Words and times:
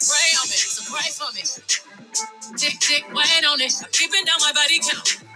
pray 0.00 0.30
on 0.40 0.48
me, 0.48 0.56
so 0.56 0.82
pray 0.92 1.10
for 1.12 1.30
me. 1.34 1.42
Tick, 2.56 2.78
tick, 2.80 3.04
wait 3.14 3.44
on 3.46 3.60
it. 3.60 3.72
I'm 3.82 3.90
keeping 3.92 4.24
down 4.24 4.40
my 4.40 4.52
body 4.52 4.80
count. 4.80 5.29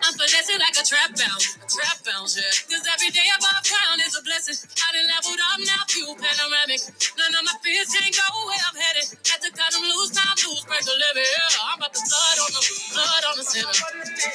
I'm 0.00 0.16
finessing 0.16 0.56
like 0.56 0.76
a 0.80 0.84
trap 0.84 1.12
bounce, 1.12 1.60
a 1.60 1.66
trap 1.68 2.00
bounce, 2.08 2.32
yeah. 2.32 2.48
Cause 2.72 2.84
every 2.88 3.12
day 3.12 3.28
above 3.36 3.60
ground 3.68 4.00
is 4.00 4.16
a 4.16 4.22
blessing. 4.24 4.56
I 4.80 4.88
done 4.96 5.08
leveled 5.12 5.42
up 5.44 5.60
now, 5.60 5.84
view 5.92 6.08
panoramic. 6.16 6.80
None 7.20 7.36
of 7.36 7.42
my 7.44 7.56
fears 7.60 7.92
can't 7.92 8.08
go 8.08 8.26
where 8.48 8.64
I'm 8.64 8.76
headed. 8.80 9.12
Had 9.28 9.44
to 9.44 9.50
cut 9.52 9.70
them 9.76 9.84
loose, 9.84 10.16
time 10.16 10.40
loose, 10.40 10.64
break 10.64 10.88
a 10.88 10.94
levy, 10.96 11.20
yeah. 11.20 11.68
I'm 11.68 11.76
about 11.76 11.92
to 11.92 12.00
blood 12.00 12.38
on 12.40 12.50
the, 12.56 12.62
blood 12.96 13.22
on 13.28 13.34
the 13.36 13.44
sinner. 13.44 13.76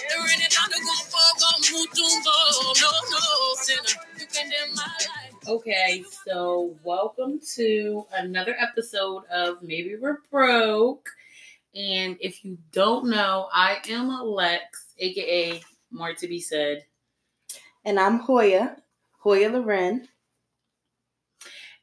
They're 0.05 0.30
in 0.38 0.40
it, 0.45 0.54
time 0.54 0.70
to 0.70 0.80
go 0.80 0.95
for, 1.09 1.30
go, 1.41 1.49
move, 1.73 1.90
go. 1.98 2.38
No, 2.77 2.90
no, 3.09 3.21
sinner. 3.66 3.93
You 4.21 4.26
condemn 4.29 4.70
my 4.77 4.85
life. 4.85 5.34
Okay, 5.49 6.05
so 6.26 6.77
welcome 6.84 7.40
to 7.57 8.05
another 8.13 8.55
episode 8.62 9.26
of 9.34 9.62
Maybe 9.66 9.98
We're 9.98 10.21
Broke. 10.29 11.09
And 11.76 12.16
if 12.21 12.45
you 12.45 12.57
don't 12.71 13.09
know, 13.09 13.49
I 13.52 13.79
am 13.90 14.07
Lex, 14.07 14.84
aka 14.98 15.62
More 15.91 16.13
to 16.13 16.27
Be 16.27 16.40
Said. 16.40 16.85
And 17.84 17.99
I'm 17.99 18.20
Hoya, 18.20 18.77
Hoya 19.20 19.49
Loren. 19.49 20.08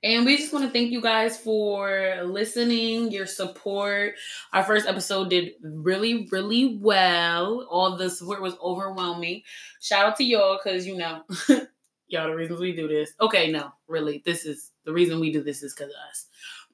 And 0.05 0.27
we 0.27 0.37
just 0.37 0.53
want 0.53 0.65
to 0.65 0.71
thank 0.73 0.91
you 0.91 1.01
guys 1.01 1.39
for 1.39 2.23
listening, 2.25 3.13
your 3.13 3.27
support. 3.27 4.15
Our 4.53 4.65
first 4.65 4.89
episode 4.89 5.31
did 5.31 5.53
really, 5.63 6.27
really 6.33 6.77
well. 6.81 7.69
All 7.71 7.97
the 7.97 8.11
support 8.11 8.43
was 8.43 8.57
overwhelming. 8.61 9.43
Shout 9.81 10.07
out 10.07 10.17
to 10.17 10.25
y'all 10.25 10.59
because 10.63 10.89
you 10.89 10.97
know, 10.97 11.23
y'all 12.09 12.29
the 12.29 12.35
reasons 12.35 12.59
we 12.59 12.75
do 12.75 12.89
this. 12.89 13.13
Okay, 13.21 13.53
no, 13.53 13.71
really, 13.87 14.23
this 14.27 14.45
is 14.45 14.73
the 14.85 14.93
reason 14.93 15.21
we 15.21 15.33
do 15.33 15.41
this 15.41 15.63
is 15.63 15.73
because 15.73 15.91
of 15.91 16.11
us. 16.11 16.27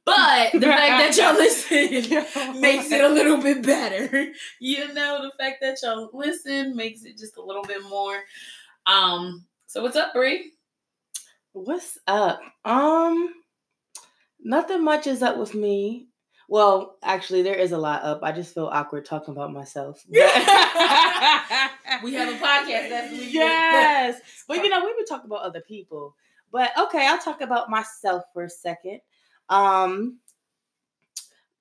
But 0.09 0.53
the 0.53 0.61
fact 0.67 1.17
that 1.17 1.17
y'all 1.17 1.34
listen 1.34 2.61
makes 2.61 2.91
it 2.91 3.05
a 3.05 3.09
little 3.09 3.37
bit 3.39 3.62
better. 3.62 4.33
You 4.61 4.92
know, 4.95 5.23
the 5.23 5.33
fact 5.39 5.59
that 5.61 5.78
y'all 5.83 6.11
listen 6.12 6.75
makes 6.75 7.05
it 7.05 7.19
just 7.19 7.37
a 7.37 7.42
little 7.42 7.62
bit 7.62 7.83
more. 7.84 8.19
Um, 8.87 9.45
so 9.67 9.83
what's 9.83 9.97
up, 9.97 10.12
Brie? 10.15 10.53
What's 11.53 11.98
up? 12.06 12.41
Um, 12.65 13.34
nothing 14.41 14.83
much 14.83 15.06
is 15.06 15.23
up 15.23 15.37
with 15.37 15.55
me. 15.55 16.09
Well, 16.48 16.97
actually, 17.03 17.43
there 17.43 17.55
is 17.55 17.72
a 17.72 17.78
lot 17.78 18.03
up. 18.03 18.20
I 18.22 18.33
just 18.33 18.55
feel 18.55 18.67
awkward 18.67 19.05
talking 19.05 19.33
about 19.33 19.53
myself. 19.53 20.05
we 20.09 20.19
have 20.20 20.33
a 22.03 22.39
podcast. 22.39 22.89
That's 22.89 23.12
what 23.12 23.20
we 23.20 23.27
do. 23.27 23.33
yes, 23.33 24.20
but 24.48 24.59
you 24.65 24.70
know, 24.70 24.84
we 24.84 24.95
would 24.95 25.06
talk 25.06 25.25
about 25.25 25.43
other 25.43 25.61
people. 25.61 26.17
But 26.50 26.70
okay, 26.78 27.06
I'll 27.06 27.19
talk 27.19 27.43
about 27.43 27.69
myself 27.69 28.25
for 28.33 28.45
a 28.45 28.50
second. 28.50 29.00
Um, 29.48 30.18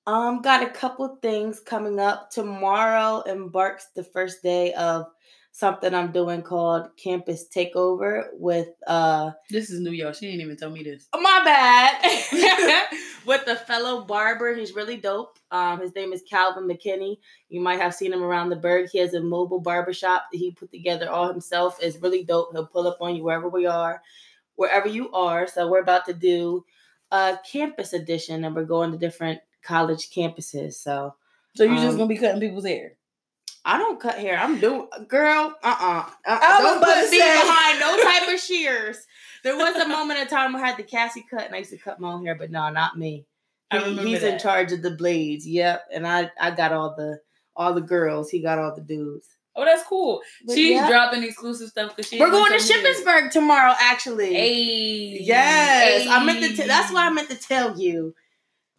um, 0.06 0.40
got 0.40 0.62
a 0.62 0.70
couple 0.70 1.18
things 1.20 1.60
coming 1.60 2.00
up. 2.00 2.30
Tomorrow 2.30 3.22
embarks 3.22 3.88
the 3.94 4.04
first 4.04 4.42
day 4.42 4.72
of 4.74 5.06
something 5.52 5.92
I'm 5.92 6.12
doing 6.12 6.42
called 6.42 6.88
Campus 6.96 7.46
Takeover 7.54 8.26
with 8.34 8.68
uh 8.86 9.32
This 9.50 9.70
is 9.70 9.80
New 9.80 9.90
York. 9.90 10.14
She 10.14 10.26
didn't 10.26 10.42
even 10.42 10.56
tell 10.56 10.70
me 10.70 10.82
this. 10.82 11.08
my 11.12 11.40
bad. 11.44 12.88
with 13.26 13.46
a 13.48 13.56
fellow 13.56 14.04
barber. 14.04 14.54
He's 14.54 14.74
really 14.74 14.96
dope. 14.96 15.38
Um, 15.50 15.80
his 15.80 15.94
name 15.94 16.12
is 16.12 16.22
Calvin 16.22 16.68
McKinney. 16.68 17.18
You 17.48 17.60
might 17.60 17.80
have 17.80 17.94
seen 17.94 18.12
him 18.12 18.22
around 18.22 18.50
the 18.50 18.56
burg. 18.56 18.88
He 18.90 18.98
has 18.98 19.14
a 19.14 19.20
mobile 19.20 19.60
barbershop 19.60 20.26
that 20.32 20.38
he 20.38 20.52
put 20.52 20.70
together 20.70 21.10
all 21.10 21.28
himself. 21.28 21.76
It's 21.82 21.98
really 21.98 22.24
dope. 22.24 22.52
He'll 22.52 22.66
pull 22.66 22.86
up 22.86 22.98
on 23.00 23.16
you 23.16 23.24
wherever 23.24 23.48
we 23.48 23.66
are, 23.66 24.00
wherever 24.54 24.88
you 24.88 25.10
are. 25.12 25.46
So 25.46 25.68
we're 25.68 25.82
about 25.82 26.06
to 26.06 26.14
do 26.14 26.64
a 27.10 27.38
campus 27.50 27.92
edition 27.92 28.44
and 28.44 28.54
we're 28.54 28.64
going 28.64 28.92
to 28.92 28.98
different 28.98 29.40
college 29.62 30.10
campuses. 30.10 30.74
So 30.74 31.14
So 31.56 31.64
you 31.64 31.74
just 31.76 31.88
Um, 31.90 31.96
gonna 31.98 32.08
be 32.08 32.16
cutting 32.18 32.40
people's 32.40 32.66
hair? 32.66 32.92
I 33.64 33.76
don't 33.76 34.00
cut 34.00 34.14
hair. 34.18 34.38
I'm 34.38 34.60
doing 34.60 34.88
girl. 35.08 35.54
Uh 35.62 35.68
uh-uh. 35.68 36.10
uh. 36.26 36.38
I 36.42 36.58
Don't 36.62 36.82
put 36.84 37.10
me 37.10 37.18
behind 37.18 37.80
no 37.80 38.02
type 38.10 38.32
of 38.34 38.40
shears. 38.40 39.06
There 39.44 39.56
was 39.56 39.76
a 39.76 39.88
moment 39.88 40.20
in 40.20 40.26
time 40.28 40.54
I 40.56 40.60
had 40.60 40.76
the 40.76 40.82
Cassie 40.84 41.26
cut 41.28 41.44
and 41.46 41.54
I 41.54 41.58
used 41.58 41.70
to 41.70 41.78
cut 41.78 42.00
my 42.00 42.12
own 42.12 42.24
hair, 42.24 42.34
but 42.34 42.50
no, 42.50 42.70
not 42.70 42.98
me. 42.98 43.26
I 43.70 43.78
He- 43.78 43.84
remember 43.84 44.08
he's 44.08 44.22
in 44.22 44.38
charge 44.38 44.72
of 44.72 44.82
the 44.82 44.92
blades. 44.92 45.46
Yep, 45.46 45.86
and 45.92 46.06
I 46.06 46.30
I 46.40 46.50
got 46.52 46.72
all 46.72 46.94
the 46.96 47.20
all 47.56 47.74
the 47.74 47.80
girls. 47.82 48.30
He 48.30 48.40
got 48.40 48.58
all 48.58 48.74
the 48.74 48.80
dudes. 48.80 49.28
Oh, 49.58 49.64
that's 49.64 49.82
cool. 49.82 50.22
But 50.46 50.54
She's 50.54 50.70
yeah. 50.70 50.88
dropping 50.88 51.24
exclusive 51.24 51.68
stuff 51.70 51.94
because 51.96 52.08
she. 52.08 52.20
We're 52.20 52.30
going 52.30 52.52
to 52.52 52.58
Shippensburg 52.58 53.30
tomorrow. 53.32 53.74
Actually, 53.80 54.32
Hey. 54.32 55.18
yes, 55.20 56.06
I 56.08 56.24
meant 56.24 56.40
to. 56.44 56.56
T- 56.62 56.68
that's 56.68 56.92
why 56.92 57.06
I 57.06 57.10
meant 57.10 57.28
to 57.30 57.36
tell 57.36 57.78
you. 57.78 58.14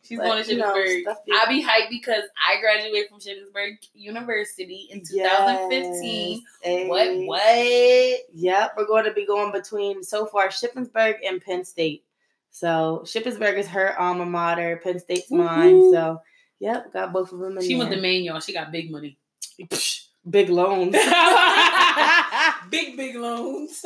She's 0.01 0.17
But, 0.17 0.23
going 0.23 0.43
to 0.43 0.51
you 0.53 0.57
know, 0.57 0.73
Shippensburg. 0.73 1.15
I 1.33 1.45
be 1.49 1.61
hyped 1.63 1.89
because 1.89 2.23
I 2.37 2.59
graduated 2.61 3.09
from 3.09 3.19
Shippensburg 3.19 3.73
University 3.93 4.87
in 4.89 5.01
2015. 5.05 6.31
Yes, 6.31 6.41
eh. 6.63 6.87
What? 6.87 7.07
hey. 7.07 7.25
What? 7.25 8.19
Yep, 8.33 8.73
we're 8.77 8.87
going 8.87 9.03
to 9.05 9.13
be 9.13 9.25
going 9.25 9.51
between 9.51 10.01
so 10.01 10.25
far 10.25 10.47
Shippensburg 10.47 11.15
and 11.27 11.41
Penn 11.41 11.65
State. 11.65 12.05
So 12.51 13.01
Shippensburg 13.03 13.57
is 13.57 13.67
her 13.67 13.99
alma 13.99 14.25
mater, 14.25 14.79
Penn 14.83 14.97
State's 14.99 15.29
mine. 15.29 15.91
So 15.91 16.21
yep, 16.59 16.91
got 16.93 17.13
both 17.13 17.31
of 17.31 17.39
them 17.39 17.57
in 17.57 17.63
She 17.63 17.69
there. 17.69 17.79
went 17.79 17.91
to 17.91 18.01
Maine, 18.01 18.23
y'all. 18.23 18.39
She 18.39 18.53
got 18.53 18.71
big 18.71 18.89
money. 18.89 19.17
big 20.27 20.49
loans. 20.49 20.95
big, 22.69 22.97
big 22.97 23.15
loans. 23.15 23.83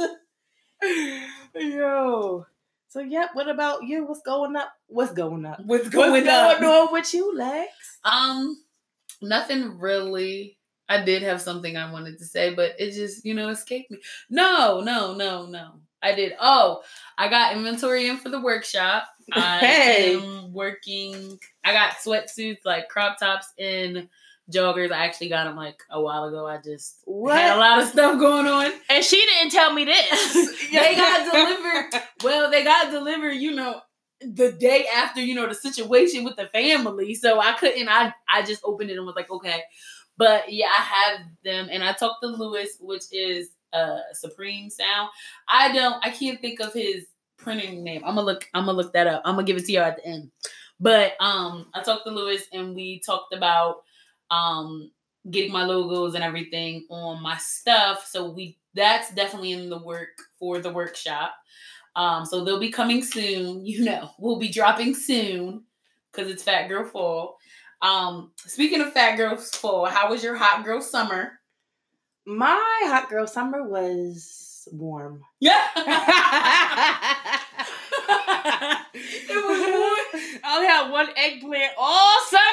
Yo. 1.56 2.46
So 2.90 3.00
yep, 3.00 3.30
what 3.34 3.48
about 3.50 3.84
you? 3.84 4.06
What's 4.06 4.22
going 4.22 4.56
up? 4.56 4.72
What's 4.88 5.14
going 5.14 5.46
up? 5.46 5.60
What's 5.66 5.86
What's 5.86 5.96
going 5.96 6.28
on? 6.28 6.62
going 6.62 6.64
on 6.64 6.94
with 6.94 7.14
you, 7.14 7.36
Lex? 7.36 7.72
Um, 8.04 8.64
nothing 9.22 9.80
really. 9.80 10.58
I 10.90 11.04
did 11.04 11.24
have 11.24 11.42
something 11.42 11.76
I 11.76 11.92
wanted 11.92 12.20
to 12.20 12.26
say, 12.26 12.54
but 12.54 12.74
it 12.78 12.92
just, 12.92 13.26
you 13.26 13.34
know, 13.34 13.50
escaped 13.50 13.90
me. 13.90 13.98
No, 14.30 14.82
no, 14.82 15.16
no, 15.16 15.46
no. 15.48 15.80
I 16.04 16.14
did. 16.14 16.34
Oh, 16.40 16.82
I 17.18 17.30
got 17.30 17.56
inventory 17.56 18.10
in 18.10 18.18
for 18.18 18.30
the 18.30 18.42
workshop. 18.42 19.06
I 19.32 19.58
Hey. 19.60 20.16
am 20.16 20.54
working. 20.54 21.40
I 21.64 21.72
got 21.72 21.94
sweatsuits, 21.94 22.66
like 22.66 22.90
crop 22.90 23.18
tops 23.18 23.48
and 23.58 24.10
joggers. 24.52 24.92
I 24.92 25.06
actually 25.06 25.30
got 25.30 25.46
them 25.46 25.56
like 25.56 25.80
a 25.90 26.02
while 26.02 26.26
ago. 26.26 26.46
I 26.46 26.58
just 26.64 26.98
What? 27.06 27.36
had 27.38 27.56
a 27.56 27.60
lot 27.60 27.82
of 27.82 27.88
stuff 27.90 28.20
going 28.20 28.46
on. 28.48 28.72
And 28.90 29.04
she 29.04 29.18
didn't 29.18 29.52
tell 29.52 29.74
me 29.74 29.86
this. 29.86 30.50
They 30.74 30.96
got 30.96 31.32
delivered. 31.32 32.02
Well, 32.24 32.50
they 32.50 32.64
got 32.64 32.90
delivered, 32.92 33.34
you 33.34 33.54
know, 33.54 33.80
the 34.22 34.52
day 34.54 34.86
after, 34.88 35.22
you 35.22 35.36
know, 35.36 35.48
the 35.48 35.54
situation 35.54 36.24
with 36.24 36.36
the 36.36 36.48
family. 36.48 37.14
So 37.14 37.40
I 37.40 37.54
couldn't, 37.54 37.88
I 37.90 38.12
I 38.32 38.42
just 38.42 38.62
opened 38.64 38.90
it 38.90 38.98
and 38.98 39.06
was 39.06 39.16
like, 39.16 39.30
okay. 39.30 39.62
But 40.18 40.52
yeah, 40.52 40.68
I 40.68 40.82
have 40.82 41.20
them 41.44 41.68
and 41.72 41.84
I 41.84 41.94
talked 41.94 42.24
to 42.24 42.28
Lewis, 42.28 42.78
which 42.80 43.04
is 43.12 43.50
uh 43.72 44.00
Supreme 44.14 44.70
Sound. 44.70 45.10
I 45.48 45.72
don't 45.74 46.04
I 46.04 46.10
can't 46.10 46.42
think 46.42 46.60
of 46.60 46.74
his 46.74 47.06
printing 47.38 47.84
name. 47.84 48.02
I'm 48.06 48.16
gonna 48.16 48.26
look, 48.26 48.48
I'm 48.54 48.66
gonna 48.66 48.78
look 48.78 48.94
that 48.94 49.08
up. 49.08 49.22
I'm 49.26 49.36
gonna 49.36 49.46
give 49.46 49.58
it 49.58 49.66
to 49.66 49.72
y'all 49.72 49.84
at 49.84 49.98
the 49.98 50.08
end. 50.08 50.32
But 50.80 51.14
um 51.20 51.68
I 51.74 51.82
talked 51.84 52.06
to 52.06 52.12
Lewis 52.12 52.44
and 52.52 52.74
we 52.76 53.00
talked 53.06 53.34
about 53.34 53.84
um 54.34 54.92
getting 55.30 55.52
my 55.52 55.64
logos 55.64 56.16
and 56.16 56.24
everything 56.24 56.86
on 56.90 57.22
my 57.22 57.38
stuff. 57.38 58.08
So 58.10 58.32
we 58.32 58.58
that's 58.74 59.14
definitely 59.14 59.52
in 59.52 59.70
the 59.70 59.84
work 59.84 60.10
for 60.40 60.60
the 60.60 60.72
workshop. 60.72 61.34
Um, 61.96 62.26
so 62.26 62.44
they'll 62.44 62.60
be 62.60 62.72
coming 62.72 63.04
soon. 63.04 63.66
You 63.66 63.86
know, 63.86 64.10
we'll 64.20 64.40
be 64.40 64.50
dropping 64.50 64.96
soon 64.96 65.64
because 66.12 66.30
it's 66.30 66.44
Fat 66.44 66.68
Girl 66.68 66.86
Fall. 66.86 67.38
Um, 67.82 68.32
speaking 68.38 68.82
of 68.82 68.94
Fat 68.94 69.18
Girl 69.18 69.36
Fall, 69.38 69.86
how 69.86 70.10
was 70.10 70.24
your 70.24 70.36
hot 70.36 70.64
girl 70.64 70.82
summer? 70.82 71.40
My 72.26 72.82
hot 72.86 73.10
girl 73.10 73.28
summer 73.28 73.68
was 73.68 74.68
warm. 74.72 75.22
Yeah. 75.40 75.62
it 78.96 79.30
was 79.30 79.60
warm. 79.60 80.06
I 80.14 80.40
only 80.54 80.68
had 80.68 80.92
one 80.92 81.10
eggplant 81.16 81.74
all 81.78 82.18
summer. 82.30 82.44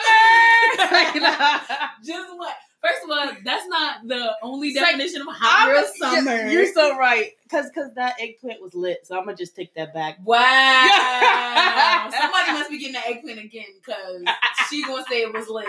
Just 2.05 2.37
what? 2.37 2.55
First 2.83 3.05
of 3.05 3.11
all, 3.11 3.33
that's 3.45 3.67
not 3.69 4.09
the 4.09 4.35
only 4.43 4.69
It's 4.69 4.81
like, 4.81 4.97
definition 4.97 5.21
of 5.21 5.29
hot 5.31 5.69
girl 5.69 5.85
summer. 5.99 6.49
You're 6.49 6.73
so 6.73 6.97
right. 6.97 7.33
Cause 7.51 7.67
cause 7.75 7.91
that 7.97 8.15
eggplant 8.19 8.63
was 8.63 8.75
lit. 8.75 9.07
So 9.07 9.19
I'm 9.19 9.27
gonna 9.27 9.37
just 9.37 9.55
take 9.55 9.75
that 9.75 9.93
back. 9.93 10.19
Wow. 10.25 12.09
Somebody 12.11 12.53
must 12.53 12.71
be 12.71 12.79
getting 12.79 12.95
the 12.95 13.07
eggplant 13.07 13.39
again 13.39 13.67
because 13.79 14.23
she 14.71 14.83
gonna 14.83 15.05
say 15.11 15.23
it 15.23 15.33
was 15.33 15.49
lit. 15.49 15.67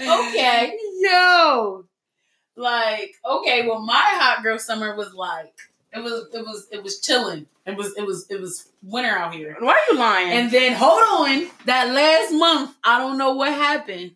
Okay. 0.00 0.76
Yo. 0.98 1.84
Like, 2.56 3.14
okay, 3.24 3.66
well, 3.66 3.80
my 3.80 3.94
hot 3.94 4.42
girl 4.42 4.58
summer 4.58 4.96
was 4.96 5.14
like 5.14 5.54
It 5.92 6.02
was 6.02 6.28
it 6.32 6.40
was 6.40 6.68
it 6.72 6.82
was 6.82 7.00
chilling. 7.00 7.46
It 7.66 7.76
was 7.76 7.94
it 7.96 8.06
was 8.06 8.26
it 8.30 8.40
was 8.40 8.68
winter 8.82 9.10
out 9.10 9.34
here. 9.34 9.56
Why 9.58 9.72
are 9.72 9.92
you 9.92 9.98
lying? 9.98 10.30
And 10.30 10.50
then 10.50 10.72
hold 10.74 11.02
on, 11.02 11.46
that 11.66 11.92
last 11.92 12.32
month, 12.32 12.74
I 12.82 12.98
don't 12.98 13.18
know 13.18 13.34
what 13.34 13.52
happened, 13.52 14.12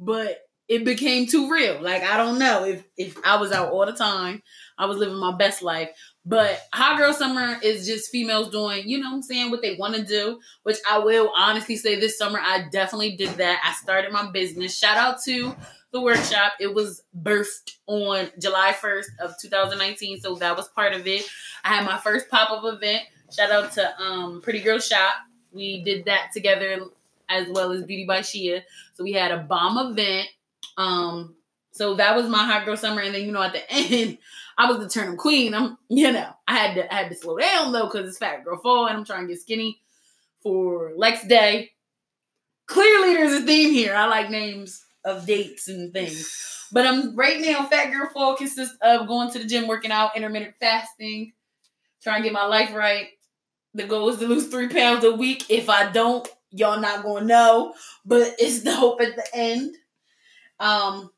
but 0.00 0.38
it 0.68 0.84
became 0.84 1.26
too 1.26 1.50
real. 1.50 1.82
Like 1.82 2.02
I 2.02 2.16
don't 2.16 2.38
know 2.38 2.64
if 2.64 2.82
if 2.96 3.18
I 3.26 3.36
was 3.36 3.52
out 3.52 3.72
all 3.72 3.84
the 3.84 3.92
time, 3.92 4.42
I 4.78 4.86
was 4.86 4.96
living 4.96 5.18
my 5.18 5.36
best 5.36 5.62
life. 5.62 5.90
But 6.24 6.60
hot 6.72 6.98
girl 6.98 7.12
summer 7.12 7.58
is 7.62 7.86
just 7.86 8.10
females 8.10 8.48
doing, 8.50 8.88
you 8.88 8.98
know 8.98 9.10
what 9.10 9.16
I'm 9.16 9.22
saying, 9.22 9.50
what 9.50 9.60
they 9.60 9.74
want 9.74 9.96
to 9.96 10.04
do, 10.04 10.40
which 10.62 10.78
I 10.88 10.98
will 10.98 11.32
honestly 11.36 11.76
say 11.76 11.98
this 11.98 12.16
summer 12.16 12.38
I 12.40 12.68
definitely 12.70 13.16
did 13.16 13.30
that. 13.36 13.60
I 13.64 13.72
started 13.82 14.12
my 14.12 14.30
business. 14.30 14.78
Shout 14.78 14.96
out 14.96 15.22
to 15.24 15.54
the 15.92 16.00
workshop. 16.00 16.54
It 16.58 16.74
was 16.74 17.02
birthed 17.22 17.76
on 17.86 18.30
July 18.38 18.74
1st 18.78 19.18
of 19.20 19.34
2019, 19.40 20.20
so 20.20 20.34
that 20.36 20.56
was 20.56 20.68
part 20.68 20.94
of 20.94 21.06
it. 21.06 21.28
I 21.64 21.68
had 21.68 21.84
my 21.84 21.98
first 21.98 22.28
pop-up 22.28 22.64
event. 22.64 23.04
Shout 23.30 23.50
out 23.50 23.72
to 23.72 24.00
um 24.00 24.40
Pretty 24.42 24.60
Girl 24.60 24.78
Shop. 24.78 25.14
We 25.52 25.82
did 25.82 26.04
that 26.06 26.30
together 26.32 26.80
as 27.28 27.48
well 27.48 27.72
as 27.72 27.84
Beauty 27.84 28.04
by 28.04 28.20
Shia. 28.20 28.62
So 28.94 29.04
we 29.04 29.12
had 29.12 29.30
a 29.30 29.38
bomb 29.38 29.92
event. 29.92 30.28
Um 30.76 31.34
so 31.70 31.94
that 31.94 32.14
was 32.14 32.28
my 32.28 32.44
hot 32.44 32.66
girl 32.66 32.76
summer 32.76 33.00
and 33.00 33.14
then 33.14 33.22
you 33.22 33.32
know 33.32 33.42
at 33.42 33.54
the 33.54 33.62
end 33.72 34.18
I 34.58 34.70
was 34.70 34.78
the 34.78 34.88
turnip 34.88 35.18
queen. 35.18 35.54
I'm, 35.54 35.78
you 35.88 36.12
know, 36.12 36.28
I 36.46 36.56
had 36.56 36.74
to, 36.74 36.94
I 36.94 36.98
had 36.98 37.10
to 37.10 37.16
slow 37.16 37.38
down 37.38 37.72
though 37.72 37.86
because 37.86 38.08
it's 38.08 38.18
fat 38.18 38.44
girl 38.44 38.58
fall 38.58 38.86
and 38.86 38.96
I'm 38.96 39.04
trying 39.04 39.26
to 39.26 39.32
get 39.32 39.40
skinny 39.40 39.80
for 40.42 40.92
Lex 40.96 41.26
Day. 41.26 41.70
Clearly, 42.66 43.14
there's 43.14 43.42
a 43.42 43.46
theme 43.46 43.72
here. 43.72 43.94
I 43.94 44.06
like 44.06 44.30
names 44.30 44.84
of 45.04 45.26
dates 45.26 45.68
and 45.68 45.92
things, 45.92 46.68
but 46.72 46.86
I'm 46.86 47.16
right 47.16 47.40
now. 47.40 47.66
Fat 47.66 47.90
girl 47.90 48.08
fall 48.12 48.36
consists 48.36 48.76
of 48.82 49.06
going 49.06 49.30
to 49.32 49.38
the 49.38 49.46
gym, 49.46 49.66
working 49.66 49.90
out, 49.90 50.16
intermittent 50.16 50.54
fasting, 50.60 51.32
trying 52.02 52.22
to 52.22 52.28
get 52.28 52.32
my 52.32 52.46
life 52.46 52.74
right. 52.74 53.08
The 53.74 53.84
goal 53.84 54.08
is 54.10 54.18
to 54.18 54.26
lose 54.26 54.48
three 54.48 54.68
pounds 54.68 55.04
a 55.04 55.12
week. 55.12 55.50
If 55.50 55.68
I 55.70 55.90
don't, 55.90 56.28
y'all 56.50 56.80
not 56.80 57.02
gonna 57.02 57.24
know, 57.24 57.74
but 58.04 58.34
it's 58.38 58.60
the 58.60 58.74
hope 58.74 59.00
at 59.00 59.16
the 59.16 59.26
end. 59.34 59.74
Um, 60.60 61.10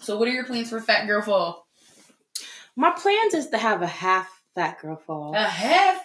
so 0.00 0.18
what 0.18 0.28
are 0.28 0.32
your 0.32 0.44
plans 0.44 0.70
for 0.70 0.80
Fat 0.80 1.06
Girl 1.06 1.22
Fall? 1.22 1.66
My 2.76 2.90
plans 2.90 3.34
is 3.34 3.48
to 3.50 3.58
have 3.58 3.82
a 3.82 3.86
half 3.86 4.42
fat 4.54 4.80
girl 4.80 4.96
fall. 4.96 5.34
A 5.34 5.38
half. 5.38 6.04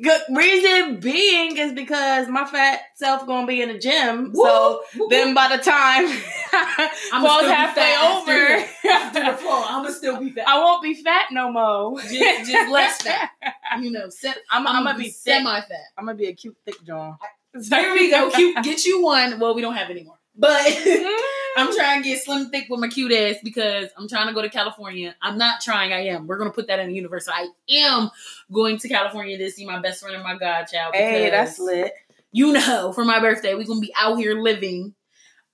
Good 0.00 0.22
reason 0.30 1.00
being 1.00 1.58
is 1.58 1.74
because 1.74 2.26
my 2.28 2.46
fat 2.46 2.80
self 2.94 3.26
gonna 3.26 3.46
be 3.46 3.60
in 3.60 3.68
the 3.68 3.78
gym. 3.78 4.32
so 4.34 4.82
then 5.10 5.34
by 5.34 5.54
the 5.54 5.62
time 5.62 6.08
still 6.08 7.40
be 7.40 7.46
halfway 7.46 7.94
over, 7.96 8.64
after 8.90 9.20
the 9.20 9.36
I'm 9.50 9.82
gonna 9.82 9.92
still 9.92 10.18
be 10.18 10.30
fat. 10.30 10.48
I 10.48 10.58
won't 10.58 10.82
be 10.82 10.94
fat 10.94 11.26
no 11.30 11.52
more. 11.52 12.00
just, 12.00 12.50
just 12.50 12.70
less 12.70 13.02
fat. 13.02 13.30
You 13.80 13.90
know, 13.90 14.10
se- 14.10 14.34
I'm, 14.50 14.66
I'm, 14.66 14.76
I'm 14.76 14.84
gonna 14.84 14.98
be 14.98 15.08
semi-fat. 15.08 15.70
I'm 15.96 16.04
gonna 16.04 16.16
be 16.16 16.26
a 16.26 16.34
cute 16.34 16.54
thick 16.66 16.82
John. 16.84 17.16
There 17.54 17.94
we 17.94 18.10
go. 18.10 18.30
Cute. 18.30 18.62
Get 18.62 18.84
you 18.84 19.02
one. 19.02 19.38
Well, 19.38 19.54
we 19.54 19.62
don't 19.62 19.74
have 19.74 19.88
any 19.88 20.02
more, 20.04 20.18
but 20.42 20.66
I'm 21.56 21.72
trying 21.74 22.02
to 22.02 22.08
get 22.08 22.20
slim 22.20 22.50
thick 22.50 22.66
with 22.68 22.80
my 22.80 22.88
cute 22.88 23.12
ass 23.12 23.36
because 23.44 23.90
I'm 23.96 24.08
trying 24.08 24.26
to 24.26 24.34
go 24.34 24.42
to 24.42 24.50
California. 24.50 25.14
I'm 25.22 25.38
not 25.38 25.60
trying. 25.60 25.92
I 25.92 26.06
am. 26.06 26.26
We're 26.26 26.36
gonna 26.36 26.50
put 26.50 26.66
that 26.66 26.80
in 26.80 26.88
the 26.88 26.94
universe. 26.94 27.28
I 27.32 27.46
am 27.70 28.10
going 28.50 28.76
to 28.78 28.88
California 28.88 29.38
to 29.38 29.50
see 29.50 29.64
my 29.64 29.80
best 29.80 30.02
friend 30.02 30.16
and 30.16 30.24
my 30.24 30.36
godchild. 30.36 30.96
Hey, 30.96 31.30
that's 31.30 31.60
lit. 31.60 31.92
you 32.32 32.52
know, 32.52 32.92
for 32.92 33.04
my 33.04 33.20
birthday. 33.20 33.54
We're 33.54 33.66
gonna 33.66 33.80
be 33.80 33.94
out 33.96 34.16
here 34.16 34.34
living. 34.34 34.94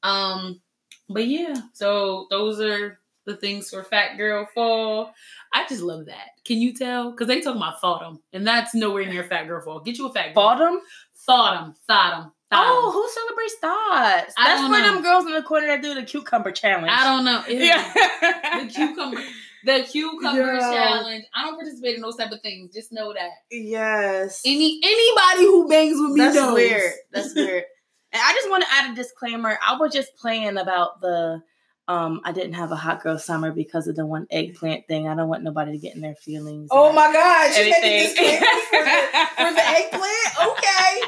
Um, 0.03 0.63
but 1.11 1.27
yeah, 1.27 1.55
so 1.75 2.27
those 2.31 2.59
are 2.59 2.99
the 3.27 3.37
things 3.37 3.69
for 3.69 3.85
Fat 3.85 4.17
Girl 4.17 4.49
Fall. 4.55 5.13
I 5.53 5.67
just 5.69 5.83
love 5.83 6.07
that. 6.07 6.31
Can 6.47 6.63
you 6.63 6.73
tell? 6.73 7.11
Because 7.11 7.27
they 7.27 7.43
talking 7.43 7.61
about 7.61 7.83
Thoughtum, 7.83 8.21
and 8.33 8.47
that's 8.47 8.75
nowhere 8.75 9.05
near 9.05 9.25
Fat 9.25 9.45
Girl 9.47 9.61
Fall. 9.61 9.81
Get 9.81 9.99
you 9.99 10.07
a 10.07 10.13
fat 10.13 10.35
girl. 10.35 10.35
Bottom? 10.35 10.81
Thoughtum, 11.29 11.75
Thoughtum, 12.51 12.67
Oh, 12.71 12.91
who 12.93 13.09
celebrates 13.13 13.55
thoughts? 13.61 14.35
I 14.39 14.49
That's 14.49 14.61
don't 14.63 14.71
know. 14.73 14.83
them 14.95 15.03
girls 15.03 15.27
in 15.27 15.33
the 15.35 15.43
corner 15.43 15.67
that 15.67 15.83
do 15.83 15.95
the 15.95 16.03
cucumber 16.03 16.51
challenge. 16.51 16.91
I 16.91 17.05
don't 17.05 17.25
know. 17.25 17.43
It- 17.47 17.63
Yeah. 17.63 18.61
The 18.65 18.71
cucumber, 18.73 19.21
the 19.65 19.81
cucumber 19.91 20.55
Yeah. 20.55 20.61
challenge. 20.73 21.25
I 21.35 21.45
don't 21.45 21.57
participate 21.57 21.97
in 21.97 22.01
those 22.03 22.17
type 22.17 22.33
of 22.33 22.41
things. 22.41 22.73
Just 22.75 22.91
know 22.93 23.13
that 23.13 23.31
yes. 23.51 24.41
any 24.47 24.81
anybody 24.83 25.45
who 25.45 25.69
bangs 25.69 26.01
with 26.01 26.13
me 26.13 26.21
That's 26.21 26.37
knows. 26.37 26.55
weird. 26.55 26.93
That's 27.13 27.35
weird. 27.37 27.65
And 28.13 28.23
I 28.25 28.33
just 28.33 28.49
want 28.49 28.65
to 28.65 28.71
add 28.73 28.93
a 28.93 28.95
disclaimer. 28.95 29.59
I 29.67 29.77
was 29.77 29.93
just 29.93 30.17
playing 30.17 30.57
about 30.57 31.03
the 31.03 31.43
um 31.87 32.21
I 32.25 32.33
didn't 32.33 32.55
have 32.55 32.73
a 32.73 32.77
hot 32.77 33.03
girl 33.03 33.19
summer 33.19 33.51
because 33.53 33.89
of 33.89 33.97
the 33.97 34.07
one 34.07 34.27
eggplant 34.31 34.87
thing. 34.89 35.07
I 35.09 35.15
don't 35.15 35.29
want 35.29 35.43
nobody 35.43 35.73
to 35.73 35.79
get 35.79 35.95
in 35.95 36.01
their 36.01 36.15
feelings. 36.15 36.69
Oh 36.71 36.93
my 36.93 37.13
God! 37.13 37.53
she 37.53 37.65
making 37.71 37.85
Anything. 37.85 38.15
disclaimers 38.15 38.65
for 38.71 38.85
the, 38.85 39.27
for 39.37 39.53
the 39.55 39.69
eggplant. 39.69 40.53
Okay. 40.53 41.03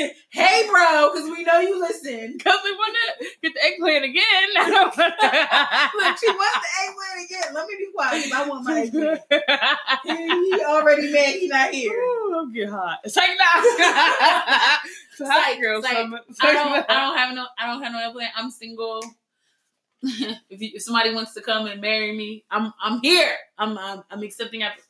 hey, 0.30 0.68
bro, 0.70 1.10
because 1.12 1.30
we 1.30 1.44
know 1.44 1.60
you 1.60 1.78
listen. 1.80 2.38
Because 2.40 2.60
we 2.64 2.72
want 2.72 2.96
to 3.18 3.26
get 3.42 3.54
the 3.54 3.64
eggplant 3.64 4.04
again. 4.04 4.48
Look, 4.56 6.18
she 6.18 6.28
wants 6.28 6.58
the 6.60 6.70
eggplant 6.82 7.24
again. 7.24 7.54
Let 7.54 7.66
me 7.66 7.74
be 7.78 7.88
quiet. 7.94 8.32
I 8.32 8.48
want 8.48 8.64
my 8.64 8.80
eggplant. 8.80 9.20
He, 10.04 10.56
he 10.56 10.64
already 10.64 11.12
mad. 11.12 11.34
He 11.34 11.48
not 11.48 11.70
here. 11.70 11.92
Ooh, 11.92 12.50
get 12.52 12.70
hot. 12.70 13.00
It's 13.04 13.16
like 13.16 13.36
that. 13.36 14.80
It's 15.18 15.28
hot 15.28 15.60
girl 15.60 15.82
summer. 15.82 16.20
I 16.40 16.52
don't. 16.52 16.90
I 16.90 17.00
don't 17.00 17.18
have 17.18 17.34
no. 17.34 17.46
I 17.58 17.66
don't 17.66 17.82
have 17.82 17.92
no 17.92 18.08
eggplant. 18.08 18.32
I'm 18.36 18.50
single. 18.50 19.02
if, 20.02 20.60
you, 20.60 20.70
if 20.74 20.82
somebody 20.82 21.12
wants 21.14 21.34
to 21.34 21.42
come 21.42 21.66
and 21.66 21.80
marry 21.80 22.16
me, 22.16 22.44
I'm. 22.50 22.72
I'm 22.82 23.00
here. 23.02 23.34
I'm. 23.58 23.76
I'm, 23.76 24.02
I'm 24.10 24.22
accepting. 24.22 24.62
App- 24.62 24.80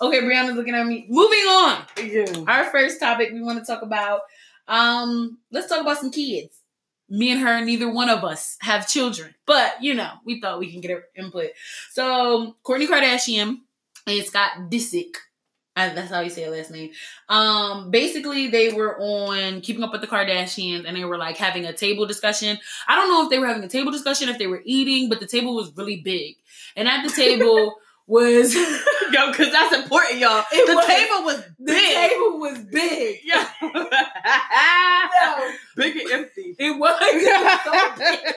okay, 0.00 0.20
Brianna's 0.20 0.56
looking 0.56 0.74
at 0.74 0.86
me. 0.86 1.06
Moving 1.08 1.38
on. 1.38 1.82
Yeah. 2.02 2.44
Our 2.46 2.64
first 2.70 3.00
topic 3.00 3.30
we 3.32 3.42
want 3.42 3.58
to 3.58 3.64
talk 3.64 3.82
about. 3.82 4.20
Um, 4.68 5.38
let's 5.50 5.68
talk 5.68 5.80
about 5.80 5.98
some 5.98 6.10
kids. 6.10 6.60
Me 7.08 7.30
and 7.30 7.40
her, 7.40 7.64
neither 7.64 7.90
one 7.92 8.08
of 8.08 8.24
us 8.24 8.56
have 8.60 8.88
children, 8.88 9.34
but 9.46 9.82
you 9.82 9.94
know, 9.94 10.10
we 10.24 10.40
thought 10.40 10.58
we 10.58 10.72
can 10.72 10.80
get 10.80 10.90
her 10.90 11.04
input. 11.14 11.50
So 11.92 12.56
Kourtney 12.64 12.88
Kardashian 12.88 13.58
and 14.06 14.24
Scott 14.24 14.52
Disick, 14.70 15.16
uh, 15.76 15.92
that's 15.92 16.10
how 16.10 16.20
you 16.20 16.30
say 16.30 16.44
her 16.44 16.50
last 16.50 16.70
name. 16.70 16.90
Um, 17.28 17.90
basically, 17.90 18.48
they 18.48 18.72
were 18.72 18.96
on 18.98 19.60
Keeping 19.60 19.82
Up 19.82 19.92
with 19.92 20.00
the 20.00 20.06
Kardashians, 20.06 20.84
and 20.86 20.96
they 20.96 21.04
were 21.04 21.18
like 21.18 21.36
having 21.36 21.66
a 21.66 21.72
table 21.72 22.06
discussion. 22.06 22.58
I 22.86 22.94
don't 22.96 23.08
know 23.08 23.24
if 23.24 23.30
they 23.30 23.38
were 23.38 23.48
having 23.48 23.64
a 23.64 23.68
table 23.68 23.90
discussion, 23.92 24.28
if 24.28 24.38
they 24.38 24.46
were 24.46 24.62
eating, 24.64 25.08
but 25.08 25.20
the 25.20 25.26
table 25.26 25.54
was 25.54 25.76
really 25.76 26.00
big, 26.00 26.36
and 26.76 26.88
at 26.88 27.04
the 27.04 27.12
table 27.12 27.76
was 28.06 28.54
Yo, 29.12 29.30
because 29.30 29.52
that's 29.52 29.74
important, 29.74 30.18
y'all. 30.18 30.44
It 30.52 30.66
the 30.66 30.74
was. 30.76 30.86
table 30.86 31.24
was 31.24 31.36
the 31.58 31.64
big. 31.64 31.76
The 31.76 32.08
table 32.08 32.40
was 32.40 32.58
big. 32.70 33.20
Yeah. 33.24 33.48
No, 33.62 35.50
big 35.76 35.96
and 35.96 36.10
empty. 36.12 36.54
It 36.58 36.78
was. 36.78 36.96
It 37.02 37.42
was 37.44 37.60
so 37.64 37.98
big. 37.98 38.34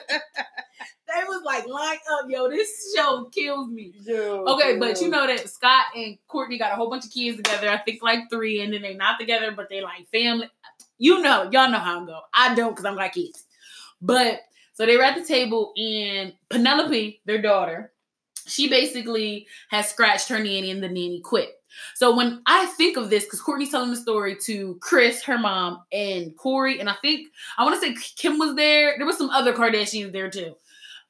They 1.08 1.24
was 1.24 1.42
like 1.44 1.66
lined 1.66 2.00
up, 2.12 2.26
yo. 2.28 2.48
This 2.48 2.94
show 2.94 3.24
kills 3.32 3.68
me. 3.68 3.92
Okay, 4.08 4.76
but 4.78 5.00
you 5.00 5.08
know 5.08 5.26
that 5.26 5.48
Scott 5.48 5.86
and 5.96 6.18
Kourtney 6.28 6.58
got 6.58 6.72
a 6.72 6.76
whole 6.76 6.90
bunch 6.90 7.04
of 7.06 7.10
kids 7.10 7.36
together. 7.38 7.68
I 7.68 7.78
think 7.78 8.02
like 8.02 8.30
three, 8.30 8.60
and 8.60 8.72
then 8.72 8.82
they 8.82 8.94
not 8.94 9.18
together, 9.18 9.52
but 9.52 9.68
they 9.68 9.80
like 9.80 10.08
family. 10.10 10.50
You 10.98 11.22
know, 11.22 11.44
y'all 11.50 11.70
know 11.70 11.78
how 11.78 12.02
I 12.02 12.06
go. 12.06 12.20
I 12.34 12.54
don't 12.54 12.70
because 12.70 12.84
I'm 12.84 12.96
like 12.96 13.14
kids. 13.14 13.44
But 14.02 14.40
so 14.74 14.86
they 14.86 14.96
were 14.96 15.04
at 15.04 15.16
the 15.16 15.24
table, 15.24 15.72
and 15.76 16.34
Penelope, 16.50 17.20
their 17.24 17.40
daughter, 17.42 17.92
she 18.48 18.68
basically 18.68 19.46
has 19.70 19.88
scratched 19.88 20.28
her 20.28 20.38
nanny, 20.38 20.70
and 20.70 20.82
the 20.82 20.88
nanny 20.88 21.20
quit. 21.20 21.50
So 21.94 22.16
when 22.16 22.42
I 22.46 22.66
think 22.66 22.96
of 22.96 23.10
this, 23.10 23.24
because 23.24 23.40
Kourtney's 23.40 23.70
telling 23.70 23.90
the 23.90 23.96
story 23.96 24.36
to 24.44 24.76
Kris, 24.80 25.22
her 25.22 25.38
mom, 25.38 25.82
and 25.92 26.36
Corey, 26.36 26.80
and 26.80 26.88
I 26.88 26.94
think 27.02 27.28
I 27.56 27.64
want 27.64 27.80
to 27.80 27.86
say 27.86 27.96
Kim 28.16 28.38
was 28.38 28.56
there. 28.56 28.94
There 28.96 29.06
was 29.06 29.18
some 29.18 29.30
other 29.30 29.52
Kardashians 29.52 30.12
there 30.12 30.30
too. 30.30 30.54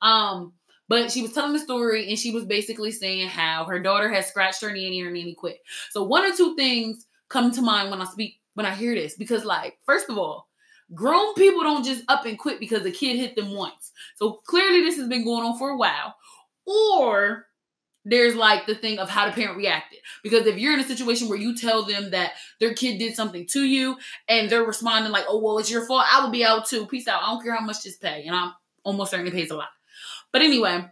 Um, 0.03 0.53
but 0.89 1.13
she 1.13 1.23
was 1.23 1.33
telling 1.33 1.53
the 1.53 1.59
story, 1.59 2.09
and 2.09 2.19
she 2.19 2.31
was 2.31 2.45
basically 2.45 2.93
saying 2.93 3.29
how 3.29 3.65
her 3.65 3.79
daughter 3.79 4.09
has 4.11 4.27
scratched 4.27 4.63
her 4.63 4.69
nanny, 4.69 5.01
and 5.01 5.09
her 5.09 5.15
nanny 5.15 5.35
quit. 5.35 5.61
So 5.91 6.03
one 6.03 6.25
or 6.25 6.35
two 6.35 6.57
things 6.57 7.07
come 7.29 7.51
to 7.53 7.63
mind 7.63 7.91
when 7.91 8.01
I 8.01 8.05
speak 8.05 8.41
when 8.55 8.67
I 8.67 8.75
hear 8.75 8.95
this, 8.95 9.15
because 9.15 9.45
like 9.45 9.79
first 9.87 10.09
of 10.11 10.19
all, 10.19 10.49
grown 10.95 11.35
people 11.35 11.63
don't 11.63 11.85
just 11.85 12.05
up 12.09 12.25
and 12.27 12.39
quit 12.39 12.59
because 12.61 12.85
a 12.85 12.91
kid 12.91 13.17
hit 13.17 13.37
them 13.37 13.53
once. 13.53 13.93
So 14.17 14.41
clearly 14.47 14.81
this 14.81 14.97
has 14.97 15.09
been 15.09 15.25
going 15.25 15.45
on 15.45 15.59
for 15.59 15.71
a 15.71 15.77
while, 15.77 16.17
or 16.69 17.47
there's 18.05 18.35
like 18.35 18.67
the 18.67 18.75
thing 18.75 18.99
of 18.99 19.11
how 19.11 19.27
the 19.27 19.33
parent 19.33 19.57
reacted. 19.57 19.99
Because 20.23 20.47
if 20.47 20.57
you're 20.59 20.73
in 20.73 20.81
a 20.81 20.85
situation 20.85 21.29
where 21.29 21.39
you 21.39 21.57
tell 21.57 21.85
them 21.85 22.11
that 22.11 22.33
their 22.61 22.75
kid 22.75 22.99
did 22.99 23.15
something 23.15 23.47
to 23.47 23.63
you 23.63 23.97
and 24.29 24.49
they're 24.49 24.65
responding 24.65 25.13
like, 25.13 25.25
oh, 25.29 25.39
well, 25.39 25.59
it's 25.59 25.71
your 25.71 25.87
fault, 25.87 26.07
I 26.11 26.23
will 26.23 26.31
be 26.31 26.45
out 26.45 26.67
too. 26.67 26.87
Peace 26.87 27.09
out. 27.09 27.23
I 27.23 27.31
don't 27.31 27.43
care 27.43 27.55
how 27.55 27.65
much 27.65 27.83
this 27.83 27.97
pay. 27.97 28.25
And 28.27 28.35
I'm 28.35 28.53
almost 28.85 29.11
certain 29.11 29.27
it 29.27 29.33
pays 29.33 29.51
a 29.51 29.57
lot. 29.57 29.69
But 30.33 30.43
anyway, 30.43 30.87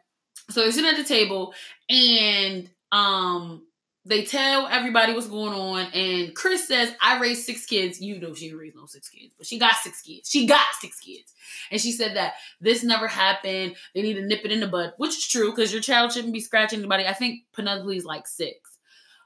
so 0.50 0.60
they're 0.60 0.72
sitting 0.72 0.90
at 0.90 0.96
the 0.96 1.04
table 1.04 1.54
and 1.88 2.70
um 2.92 3.65
they 4.08 4.24
tell 4.24 4.68
everybody 4.68 5.12
what's 5.12 5.26
going 5.26 5.52
on. 5.52 5.86
And 5.92 6.34
Kris 6.34 6.68
says, 6.68 6.94
I 7.02 7.18
raised 7.18 7.44
six 7.44 7.66
kids. 7.66 8.00
You 8.00 8.20
know 8.20 8.34
she 8.34 8.46
didn't 8.46 8.60
raise 8.60 8.74
no 8.74 8.86
six 8.86 9.08
kids, 9.08 9.34
but 9.36 9.46
she 9.46 9.58
got 9.58 9.74
six 9.76 10.00
kids. 10.00 10.30
She 10.30 10.46
got 10.46 10.64
six 10.80 11.00
kids. 11.00 11.34
And 11.72 11.80
she 11.80 11.90
said 11.90 12.16
that 12.16 12.34
this 12.60 12.84
never 12.84 13.08
happened. 13.08 13.74
They 13.94 14.02
need 14.02 14.14
to 14.14 14.24
nip 14.24 14.44
it 14.44 14.52
in 14.52 14.60
the 14.60 14.68
bud, 14.68 14.92
which 14.96 15.10
is 15.10 15.26
true 15.26 15.50
because 15.50 15.72
your 15.72 15.82
child 15.82 16.12
shouldn't 16.12 16.32
be 16.32 16.40
scratching 16.40 16.78
anybody. 16.78 17.04
I 17.04 17.14
think 17.14 17.40
Penelope's 17.52 18.04
like 18.04 18.28
six. 18.28 18.78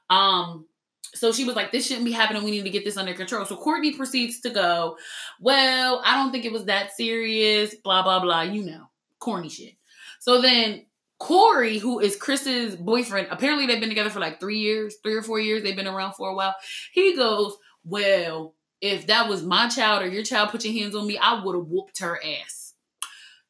Um, 0.09 0.65
so 1.13 1.31
she 1.31 1.45
was 1.45 1.55
like, 1.55 1.71
"This 1.71 1.87
shouldn't 1.87 2.05
be 2.05 2.11
happening. 2.11 2.43
We 2.43 2.51
need 2.51 2.63
to 2.63 2.69
get 2.69 2.85
this 2.85 2.97
under 2.97 3.13
control." 3.13 3.45
So 3.45 3.57
Kourtney 3.57 3.95
proceeds 3.95 4.39
to 4.41 4.49
go, 4.49 4.97
"Well, 5.39 6.01
I 6.05 6.15
don't 6.15 6.31
think 6.31 6.45
it 6.45 6.53
was 6.53 6.65
that 6.65 6.91
serious." 6.95 7.75
Blah 7.75 8.03
blah 8.03 8.19
blah. 8.19 8.41
You 8.41 8.63
know, 8.63 8.89
corny 9.19 9.49
shit. 9.49 9.75
So 10.19 10.41
then 10.41 10.85
Corey, 11.21 11.77
who 11.77 11.99
is 11.99 12.15
Kris's 12.15 12.75
boyfriend, 12.75 13.27
apparently 13.29 13.67
they've 13.67 13.79
been 13.79 13.89
together 13.89 14.09
for 14.09 14.19
like 14.19 14.39
three 14.39 14.57
years, 14.57 14.95
three 15.03 15.13
or 15.13 15.21
four 15.21 15.39
years. 15.39 15.61
They've 15.61 15.75
been 15.75 15.85
around 15.85 16.13
for 16.13 16.29
a 16.29 16.33
while. 16.33 16.55
He 16.93 17.15
goes, 17.15 17.55
"Well, 17.83 18.55
if 18.81 19.05
that 19.05 19.29
was 19.29 19.43
my 19.43 19.69
child 19.69 20.01
or 20.01 20.07
your 20.07 20.23
child 20.23 20.49
put 20.49 20.65
your 20.65 20.73
hands 20.73 20.95
on 20.95 21.05
me, 21.05 21.19
I 21.19 21.43
would 21.43 21.55
have 21.55 21.67
whooped 21.67 21.99
her 21.99 22.19
ass." 22.25 22.73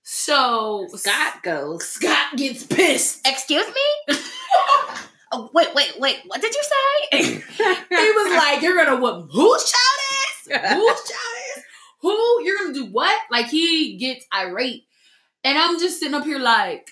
So 0.04 0.86
Scott 0.94 1.44
goes. 1.44 1.88
Scott 1.88 2.36
gets 2.36 2.66
pissed. 2.66 3.26
Excuse 3.26 3.68
me? 3.68 4.16
oh, 5.32 5.50
wait, 5.54 5.74
wait, 5.74 5.94
wait. 5.98 6.18
What 6.28 6.42
did 6.42 6.54
you 6.54 6.64
say? 6.64 7.18
he 7.90 7.96
was 7.96 8.36
like, 8.36 8.62
"You're 8.62 8.76
gonna 8.76 9.02
whoop 9.02 9.30
whose 9.32 9.72
child 9.72 10.62
is? 10.66 10.74
Whose 10.74 11.10
child 11.10 11.38
is? 11.56 11.64
Who? 12.02 12.44
You're 12.44 12.58
gonna 12.58 12.74
do 12.74 12.88
what?" 12.88 13.18
Like 13.32 13.48
he 13.48 13.96
gets 13.96 14.26
irate, 14.34 14.84
and 15.46 15.58
I'm 15.58 15.80
just 15.80 16.02
sitting 16.02 16.16
up 16.16 16.26
here 16.26 16.38
like, 16.38 16.90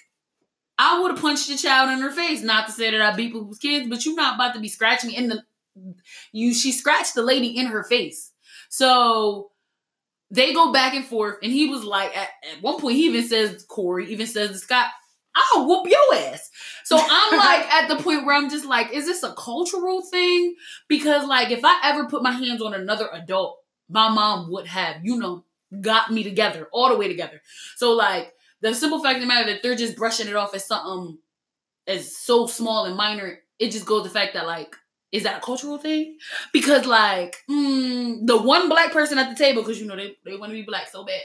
I 0.80 1.02
would 1.02 1.12
have 1.12 1.22
punched 1.22 1.50
the 1.50 1.58
child 1.58 1.92
in 1.92 2.00
her 2.00 2.10
face. 2.10 2.42
Not 2.42 2.68
to 2.68 2.72
say 2.72 2.90
that 2.90 3.02
I 3.02 3.14
beat 3.14 3.34
people's 3.34 3.60
kids, 3.60 3.90
but 3.90 4.06
you're 4.06 4.16
not 4.16 4.36
about 4.36 4.54
to 4.56 4.62
be 4.62 4.70
scratching 4.70 5.10
me 5.10 5.18
in 5.18 5.28
the. 5.28 5.44
You 6.32 6.54
she 6.54 6.72
scratched 6.72 7.16
the 7.16 7.22
lady 7.22 7.58
in 7.58 7.68
her 7.68 7.84
face, 7.84 8.32
so 8.70 9.52
they 10.32 10.54
go 10.54 10.72
back 10.72 10.94
and 10.94 11.06
forth, 11.06 11.38
and 11.44 11.52
he 11.52 11.68
was 11.68 11.84
like, 11.84 12.16
at, 12.16 12.30
at 12.52 12.62
one 12.62 12.80
point, 12.80 12.96
he 12.96 13.06
even 13.06 13.28
says 13.28 13.64
Corey 13.68 14.12
even 14.12 14.28
says 14.28 14.52
to 14.52 14.58
Scott, 14.58 14.88
I'll 15.36 15.68
whoop 15.68 15.88
your 15.88 16.16
ass. 16.16 16.50
So 16.84 16.98
I'm 17.00 17.38
like 17.38 17.74
at 17.74 17.88
the 17.88 18.02
point 18.02 18.26
where 18.26 18.36
I'm 18.36 18.50
just 18.50 18.66
like, 18.66 18.92
is 18.94 19.06
this 19.06 19.24
a 19.24 19.34
cultural 19.34 20.02
thing? 20.02 20.56
Because 20.88 21.28
like 21.28 21.52
if 21.52 21.62
I 21.64 21.80
ever 21.84 22.08
put 22.08 22.24
my 22.24 22.32
hands 22.32 22.62
on 22.62 22.74
another 22.74 23.10
adult, 23.12 23.60
my 23.90 24.10
mom 24.10 24.52
would 24.52 24.68
have, 24.68 24.98
you 25.04 25.18
know, 25.18 25.44
got 25.82 26.12
me 26.12 26.24
together, 26.24 26.68
all 26.72 26.90
the 26.90 26.98
way 26.98 27.08
together. 27.08 27.42
So 27.76 27.94
like 27.94 28.34
the 28.62 28.74
simple 28.74 29.02
fact 29.02 29.16
of 29.16 29.22
the 29.22 29.28
matter 29.28 29.52
that 29.52 29.64
they're 29.64 29.76
just 29.76 29.96
brushing 29.96 30.28
it 30.28 30.36
off 30.36 30.54
as 30.54 30.66
something 30.66 31.18
as 31.88 32.16
so 32.16 32.46
small 32.48 32.86
and 32.86 32.96
minor, 32.96 33.40
it 33.58 33.72
just 33.72 33.86
goes 33.86 34.04
the 34.04 34.10
fact 34.10 34.34
that 34.34 34.46
like, 34.46 34.76
is 35.12 35.24
that 35.24 35.38
a 35.38 35.42
cultural 35.42 35.78
thing? 35.78 36.18
Because 36.54 36.86
like, 36.86 37.38
mm, 37.50 38.26
the 38.26 38.38
one 38.38 38.70
black 38.70 38.92
person 38.92 39.18
at 39.18 39.30
the 39.30 39.44
table, 39.44 39.64
because 39.64 39.82
you 39.82 39.88
know 39.88 39.96
they, 39.96 40.16
they 40.24 40.38
want 40.38 40.52
to 40.52 40.56
be 40.56 40.62
black 40.62 40.88
so 40.88 41.04
bad. 41.04 41.22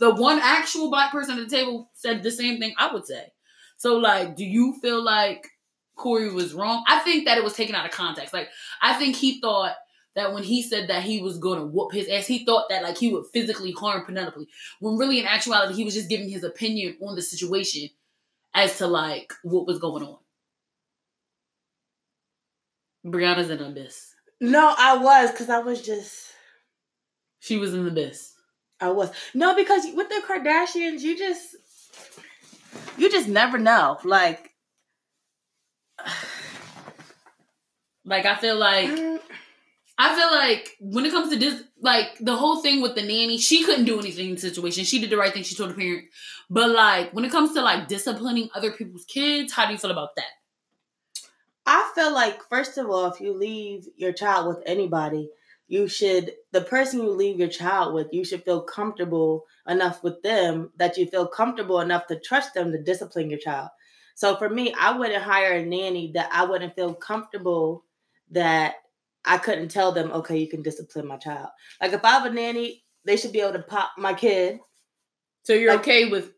The 0.00 0.14
one 0.14 0.40
actual 0.42 0.90
black 0.90 1.12
person 1.12 1.38
at 1.38 1.48
the 1.48 1.56
table 1.56 1.90
said 1.94 2.22
the 2.22 2.30
same 2.30 2.58
thing 2.58 2.74
I 2.78 2.92
would 2.92 3.06
say. 3.06 3.32
So, 3.76 3.96
like, 3.96 4.34
do 4.34 4.44
you 4.44 4.74
feel 4.82 5.02
like 5.02 5.46
Corey 5.94 6.32
was 6.32 6.52
wrong? 6.52 6.84
I 6.88 6.98
think 7.00 7.26
that 7.26 7.38
it 7.38 7.44
was 7.44 7.54
taken 7.54 7.76
out 7.76 7.86
of 7.86 7.92
context. 7.92 8.34
Like, 8.34 8.48
I 8.82 8.94
think 8.94 9.14
he 9.14 9.40
thought 9.40 9.76
that 10.18 10.32
when 10.32 10.42
he 10.42 10.62
said 10.62 10.88
that 10.88 11.02
he 11.02 11.22
was 11.22 11.38
going 11.38 11.58
to 11.58 11.66
whoop 11.66 11.92
his 11.92 12.08
ass, 12.08 12.26
he 12.26 12.44
thought 12.44 12.68
that 12.68 12.82
like 12.82 12.98
he 12.98 13.12
would 13.12 13.26
physically 13.32 13.72
harm 13.72 14.04
Penelope. 14.04 14.48
When 14.80 14.96
really, 14.96 15.20
in 15.20 15.26
actuality, 15.26 15.74
he 15.74 15.84
was 15.84 15.94
just 15.94 16.08
giving 16.08 16.28
his 16.28 16.44
opinion 16.44 16.96
on 17.00 17.14
the 17.14 17.22
situation 17.22 17.88
as 18.54 18.78
to 18.78 18.86
like 18.86 19.32
what 19.42 19.66
was 19.66 19.78
going 19.78 20.04
on. 20.04 20.18
Brianna's 23.06 23.50
in 23.50 23.60
abyss. 23.60 24.14
no, 24.40 24.74
I 24.76 24.98
was, 24.98 25.30
because 25.30 25.48
I 25.48 25.60
was 25.60 25.80
just. 25.82 26.32
She 27.40 27.56
was 27.56 27.72
in 27.72 27.84
the 27.84 27.90
abyss. 27.90 28.34
I 28.80 28.90
was. 28.90 29.10
No, 29.34 29.54
because 29.54 29.84
with 29.94 30.08
the 30.08 30.22
Kardashians, 30.28 31.00
you 31.00 31.16
just. 31.16 31.56
You 32.96 33.10
just 33.10 33.28
never 33.28 33.58
know. 33.58 33.98
Like. 34.04 34.50
Like 38.04 38.24
I 38.24 38.36
feel 38.36 38.56
like 38.56 38.88
mm, 38.88 39.20
I 40.00 40.14
feel 40.14 40.30
like 40.30 40.76
when 40.78 41.04
it 41.04 41.10
comes 41.10 41.30
to 41.32 41.38
this, 41.38 41.64
like 41.80 42.18
the 42.20 42.36
whole 42.36 42.62
thing 42.62 42.80
with 42.80 42.94
the 42.94 43.02
nanny, 43.02 43.36
she 43.36 43.64
couldn't 43.64 43.84
do 43.84 43.98
anything 43.98 44.28
in 44.28 44.34
the 44.36 44.40
situation. 44.40 44.84
She 44.84 45.00
did 45.00 45.10
the 45.10 45.16
right 45.16 45.32
thing. 45.32 45.42
She 45.42 45.56
told 45.56 45.70
the 45.70 45.74
parent. 45.74 46.04
But 46.48 46.70
like 46.70 47.12
when 47.12 47.24
it 47.24 47.32
comes 47.32 47.52
to 47.54 47.62
like 47.62 47.88
disciplining 47.88 48.48
other 48.54 48.70
people's 48.70 49.04
kids, 49.04 49.52
how 49.52 49.66
do 49.66 49.72
you 49.72 49.78
feel 49.78 49.90
about 49.90 50.14
that? 50.16 50.30
I 51.66 51.90
feel 51.94 52.14
like, 52.14 52.42
first 52.48 52.78
of 52.78 52.88
all, 52.88 53.12
if 53.12 53.20
you 53.20 53.34
leave 53.34 53.88
your 53.96 54.12
child 54.12 54.46
with 54.46 54.62
anybody, 54.64 55.30
you 55.66 55.86
should, 55.86 56.32
the 56.52 56.62
person 56.62 57.02
you 57.02 57.10
leave 57.10 57.38
your 57.38 57.48
child 57.48 57.92
with, 57.92 58.06
you 58.10 58.24
should 58.24 58.44
feel 58.44 58.62
comfortable 58.62 59.44
enough 59.66 60.02
with 60.02 60.22
them 60.22 60.72
that 60.78 60.96
you 60.96 61.06
feel 61.06 61.26
comfortable 61.26 61.80
enough 61.80 62.06
to 62.06 62.18
trust 62.18 62.54
them 62.54 62.72
to 62.72 62.82
discipline 62.82 63.28
your 63.28 63.38
child. 63.38 63.68
So 64.14 64.36
for 64.36 64.48
me, 64.48 64.72
I 64.80 64.96
wouldn't 64.96 65.22
hire 65.22 65.52
a 65.52 65.66
nanny 65.66 66.12
that 66.14 66.30
I 66.32 66.44
wouldn't 66.44 66.74
feel 66.74 66.94
comfortable 66.94 67.84
that 68.30 68.76
I 69.28 69.38
couldn't 69.38 69.68
tell 69.68 69.92
them, 69.92 70.10
okay, 70.12 70.38
you 70.38 70.48
can 70.48 70.62
discipline 70.62 71.06
my 71.06 71.16
child. 71.18 71.48
Like 71.80 71.92
if 71.92 72.04
I 72.04 72.10
have 72.10 72.24
a 72.24 72.30
nanny, 72.30 72.84
they 73.04 73.16
should 73.16 73.32
be 73.32 73.40
able 73.40 73.52
to 73.52 73.62
pop 73.62 73.92
my 73.98 74.14
kid. 74.14 74.58
So 75.44 75.52
you're 75.52 75.70
Like- 75.72 75.80
okay 75.80 76.08
with 76.08 76.32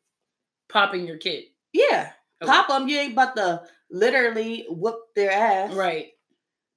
popping 0.69 1.07
your 1.07 1.17
kid, 1.19 1.45
Yeah, 1.73 2.13
Okay. 2.43 2.51
pop 2.51 2.69
them. 2.69 2.89
You 2.89 2.99
ain't 2.99 3.13
about 3.13 3.37
to 3.37 3.63
literally 3.91 4.67
whoop 4.69 5.01
their 5.15 5.31
ass. 5.31 5.73
right? 5.75 6.09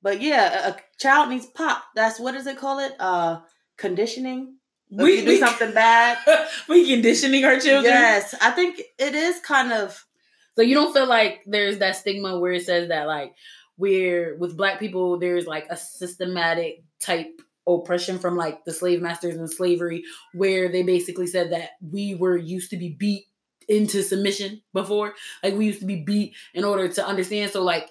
But 0.01 0.21
yeah, 0.21 0.69
a, 0.69 0.75
child 0.99 1.29
needs 1.29 1.45
pop. 1.45 1.83
That's 1.95 2.19
what 2.19 2.33
does 2.33 2.47
it 2.47 2.57
call 2.57 2.79
it? 2.79 2.93
Uh, 2.99 3.41
conditioning. 3.77 4.57
If 4.91 5.01
We 5.01 5.23
do 5.25 5.37
something 5.45 5.73
bad. 5.73 6.17
we 6.67 6.87
conditioning 6.89 7.45
our 7.45 7.59
children. 7.59 7.85
Yes, 7.85 8.35
I 8.41 8.51
think 8.51 8.81
it 8.99 9.15
is 9.15 9.39
kind 9.39 9.71
of. 9.73 10.05
So 10.55 10.61
you 10.61 10.75
don't 10.75 10.93
feel 10.93 11.07
like 11.07 11.41
there's 11.47 11.79
that 11.79 11.95
stigma 11.95 12.39
where 12.39 12.51
it 12.53 12.63
says 12.65 12.89
that 12.89 13.07
like 13.07 13.33
where 13.77 14.35
with 14.35 14.57
black 14.57 14.79
people 14.79 15.17
there's 15.19 15.45
like 15.45 15.67
a 15.69 15.77
systematic 15.77 16.83
type 16.99 17.41
oppression 17.67 18.19
from 18.19 18.35
like 18.35 18.65
the 18.65 18.73
slave 18.73 19.01
masters 19.01 19.35
and 19.35 19.49
slavery 19.49 20.03
where 20.33 20.69
they 20.69 20.83
basically 20.83 21.27
said 21.27 21.51
that 21.51 21.71
we 21.81 22.13
were 22.15 22.37
used 22.37 22.69
to 22.69 22.77
be 22.77 22.89
beat 22.89 23.25
into 23.69 24.03
submission 24.03 24.61
before 24.73 25.13
like 25.41 25.55
we 25.55 25.67
used 25.67 25.79
to 25.79 25.85
be 25.85 26.03
beat 26.03 26.35
in 26.53 26.65
order 26.65 26.89
to 26.89 27.05
understand 27.05 27.49
so 27.49 27.63
like 27.63 27.89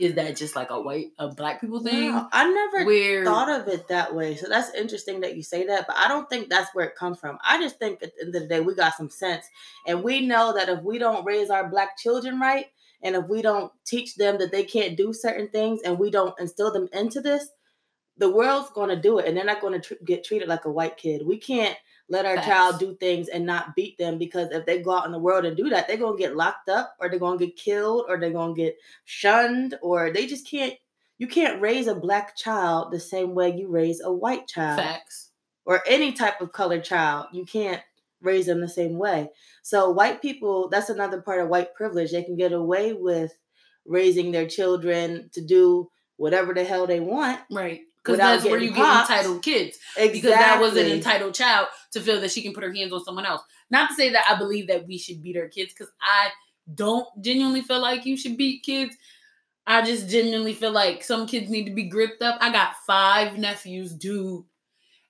is 0.00 0.14
that 0.14 0.34
just 0.34 0.56
like 0.56 0.70
a 0.70 0.80
white 0.80 1.08
a 1.18 1.28
black 1.28 1.60
people 1.60 1.80
thing 1.80 2.10
Wow, 2.10 2.28
I 2.32 2.50
never 2.50 2.86
where 2.86 3.24
thought 3.24 3.50
of 3.50 3.68
it 3.68 3.88
that 3.88 4.14
way. 4.14 4.34
So 4.34 4.48
that's 4.48 4.74
interesting 4.74 5.20
that 5.20 5.36
you 5.36 5.42
say 5.42 5.66
that, 5.66 5.86
but 5.86 5.96
I 5.96 6.08
don't 6.08 6.28
think 6.28 6.48
that's 6.48 6.74
where 6.74 6.86
it 6.86 6.96
comes 6.96 7.18
from. 7.20 7.38
I 7.44 7.60
just 7.60 7.78
think 7.78 8.02
at 8.02 8.12
the 8.16 8.24
end 8.24 8.34
of 8.34 8.42
the 8.42 8.48
day, 8.48 8.60
we 8.60 8.74
got 8.74 8.96
some 8.96 9.10
sense. 9.10 9.44
And 9.86 10.02
we 10.02 10.26
know 10.26 10.54
that 10.54 10.70
if 10.70 10.82
we 10.82 10.98
don't 10.98 11.26
raise 11.26 11.50
our 11.50 11.68
black 11.68 11.98
children 11.98 12.40
right, 12.40 12.66
and 13.02 13.16
if 13.16 13.28
we 13.28 13.42
don't 13.42 13.72
teach 13.86 14.16
them 14.16 14.38
that 14.38 14.52
they 14.52 14.64
can't 14.64 14.96
do 14.96 15.12
certain 15.12 15.48
things, 15.48 15.80
and 15.82 15.98
we 15.98 16.10
don't 16.10 16.38
instill 16.38 16.72
them 16.72 16.88
into 16.92 17.20
this, 17.20 17.48
the 18.16 18.30
world's 18.30 18.70
going 18.70 18.90
to 18.90 19.00
do 19.00 19.18
it. 19.18 19.26
And 19.26 19.36
they're 19.36 19.44
not 19.44 19.60
going 19.60 19.80
to 19.80 19.80
tr- 19.80 20.04
get 20.04 20.24
treated 20.24 20.48
like 20.48 20.66
a 20.66 20.70
white 20.70 20.96
kid. 20.96 21.26
We 21.26 21.38
can't 21.38 21.76
let 22.08 22.26
our 22.26 22.36
Facts. 22.36 22.46
child 22.46 22.78
do 22.78 22.94
things 22.96 23.28
and 23.28 23.46
not 23.46 23.74
beat 23.74 23.96
them 23.96 24.18
because 24.18 24.48
if 24.50 24.66
they 24.66 24.82
go 24.82 24.90
out 24.90 25.06
in 25.06 25.12
the 25.12 25.18
world 25.18 25.44
and 25.44 25.56
do 25.56 25.70
that, 25.70 25.88
they're 25.88 25.96
going 25.96 26.16
to 26.16 26.22
get 26.22 26.36
locked 26.36 26.68
up 26.68 26.94
or 27.00 27.08
they're 27.08 27.18
going 27.18 27.38
to 27.38 27.46
get 27.46 27.56
killed 27.56 28.04
or 28.08 28.18
they're 28.18 28.30
going 28.30 28.54
to 28.54 28.60
get 28.60 28.76
shunned 29.04 29.76
or 29.80 30.10
they 30.12 30.26
just 30.26 30.48
can't 30.48 30.74
you 31.18 31.28
can't 31.28 31.60
raise 31.60 31.86
a 31.86 31.94
black 31.94 32.34
child 32.34 32.90
the 32.90 32.98
same 32.98 33.34
way 33.34 33.54
you 33.54 33.68
raise 33.68 34.00
a 34.00 34.10
white 34.10 34.48
child 34.48 34.80
facts 34.80 35.30
or 35.66 35.82
any 35.86 36.12
type 36.12 36.40
of 36.40 36.50
colored 36.50 36.82
child. 36.82 37.26
You 37.32 37.44
can't 37.44 37.82
raise 38.22 38.46
them 38.46 38.60
the 38.60 38.68
same 38.68 38.98
way. 38.98 39.30
So 39.62 39.90
white 39.90 40.20
people, 40.22 40.68
that's 40.68 40.90
another 40.90 41.20
part 41.22 41.40
of 41.40 41.48
white 41.48 41.74
privilege. 41.74 42.12
They 42.12 42.22
can 42.24 42.36
get 42.36 42.52
away 42.52 42.92
with 42.92 43.32
raising 43.86 44.32
their 44.32 44.46
children 44.46 45.30
to 45.32 45.40
do 45.44 45.90
whatever 46.16 46.52
the 46.54 46.64
hell 46.64 46.86
they 46.86 47.00
want. 47.00 47.40
right 47.50 47.80
because 48.02 48.18
that's 48.18 48.44
where 48.44 48.58
you 48.58 48.70
get 48.70 49.00
entitled 49.02 49.42
kids 49.42 49.78
Exactly. 49.96 50.20
because 50.20 50.30
that 50.32 50.60
was 50.60 50.76
an 50.76 50.86
entitled 50.86 51.34
child 51.34 51.68
to 51.92 52.00
feel 52.00 52.20
that 52.20 52.30
she 52.30 52.42
can 52.42 52.52
put 52.54 52.64
her 52.64 52.72
hands 52.72 52.92
on 52.92 53.04
someone 53.04 53.26
else. 53.26 53.42
Not 53.70 53.88
to 53.88 53.94
say 53.94 54.10
that 54.10 54.24
I 54.28 54.36
believe 54.38 54.68
that 54.68 54.86
we 54.86 54.96
should 54.98 55.22
beat 55.22 55.36
our 55.36 55.48
kids, 55.48 55.72
because 55.72 55.92
I 56.00 56.30
don't 56.74 57.06
genuinely 57.20 57.60
feel 57.62 57.80
like 57.80 58.06
you 58.06 58.16
should 58.16 58.36
beat 58.36 58.62
kids. 58.62 58.96
I 59.66 59.82
just 59.82 60.08
genuinely 60.08 60.54
feel 60.54 60.72
like 60.72 61.04
some 61.04 61.26
kids 61.26 61.50
need 61.50 61.66
to 61.66 61.74
be 61.74 61.88
gripped 61.88 62.22
up. 62.22 62.38
I 62.40 62.50
got 62.50 62.74
five 62.86 63.36
nephews, 63.38 63.92
dude, 63.92 64.44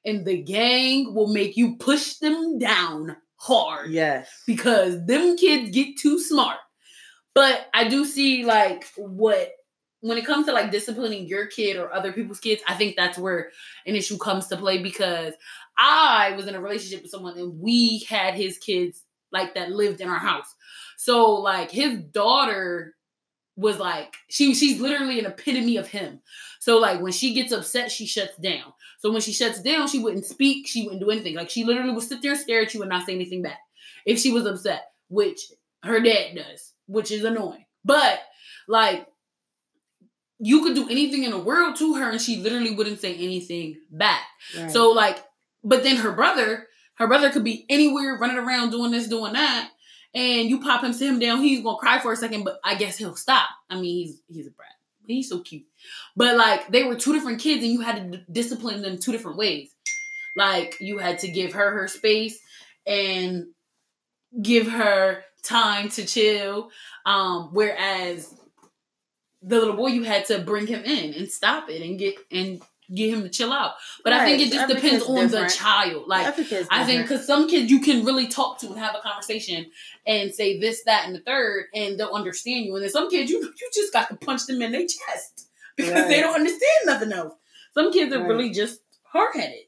and 0.05 0.25
the 0.25 0.43
gang 0.43 1.15
will 1.15 1.33
make 1.33 1.57
you 1.57 1.77
push 1.77 2.15
them 2.15 2.59
down 2.59 3.17
hard 3.37 3.91
Yes. 3.91 4.29
because 4.47 5.05
them 5.07 5.37
kids 5.37 5.71
get 5.71 5.97
too 5.99 6.19
smart. 6.19 6.59
But 7.35 7.69
I 7.73 7.89
do 7.89 8.05
see 8.05 8.45
like 8.45 8.87
what 8.97 9.53
when 10.01 10.17
it 10.17 10.25
comes 10.27 10.47
to 10.47 10.53
like 10.53 10.71
disciplining 10.71 11.27
your 11.27 11.47
kid 11.47 11.77
or 11.77 11.93
other 11.93 12.13
people's 12.13 12.41
kids, 12.41 12.63
I 12.67 12.75
think 12.75 12.97
that's 12.97 13.19
where 13.19 13.51
an 13.87 13.95
issue 13.95 14.17
comes 14.17 14.47
to 14.49 14.57
play 14.57 14.83
because 14.83 15.35
I 15.79 16.33
was 16.37 16.47
in 16.47 16.55
a 16.55 16.61
relationship 16.61 17.03
with 17.03 17.11
someone 17.11 17.39
and 17.39 17.61
we 17.61 18.01
had 18.09 18.35
his 18.35 18.59
kids 18.59 19.05
like 19.33 19.55
that 19.55 19.71
lived 19.71 20.01
in 20.01 20.09
our 20.09 20.19
house. 20.19 20.55
So 20.97 21.35
like 21.35 21.71
his 21.71 21.99
daughter 21.99 22.95
was 23.57 23.79
like 23.79 24.17
she 24.29 24.55
she's 24.55 24.81
literally 24.81 25.19
an 25.19 25.27
epitome 25.27 25.77
of 25.77 25.87
him. 25.87 26.21
So 26.61 26.79
like 26.79 27.01
when 27.01 27.13
she 27.13 27.35
gets 27.35 27.53
upset, 27.53 27.91
she 27.91 28.07
shuts 28.07 28.37
down. 28.39 28.73
So 29.01 29.11
when 29.11 29.23
she 29.23 29.33
shuts 29.33 29.63
down, 29.63 29.89
she 29.89 29.99
wouldn't 29.99 30.27
speak, 30.27 30.69
she 30.69 30.83
wouldn't 30.85 31.01
do 31.01 31.11
anything. 31.11 31.35
Like 31.35 31.51
she 31.51 31.65
literally 31.65 31.93
would 31.93 32.05
sit 32.05 32.21
there 32.23 32.33
and 32.33 32.41
stare 32.41 32.63
at 32.63 32.75
you 32.75 32.83
and 32.83 32.91
not 32.91 33.07
say 33.07 33.15
anything 33.15 33.43
back 33.43 33.59
if 34.05 34.19
she 34.19 34.31
was 34.31 34.45
upset, 34.47 34.93
which 35.09 35.41
her 35.83 36.01
dad 36.01 36.37
does, 36.37 36.75
which 36.87 37.11
is 37.11 37.25
annoying. 37.25 37.65
But 37.83 38.21
like 38.69 39.07
you 40.39 40.63
could 40.63 40.75
do 40.75 40.89
anything 40.91 41.25
in 41.25 41.31
the 41.31 41.39
world 41.39 41.77
to 41.77 41.95
her 41.95 42.11
and 42.11 42.21
she 42.21 42.37
literally 42.37 42.75
wouldn't 42.75 43.01
say 43.01 43.15
anything 43.15 43.79
back. 43.91 44.23
Right. 44.57 44.71
So 44.71 44.91
like, 44.91 45.25
but 45.65 45.83
then 45.83 45.97
her 45.97 46.13
brother, 46.13 46.67
her 46.95 47.07
brother 47.07 47.31
could 47.31 47.45
be 47.45 47.65
anywhere 47.71 48.19
running 48.19 48.37
around 48.37 48.71
doing 48.71 48.91
this, 48.91 49.09
doing 49.09 49.33
that, 49.33 49.71
and 50.15 50.49
you 50.51 50.61
pop 50.61 50.85
him, 50.85 50.93
sit 50.93 51.09
him 51.09 51.19
down, 51.19 51.41
he's 51.41 51.63
gonna 51.63 51.79
cry 51.79 52.01
for 52.01 52.13
a 52.13 52.17
second, 52.17 52.45
but 52.45 52.61
I 52.65 52.75
guess 52.75 52.99
he'll 52.99 53.17
stop. 53.17 53.49
I 53.71 53.77
mean, 53.77 53.85
he's 53.85 54.23
he's 54.29 54.47
a 54.47 54.51
brat. 54.51 54.69
He's 55.17 55.29
so 55.29 55.41
cute. 55.41 55.67
But 56.17 56.37
like 56.37 56.69
they 56.69 56.85
were 56.85 56.97
two 56.97 57.13
different 57.13 57.41
kids 57.41 57.63
and 57.63 57.73
you 57.73 57.81
had 57.81 58.13
to 58.13 58.19
d- 58.19 58.25
discipline 58.31 58.83
them 58.83 58.99
two 58.99 59.13
different 59.13 59.39
ways. 59.39 59.71
Like 60.37 60.77
you 60.81 60.99
had 60.99 61.21
to 61.21 61.29
give 61.29 61.53
her 61.55 61.71
her 61.71 61.89
space 61.89 62.39
and 62.87 63.47
give 64.41 64.69
her 64.69 65.23
time 65.43 65.89
to 65.91 66.05
chill. 66.05 66.71
Um, 67.07 67.51
whereas 67.53 68.35
the 69.43 69.59
little 69.59 69.77
boy, 69.77 69.89
you 69.89 70.03
had 70.03 70.27
to 70.27 70.39
bring 70.39 70.67
him 70.67 70.83
in 70.85 71.15
and 71.15 71.29
stop 71.29 71.71
it 71.71 71.83
and 71.83 71.99
get 71.99 72.17
and 72.31 72.63
get 72.95 73.11
him 73.15 73.23
to 73.23 73.29
chill 73.29 73.53
out. 73.53 73.73
But 74.05 74.13
I 74.13 74.25
think 74.25 74.41
it 74.43 74.51
just 74.51 74.63
Every 74.63 74.75
depends 74.77 75.05
on 75.05 75.15
different. 75.29 75.49
the 75.51 75.55
child. 75.55 76.09
Like 76.09 76.27
I 76.71 76.85
think 76.85 77.03
because 77.09 77.27
some 77.27 77.49
kids 77.49 77.71
you 77.71 77.81
can 77.81 78.05
really 78.05 78.27
talk 78.29 78.59
to 78.61 78.67
and 78.69 78.79
have 78.79 78.95
a 78.95 79.01
conversation 79.01 79.67
and 80.07 80.35
say 80.35 80.59
this, 80.59 80.83
that, 80.85 81.07
and 81.07 81.15
the 81.15 81.21
third, 81.21 81.67
and 81.75 81.99
they'll 81.99 82.09
understand 82.11 82.65
you. 82.65 82.75
And 82.75 82.83
then 82.85 82.91
some 82.91 83.09
kids 83.11 83.31
you 83.31 83.41
you 83.41 83.71
just 83.75 83.93
got 83.93 84.09
to 84.09 84.17
punch 84.17 84.47
them 84.47 84.61
in 84.63 84.73
their 84.73 84.83
chest 84.87 85.49
because 85.77 86.09
they 86.09 86.21
don't 86.21 86.35
understand 86.35 86.87
nothing 86.87 87.13
else. 87.13 87.35
Some 87.75 87.93
kids 87.93 88.13
are 88.15 88.19
Right. 88.21 88.29
really 88.29 88.51
just 88.51 88.81
hard 89.05 89.35
headed. 89.35 89.61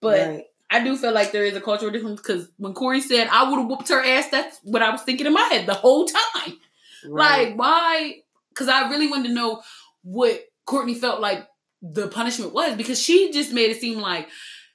But 0.00 0.18
Right. 0.28 0.44
I 0.70 0.82
do 0.82 0.96
feel 0.96 1.12
like 1.12 1.32
there 1.32 1.44
is 1.44 1.56
a 1.56 1.60
cultural 1.60 1.90
difference 1.90 2.20
because 2.20 2.48
when 2.56 2.72
Corey 2.72 3.00
said 3.00 3.28
I 3.30 3.48
would 3.48 3.58
have 3.58 3.68
whooped 3.68 3.88
her 3.90 4.02
ass, 4.04 4.28
that's 4.30 4.58
what 4.62 4.82
I 4.82 4.90
was 4.90 5.02
thinking 5.02 5.26
in 5.26 5.32
my 5.32 5.42
head 5.42 5.66
the 5.66 5.74
whole 5.74 6.06
time. 6.06 6.58
Right. 7.06 7.48
Like, 7.48 7.58
why? 7.58 8.22
Because 8.48 8.68
I 8.68 8.88
really 8.88 9.08
wanted 9.08 9.28
to 9.28 9.34
know 9.34 9.62
what 10.02 10.40
Kourtney 10.66 10.96
felt 10.96 11.20
like 11.20 11.46
the 11.82 12.08
punishment 12.08 12.54
was 12.54 12.76
because 12.76 13.02
she 13.02 13.32
just 13.32 13.52
made 13.52 13.70
it 13.70 13.80
seem 13.80 13.98
like 14.00 14.28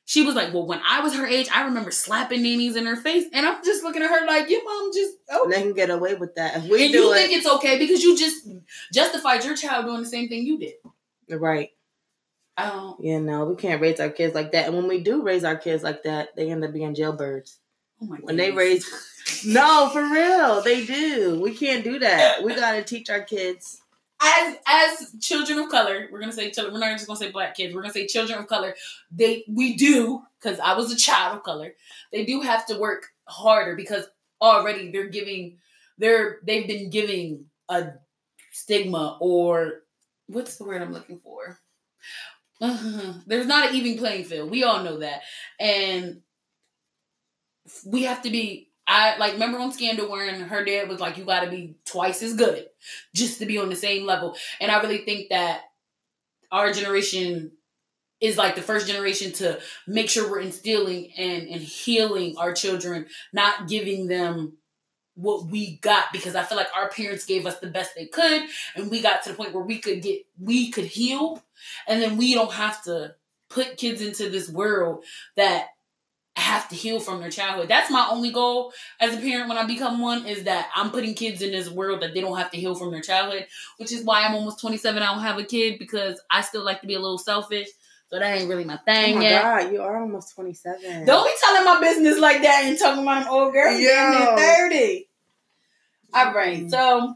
she 0.06 0.24
was 0.24 0.36
like, 0.36 0.54
well, 0.54 0.66
when 0.66 0.80
I 0.88 1.02
was 1.02 1.16
her 1.16 1.26
age, 1.26 1.50
I 1.54 1.64
remember 1.66 1.92
slapping 1.92 2.42
nannies 2.42 2.78
in 2.78 2.86
her 2.86 2.96
face, 2.96 3.26
and 3.34 3.46
I'm 3.46 3.62
just 3.64 3.84
looking 3.84 4.02
at 4.02 4.10
her 4.10 4.26
like, 4.26 4.50
your 4.50 4.64
mom 4.64 4.92
just 4.94 5.14
oh. 5.30 5.50
they 5.50 5.62
can 5.62 5.74
get 5.74 5.90
away 5.90 6.16
with 6.16 6.36
that. 6.36 6.58
If 6.58 6.64
we 6.70 6.86
And 6.86 6.94
do 6.94 7.00
you 7.00 7.12
it, 7.14 7.16
think 7.16 7.34
it's 7.34 7.48
okay 7.56 7.78
because 7.78 8.02
you 8.02 8.18
just 8.18 8.48
justified 8.94 9.44
your 9.44 9.56
child 9.56 9.86
doing 9.86 10.02
the 10.02 10.08
same 10.08 10.30
thing 10.30 10.46
you 10.46 10.60
did. 10.60 10.76
right. 11.30 11.72
I 12.56 12.70
don't. 12.70 13.04
You 13.04 13.20
know, 13.20 13.46
we 13.46 13.56
can't 13.56 13.82
raise 13.82 14.00
our 14.00 14.10
kids 14.10 14.34
like 14.34 14.54
that. 14.54 14.66
And 14.68 14.76
when 14.76 14.88
we 14.88 15.02
do 15.04 15.22
raise 15.24 15.44
our 15.44 15.58
kids 15.58 15.84
like 15.84 16.04
that, 16.04 16.36
they 16.36 16.50
end 16.50 16.64
up 16.64 16.74
being 16.74 16.96
jailbirds. 16.96 17.58
Oh 18.02 18.06
my 18.06 18.18
god. 18.18 18.26
When 18.26 18.38
they 18.38 18.52
raise 18.52 18.90
No, 19.46 19.90
for 19.92 20.02
real. 20.02 20.62
They 20.62 20.86
do. 20.86 21.40
We 21.42 21.54
can't 21.54 21.84
do 21.84 22.00
that. 22.00 22.44
We 22.44 22.56
gotta 22.56 22.84
teach 22.84 23.10
our 23.10 23.22
kids. 23.22 23.82
As 24.22 24.58
as 24.68 25.16
children 25.22 25.60
of 25.60 25.70
color, 25.70 26.08
we're 26.12 26.20
gonna 26.20 26.32
say 26.32 26.52
children. 26.52 26.74
We're 26.74 26.80
not 26.80 26.94
just 26.94 27.08
gonna 27.08 27.20
say 27.20 27.32
black 27.32 27.56
kids. 27.56 27.74
We're 27.74 27.82
gonna 27.82 27.94
say 27.94 28.08
children 28.08 28.40
of 28.40 28.48
color. 28.48 28.76
They 29.12 29.44
we 29.48 29.76
do 29.76 30.24
because 30.40 30.60
I 30.60 30.74
was 30.76 30.92
a 30.92 30.98
child 30.98 31.38
of 31.38 31.44
color. 31.44 31.74
They 32.12 32.26
do 32.26 32.42
have 32.42 32.66
to 32.68 32.80
work 32.80 33.08
harder 33.26 33.76
because 33.76 34.06
already 34.42 34.92
they're 34.92 35.10
giving 35.10 35.58
they're 35.98 36.40
they've 36.44 36.68
been 36.68 36.90
giving 36.90 37.46
a 37.70 37.90
stigma 38.52 39.18
or 39.20 39.84
what's 40.28 40.58
the 40.58 40.66
word 40.66 40.82
I'm 40.82 40.94
looking 40.94 41.20
for. 41.20 41.60
There's 42.60 43.46
not 43.46 43.70
an 43.70 43.76
even 43.76 44.00
playing 44.00 44.26
field. 44.26 44.50
We 44.50 44.64
all 44.64 44.84
know 44.84 45.00
that, 45.00 45.22
and 45.60 46.22
we 47.86 48.04
have 48.04 48.22
to 48.24 48.30
be. 48.30 48.70
I 48.88 49.18
like 49.18 49.34
remember 49.34 49.60
on 49.60 49.72
Scandal 49.72 50.10
when 50.10 50.42
her 50.42 50.64
dad 50.64 50.88
was 50.88 51.00
like, 51.00 51.18
"You 51.18 51.26
got 51.26 51.42
to 51.44 51.50
be 51.50 51.76
twice 51.86 52.24
as 52.24 52.34
good 52.36 52.68
just 53.14 53.40
to 53.40 53.46
be 53.46 53.58
on 53.58 53.70
the 53.70 53.76
same 53.76 54.06
level." 54.06 54.36
And 54.62 54.72
I 54.72 54.82
really 54.82 55.00
think 55.00 55.30
that 55.30 55.62
our 56.52 56.72
generation 56.72 57.52
is 58.22 58.38
like 58.38 58.56
the 58.56 58.62
first 58.62 58.88
generation 58.88 59.32
to 59.34 59.60
make 59.86 60.10
sure 60.10 60.30
we're 60.30 60.40
instilling 60.40 61.12
and 61.18 61.48
and 61.48 61.62
healing 61.62 62.38
our 62.38 62.54
children, 62.54 63.08
not 63.34 63.68
giving 63.68 64.08
them 64.08 64.54
what 65.18 65.48
we 65.48 65.78
got 65.78 66.06
because 66.14 66.36
I 66.36 66.44
feel 66.44 66.58
like 66.58 66.70
our 66.76 66.90
parents 66.90 67.26
gave 67.26 67.48
us 67.48 67.60
the 67.60 67.68
best 67.68 67.96
they 67.96 68.06
could 68.06 68.44
and 68.76 68.92
we 68.92 69.02
got 69.02 69.24
to 69.24 69.30
the 69.30 69.36
point 69.36 69.52
where 69.52 69.64
we 69.64 69.80
could 69.80 70.04
get 70.04 70.26
we 70.40 70.70
could 70.70 70.86
heal 70.86 71.44
and 71.88 72.00
then 72.00 72.18
we 72.18 72.36
don't 72.36 72.54
have 72.54 72.84
to 72.84 73.16
put 73.50 73.78
kids 73.78 74.02
into 74.02 74.30
this 74.30 74.48
world 74.48 75.04
that 75.36 75.70
have 76.40 76.70
to 76.70 76.76
heal 76.76 77.00
from 77.00 77.20
their 77.20 77.32
childhood. 77.32 77.68
That's 77.68 77.90
my 77.92 78.08
only 78.12 78.32
goal 78.32 78.72
as 79.00 79.16
a 79.16 79.18
parent 79.20 79.50
when 79.50 79.58
I 79.58 79.66
become 79.66 80.00
one 80.00 80.26
is 80.26 80.44
that 80.44 80.70
I'm 80.76 80.92
putting 80.92 81.14
kids 81.14 81.42
in 81.42 81.52
this 81.52 81.70
world 81.70 82.02
that 82.02 82.14
they 82.14 82.22
don't 82.22 82.38
have 82.38 82.52
to 82.52 82.58
heal 82.58 82.76
from 82.76 82.92
their 82.92 83.02
childhood, 83.02 83.48
which 83.78 83.92
is 83.92 84.04
why 84.04 84.24
I'm 84.24 84.36
almost 84.36 84.60
27. 84.62 85.02
I 85.02 85.14
don't 85.14 85.24
have 85.24 85.38
a 85.40 85.44
kid 85.44 85.80
because 85.80 86.22
I 86.30 86.42
still 86.42 86.64
like 86.64 86.82
to 86.82 86.88
be 86.88 86.94
a 86.96 87.00
little 87.00 87.18
selfish. 87.18 87.68
So 88.10 88.20
that 88.20 88.36
ain't 88.38 88.48
really 88.50 88.64
my 88.64 88.76
Oh 88.76 88.80
thing 88.86 89.16
my 89.16 89.22
yet. 89.24 89.42
god, 89.44 89.72
you 89.74 89.82
are 89.82 89.98
almost 90.00 90.34
27. 90.36 91.06
Don't 91.06 91.26
be 91.26 91.34
telling 91.44 91.66
my 91.66 91.80
business 91.82 92.18
like 92.20 92.42
that 92.44 92.64
and 92.66 92.78
talking 92.80 93.02
about 93.04 93.24
an 93.24 93.28
old 93.30 93.54
Yo. 93.54 93.60
getting 93.60 94.38
30. 94.38 95.10
All 96.14 96.34
right, 96.34 96.64
Mm. 96.66 96.70
so 96.70 97.16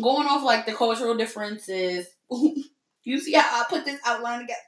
going 0.00 0.26
off 0.26 0.42
like 0.44 0.64
the 0.64 0.72
cultural 0.74 1.16
differences, 1.16 2.06
you 2.30 3.20
see 3.20 3.32
how 3.34 3.60
I 3.60 3.64
put 3.68 3.84
this 3.84 4.00
outline 4.06 4.40
together. 4.40 4.58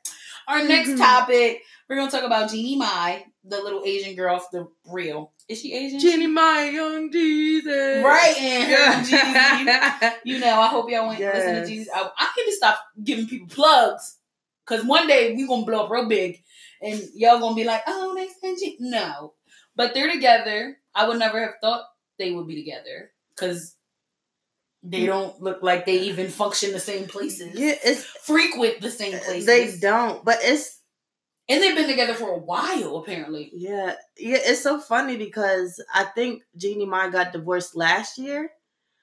Our 0.48 0.64
next 0.64 0.90
Mhm. 0.90 0.98
topic, 0.98 1.62
we're 1.88 1.96
gonna 1.96 2.10
talk 2.10 2.24
about 2.24 2.50
Jeannie 2.50 2.76
Mai, 2.76 3.24
the 3.44 3.60
little 3.60 3.82
Asian 3.84 4.14
girl 4.14 4.36
off 4.36 4.50
the 4.50 4.68
real. 4.86 5.32
Is 5.48 5.60
she 5.60 5.74
Asian? 5.74 5.98
Jeannie 5.98 6.26
Mai, 6.26 6.70
Young 6.70 7.10
Jeezy. 7.10 8.02
Right, 8.02 8.36
and 8.38 9.08
Yeah. 9.08 10.14
You 10.24 10.38
know, 10.38 10.60
I 10.60 10.68
hope 10.68 10.90
y'all 10.90 11.08
went 11.08 11.20
listen 11.20 11.54
to 11.54 11.66
Jesus. 11.66 11.92
I, 11.94 12.08
I 12.16 12.28
need 12.36 12.44
to 12.44 12.56
stop 12.56 12.80
giving 13.02 13.26
people 13.26 13.48
plugs 13.48 14.18
because 14.66 14.84
one 14.84 15.06
day 15.06 15.34
we 15.34 15.46
gonna 15.46 15.64
blow 15.64 15.84
up 15.84 15.90
real 15.90 16.08
big, 16.08 16.42
and 16.82 17.02
y'all 17.14 17.40
gonna 17.40 17.56
be 17.56 17.64
like, 17.64 17.82
"Oh, 17.86 18.14
they 18.14 18.28
said 18.40 18.56
G-. 18.58 18.76
no," 18.80 19.34
but 19.74 19.94
they're 19.94 20.12
together. 20.12 20.76
I 20.94 21.08
would 21.08 21.18
never 21.18 21.40
have 21.40 21.54
thought 21.60 21.84
they 22.18 22.32
would 22.32 22.46
be 22.46 22.56
together 22.56 23.10
because 23.34 23.76
they 24.82 25.02
mm. 25.02 25.06
don't 25.06 25.42
look 25.42 25.62
like 25.62 25.86
they 25.86 26.00
even 26.00 26.28
function 26.28 26.72
the 26.72 26.80
same 26.80 27.06
places, 27.06 27.58
yeah, 27.58 27.74
it's 27.84 28.02
frequent 28.02 28.80
the 28.80 28.90
same 28.90 29.14
uh, 29.14 29.18
places. 29.18 29.46
they 29.46 29.76
don't, 29.78 30.24
but 30.24 30.38
it's 30.42 30.79
and 31.50 31.62
they've 31.62 31.76
been 31.76 31.88
together 31.88 32.14
for 32.14 32.30
a 32.30 32.38
while 32.38 32.96
apparently. 32.96 33.50
yeah, 33.52 33.94
yeah, 34.16 34.38
it's 34.40 34.62
so 34.62 34.80
funny 34.80 35.16
because 35.18 35.82
I 35.94 36.04
think 36.04 36.42
Jeannie 36.56 36.86
Mai 36.86 37.10
got 37.10 37.32
divorced 37.32 37.76
last 37.76 38.16
year. 38.16 38.50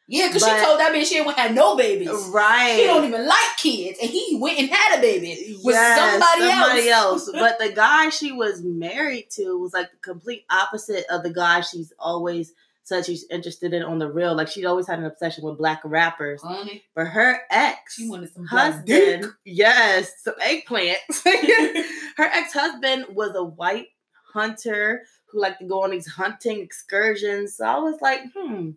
Yeah, 0.09 0.27
because 0.27 0.43
she 0.45 0.49
told 0.65 0.79
that 0.79 0.93
bitch 0.95 1.07
she 1.07 1.17
ain't 1.17 1.29
had 1.33 1.53
no 1.53 1.75
babies. 1.75 2.09
Right. 2.29 2.77
She 2.79 2.85
don't 2.85 3.03
even 3.03 3.27
like 3.27 3.57
kids, 3.61 3.99
and 4.01 4.09
he 4.09 4.37
went 4.41 4.57
and 4.57 4.69
had 4.69 4.97
a 4.97 5.01
baby 5.01 5.57
with 5.61 5.75
Yes, 5.75 6.11
somebody, 6.21 6.89
else. 6.89 7.27
else. 7.27 7.29
But 7.33 7.59
the 7.59 7.73
guy 7.75 8.07
she 8.09 8.31
was 8.31 8.63
married 8.63 9.27
to 9.31 9.59
was 9.59 9.73
like 9.73 9.91
the 9.91 9.97
complete 9.97 10.45
opposite 10.49 11.03
of 11.11 11.23
the 11.23 11.29
guy 11.29 11.59
she's 11.59 11.91
always 11.99 12.53
said 12.83 13.05
she's 13.05 13.25
interested 13.29 13.73
in 13.73 13.83
on 13.83 13.99
the 13.99 14.09
real. 14.09 14.33
Like 14.33 14.47
she 14.47 14.65
always 14.65 14.87
had 14.87 14.99
an 14.99 15.03
obsession 15.03 15.43
with 15.43 15.57
black 15.57 15.81
rappers. 15.83 16.41
Honey, 16.41 16.85
But 16.95 17.07
her 17.07 17.41
ex 17.51 17.95
she 17.95 18.07
wanted 18.07 18.33
some 18.33 18.45
husband, 18.45 19.25
yes, 19.43 20.13
some 20.23 20.35
eggplants. 20.35 20.95
her 22.17 22.25
ex 22.25 22.53
husband 22.53 23.05
was 23.09 23.35
a 23.35 23.43
white 23.43 23.87
hunter 24.33 25.03
who 25.27 25.41
liked 25.41 25.59
to 25.59 25.67
go 25.67 25.83
on 25.83 25.91
these 25.91 26.07
hunting 26.07 26.59
excursions. 26.59 27.55
So 27.57 27.65
I 27.65 27.77
was 27.79 27.99
like, 28.01 28.21
hmm. 28.35 28.71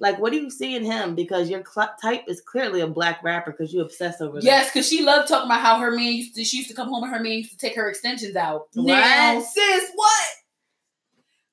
Like, 0.00 0.20
what 0.20 0.30
do 0.30 0.38
you 0.38 0.48
see 0.48 0.76
in 0.76 0.84
him? 0.84 1.16
Because 1.16 1.50
your 1.50 1.64
cl- 1.64 1.96
type 2.00 2.22
is 2.28 2.40
clearly 2.40 2.80
a 2.80 2.86
black 2.86 3.22
rapper 3.24 3.50
because 3.50 3.72
you 3.72 3.80
obsess 3.80 4.20
over. 4.20 4.38
Yes, 4.40 4.70
because 4.70 4.88
she 4.88 5.02
loved 5.02 5.26
talking 5.26 5.46
about 5.46 5.60
how 5.60 5.80
her 5.80 5.90
man 5.90 6.12
used 6.12 6.36
to. 6.36 6.44
She 6.44 6.58
used 6.58 6.68
to 6.68 6.76
come 6.76 6.88
home 6.88 7.02
and 7.02 7.12
her 7.12 7.20
man 7.20 7.32
used 7.32 7.50
to 7.50 7.56
take 7.56 7.74
her 7.74 7.88
extensions 7.88 8.36
out. 8.36 8.68
What? 8.74 8.86
Now, 8.86 9.40
sis, 9.40 9.90
what? 9.96 10.26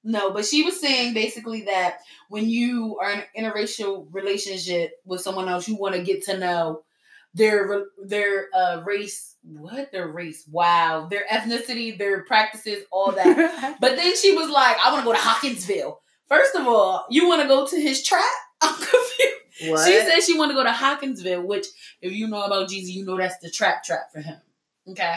No, 0.03 0.31
but 0.31 0.45
she 0.45 0.61
was 0.61 0.79
saying 0.79 1.15
basically 1.15 1.63
that 1.63 1.97
when 2.29 2.47
you 2.47 2.99
are 3.01 3.11
in 3.11 3.23
an 3.35 3.45
interracial 3.45 4.05
relationship 4.11 4.91
with 5.03 5.21
someone 5.21 5.49
else, 5.49 5.67
you 5.67 5.75
want 5.75 5.95
to 5.95 6.03
get 6.03 6.23
to 6.25 6.37
know 6.37 6.83
their 7.33 7.85
their 8.05 8.45
uh, 8.53 8.83
race, 8.85 9.34
what 9.47 9.91
their 9.91 10.07
race, 10.07 10.47
wow, 10.51 11.07
their 11.09 11.25
ethnicity, 11.31 11.97
their 11.97 12.23
practices, 12.23 12.83
all 12.91 13.11
that. 13.11 13.77
But 13.79 13.95
then 13.95 14.15
she 14.15 14.35
was 14.35 14.49
like, 14.49 14.77
I 14.83 14.91
want 14.91 15.03
to 15.03 15.05
go 15.05 15.13
to 15.13 15.19
Hawkinsville. 15.19 15.99
First 16.27 16.55
of 16.55 16.67
all, 16.67 17.05
you 17.09 17.27
want 17.27 17.41
to 17.41 17.47
go 17.47 17.67
to 17.67 17.79
his 17.79 18.03
trap? 18.03 18.23
I'm 18.61 18.73
confused. 18.73 19.69
what? 19.69 19.87
She 19.87 19.99
said 19.99 20.21
she 20.21 20.37
wanted 20.37 20.53
to 20.53 20.59
go 20.59 20.63
to 20.63 20.71
Hawkinsville, 20.71 21.43
which, 21.43 21.67
if 22.01 22.11
you 22.11 22.27
know 22.27 22.43
about 22.43 22.69
Jeezy, 22.69 22.93
you 22.93 23.05
know 23.05 23.17
that's 23.17 23.37
the 23.39 23.49
trap 23.51 23.83
trap 23.83 24.11
for 24.11 24.21
him. 24.21 24.37
Okay. 24.87 25.15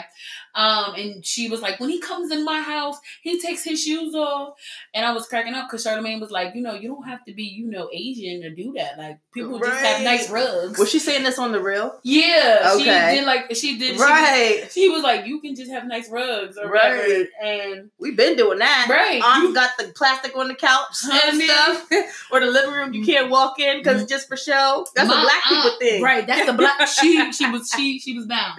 Um, 0.55 0.95
and 0.95 1.23
she 1.23 1.47
was 1.47 1.61
like, 1.61 1.79
when 1.79 1.89
he 1.89 1.99
comes 1.99 2.31
in 2.31 2.43
my 2.43 2.59
house, 2.59 2.97
he 3.21 3.39
takes 3.39 3.63
his 3.63 3.83
shoes 3.83 4.15
off. 4.15 4.55
And 4.95 5.05
I 5.05 5.11
was 5.13 5.27
cracking 5.27 5.53
up 5.53 5.67
because 5.69 5.85
Charlamagne 5.85 6.19
was 6.19 6.31
like, 6.31 6.55
you 6.55 6.61
know, 6.61 6.73
you 6.73 6.89
don't 6.89 7.07
have 7.07 7.23
to 7.25 7.33
be, 7.33 7.43
you 7.43 7.69
know, 7.69 7.87
Asian 7.93 8.41
to 8.41 8.49
do 8.49 8.73
that. 8.75 8.97
Like 8.97 9.19
people 9.31 9.59
just 9.59 9.71
have 9.79 10.01
nice 10.03 10.27
rugs. 10.31 10.79
Was 10.79 10.89
she 10.89 10.97
saying 10.97 11.21
this 11.23 11.37
on 11.37 11.51
the 11.51 11.61
real? 11.61 11.99
yeah. 12.03 12.75
She 12.77 12.81
Okay. 12.81 13.15
did 13.17 13.25
like 13.25 13.55
she 13.55 13.77
did 13.77 13.99
Right. 13.99 14.67
She, 14.71 14.89
was 14.89 15.03
like, 15.03 15.27
you 15.27 15.39
can 15.39 15.55
just 15.55 15.69
have 15.69 15.85
nice 15.85 16.09
rugs 16.09 16.57
or 16.57 16.69
whatever. 16.71 17.25
And 17.43 17.91
We've 17.99 18.17
been 18.17 18.35
doing 18.35 18.57
that. 18.59 18.87
Right. 18.89 19.21
Aunt 19.23 19.43
You- 19.49 19.53
got 19.53 19.71
the 19.77 19.89
plastic 19.95 20.35
on 20.35 20.47
the 20.47 20.55
couch 20.55 20.95
and 21.11 21.39
stuff, 21.41 21.87
or 22.31 22.39
the 22.39 22.47
living 22.47 22.73
room 22.73 22.93
you 22.93 23.05
can't 23.05 23.29
walk 23.29 23.59
in 23.59 23.77
because 23.77 24.01
it's 24.01 24.11
just 24.11 24.27
for 24.27 24.35
show. 24.35 24.85
That's 24.95 25.07
My 25.07 25.19
a 25.19 25.21
black 25.21 25.43
people 25.47 25.77
thing, 25.79 26.01
Right. 26.01 26.25
That's 26.25 26.47
the 26.47 26.53
black 26.53 26.87
she 26.87 27.31
she 27.33 27.49
was 27.49 27.69
she 27.75 27.99
she 27.99 28.15
was 28.15 28.25
down. 28.25 28.53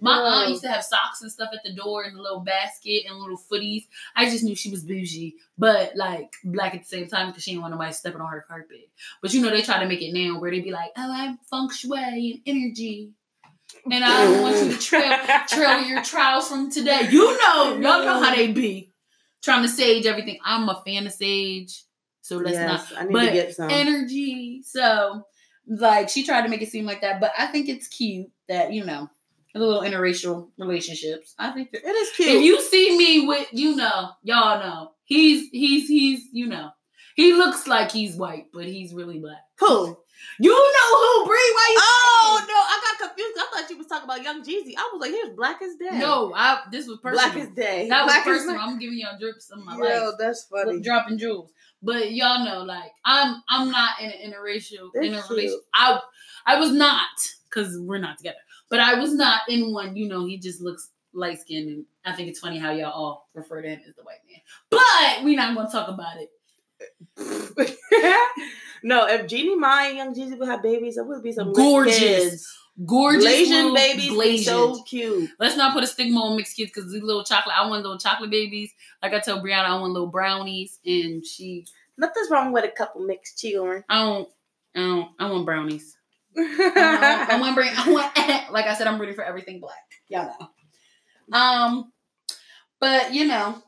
My 0.00 0.16
Yeah. 0.16 0.22
aunt 0.22 0.48
used 0.50 0.62
to 0.62 0.68
have 0.68 0.84
socks 0.84 1.22
and 1.22 1.30
stuff 1.32 1.50
at 1.52 1.62
the 1.64 1.72
door 1.72 2.04
in 2.04 2.14
a 2.14 2.20
little 2.20 2.40
basket 2.40 3.04
and 3.08 3.18
little 3.18 3.36
footies. 3.38 3.86
I 4.14 4.28
just 4.30 4.44
knew 4.44 4.54
she 4.54 4.70
was 4.70 4.84
bougie, 4.84 5.34
but 5.58 5.96
like 5.96 6.32
black 6.44 6.74
at 6.74 6.82
the 6.82 6.88
same 6.88 7.08
time 7.08 7.28
because 7.28 7.42
she 7.42 7.50
didn't 7.52 7.62
want 7.62 7.72
nobody 7.74 7.92
stepping 7.92 8.20
on 8.20 8.30
her 8.30 8.44
carpet. 8.46 8.88
But 9.22 9.32
you 9.34 9.40
know, 9.42 9.50
they 9.50 9.62
try 9.62 9.80
to 9.80 9.88
make 9.88 10.02
it 10.02 10.12
now 10.12 10.38
where 10.40 10.50
they 10.50 10.60
be 10.60 10.70
like, 10.72 10.90
oh, 10.96 11.12
I'm 11.12 11.38
feng 11.50 11.70
shui 11.70 12.42
and 12.46 12.56
energy. 12.56 13.10
And 13.90 14.04
I 14.04 14.24
don't 14.24 14.42
want 14.42 14.56
you 14.64 14.72
to 14.72 14.78
trail, 14.78 15.18
trail 15.48 15.80
your 15.82 16.02
trials 16.02 16.48
from 16.48 16.70
today. 16.70 17.08
You 17.10 17.38
know, 17.38 17.78
y'all 17.80 18.04
know 18.04 18.22
how 18.22 18.34
they 18.34 18.52
be. 18.52 18.92
Trying 19.42 19.62
to 19.62 19.68
sage 19.68 20.06
everything. 20.06 20.38
I'm 20.44 20.68
a 20.68 20.82
fan 20.84 21.06
of 21.06 21.12
sage. 21.12 21.84
So 22.20 22.36
let's 22.36 22.58
not 22.58 22.84
I 22.98 23.04
need 23.04 23.12
but 23.12 23.26
to 23.26 23.32
get 23.32 23.54
some. 23.54 23.70
energy. 23.70 24.62
So, 24.64 25.24
like, 25.66 26.08
she 26.08 26.24
tried 26.24 26.42
to 26.42 26.48
make 26.48 26.62
it 26.62 26.68
seem 26.68 26.84
like 26.84 27.00
that, 27.00 27.20
but 27.20 27.32
I 27.38 27.46
think 27.46 27.68
it's 27.68 27.88
cute 27.88 28.30
that 28.48 28.72
you 28.72 28.84
know, 28.84 29.08
a 29.54 29.58
little 29.58 29.82
interracial 29.82 30.48
relationships. 30.58 31.34
I 31.38 31.50
think 31.50 31.72
that 31.72 31.84
it 31.84 31.90
is 31.90 32.10
cute. 32.16 32.28
if 32.28 32.42
you 32.42 32.60
see 32.62 32.96
me 32.96 33.26
with, 33.26 33.48
you 33.52 33.76
know, 33.76 34.10
y'all 34.22 34.60
know 34.60 34.92
he's 35.04 35.48
he's 35.50 35.88
he's 35.88 36.24
you 36.32 36.46
know, 36.46 36.70
he 37.16 37.32
looks 37.32 37.66
like 37.66 37.90
he's 37.90 38.16
white, 38.16 38.46
but 38.52 38.64
he's 38.64 38.94
really 38.94 39.18
black. 39.18 39.42
Who? 39.58 39.96
You 40.38 40.50
know 40.50 40.98
who, 41.22 41.26
Bree? 41.26 41.52
Why 41.54 41.68
you? 41.72 41.80
Oh 41.82 42.44
no, 42.46 42.54
I 42.54 42.80
got 42.98 43.08
confused. 43.08 43.38
I 43.38 43.46
thought 43.60 43.70
you 43.70 43.78
was 43.78 43.86
talking 43.86 44.04
about 44.04 44.22
Young 44.22 44.42
Jeezy. 44.42 44.74
I 44.76 44.90
was 44.92 45.00
like, 45.00 45.10
he 45.10 45.16
was 45.16 45.34
black 45.34 45.62
as 45.62 45.76
day. 45.76 45.98
no, 45.98 46.32
I 46.34 46.60
this 46.70 46.86
was 46.86 46.98
personal. 46.98 47.30
black 47.32 47.42
as 47.42 47.54
day. 47.54 47.88
that 47.88 48.04
was 48.04 48.12
black 48.12 48.26
as 48.26 48.38
personal. 48.38 48.60
I'm 48.60 48.78
giving 48.78 48.98
y'all 48.98 49.18
drips 49.18 49.50
of 49.50 49.64
my 49.64 49.76
Yo, 49.76 49.82
life. 49.82 50.14
that's 50.18 50.44
funny. 50.44 50.80
dropping 50.80 51.18
jewels. 51.18 51.52
But 51.82 52.12
y'all 52.12 52.44
know, 52.44 52.62
like 52.62 52.92
I'm, 53.04 53.42
I'm 53.48 53.70
not 53.70 54.00
in 54.00 54.10
an 54.10 54.32
interracial 54.32 54.90
They're 54.92 55.04
in 55.04 55.14
a 55.14 55.22
cute. 55.22 55.58
I, 55.74 55.98
I 56.46 56.60
was 56.60 56.72
not 56.72 57.08
because 57.48 57.78
we're 57.80 57.98
not 57.98 58.18
together. 58.18 58.36
But 58.70 58.80
I 58.80 58.94
was 58.98 59.12
not 59.12 59.42
in 59.48 59.72
one. 59.72 59.96
You 59.96 60.08
know, 60.08 60.24
he 60.26 60.38
just 60.38 60.60
looks 60.60 60.90
light 61.12 61.40
skinned, 61.40 61.68
and 61.68 61.84
I 62.04 62.12
think 62.14 62.28
it's 62.28 62.40
funny 62.40 62.58
how 62.58 62.70
y'all 62.70 62.92
all 62.92 63.28
refer 63.34 63.60
to 63.62 63.68
him 63.68 63.80
as 63.86 63.94
the 63.96 64.02
white 64.02 64.20
man. 64.30 64.40
But 64.70 65.24
we're 65.24 65.36
not 65.36 65.54
gonna 65.54 65.70
talk 65.70 65.88
about 65.88 66.16
it. 66.18 66.30
no, 68.82 69.06
if 69.06 69.26
Jeannie 69.26 69.56
Mai 69.56 69.88
and 69.88 69.96
Young 69.96 70.14
Jeezy 70.14 70.38
would 70.38 70.48
have 70.48 70.62
babies, 70.62 70.96
it 70.96 71.06
would 71.06 71.22
be 71.22 71.32
some 71.32 71.52
Gorgeous. 71.52 71.98
kids. 71.98 72.56
Gorgeous 72.86 73.24
Blasian 73.26 73.74
babies, 73.74 74.10
Blasian. 74.10 74.44
so 74.44 74.82
cute. 74.84 75.28
Let's 75.38 75.56
not 75.56 75.74
put 75.74 75.84
a 75.84 75.86
stigma 75.86 76.18
on 76.20 76.36
mixed 76.36 76.56
kids 76.56 76.70
because 76.74 76.90
these 76.90 77.02
little 77.02 77.24
chocolate. 77.24 77.54
I 77.58 77.66
want 77.68 77.82
little 77.82 77.98
chocolate 77.98 78.30
babies. 78.30 78.72
Like 79.02 79.12
I 79.12 79.18
tell 79.20 79.42
Brianna, 79.42 79.66
I 79.66 79.78
want 79.78 79.92
little 79.92 80.08
brownies, 80.08 80.78
and 80.86 81.26
she, 81.26 81.66
Nothing's 81.98 82.30
wrong 82.30 82.52
with 82.52 82.64
a 82.64 82.68
couple 82.68 83.02
mixed 83.02 83.38
children. 83.38 83.84
I 83.90 84.02
don't, 84.02 84.28
I 84.74 84.78
don't, 84.78 85.08
I 85.18 85.30
want 85.30 85.44
brownies. 85.44 85.98
I 86.40 87.28
want, 87.30 87.30
I 87.30 87.40
want 87.40 87.54
bring. 87.54 87.70
I 87.74 87.92
want. 87.92 88.50
Like 88.52 88.66
I 88.66 88.74
said, 88.74 88.88
I'm 88.88 88.98
rooting 88.98 89.14
for 89.14 89.22
everything 89.22 89.60
black. 89.60 89.76
Y'all 90.08 90.34
know. 90.40 91.38
Um, 91.38 91.92
but 92.80 93.14
you 93.14 93.26
know, 93.26 93.62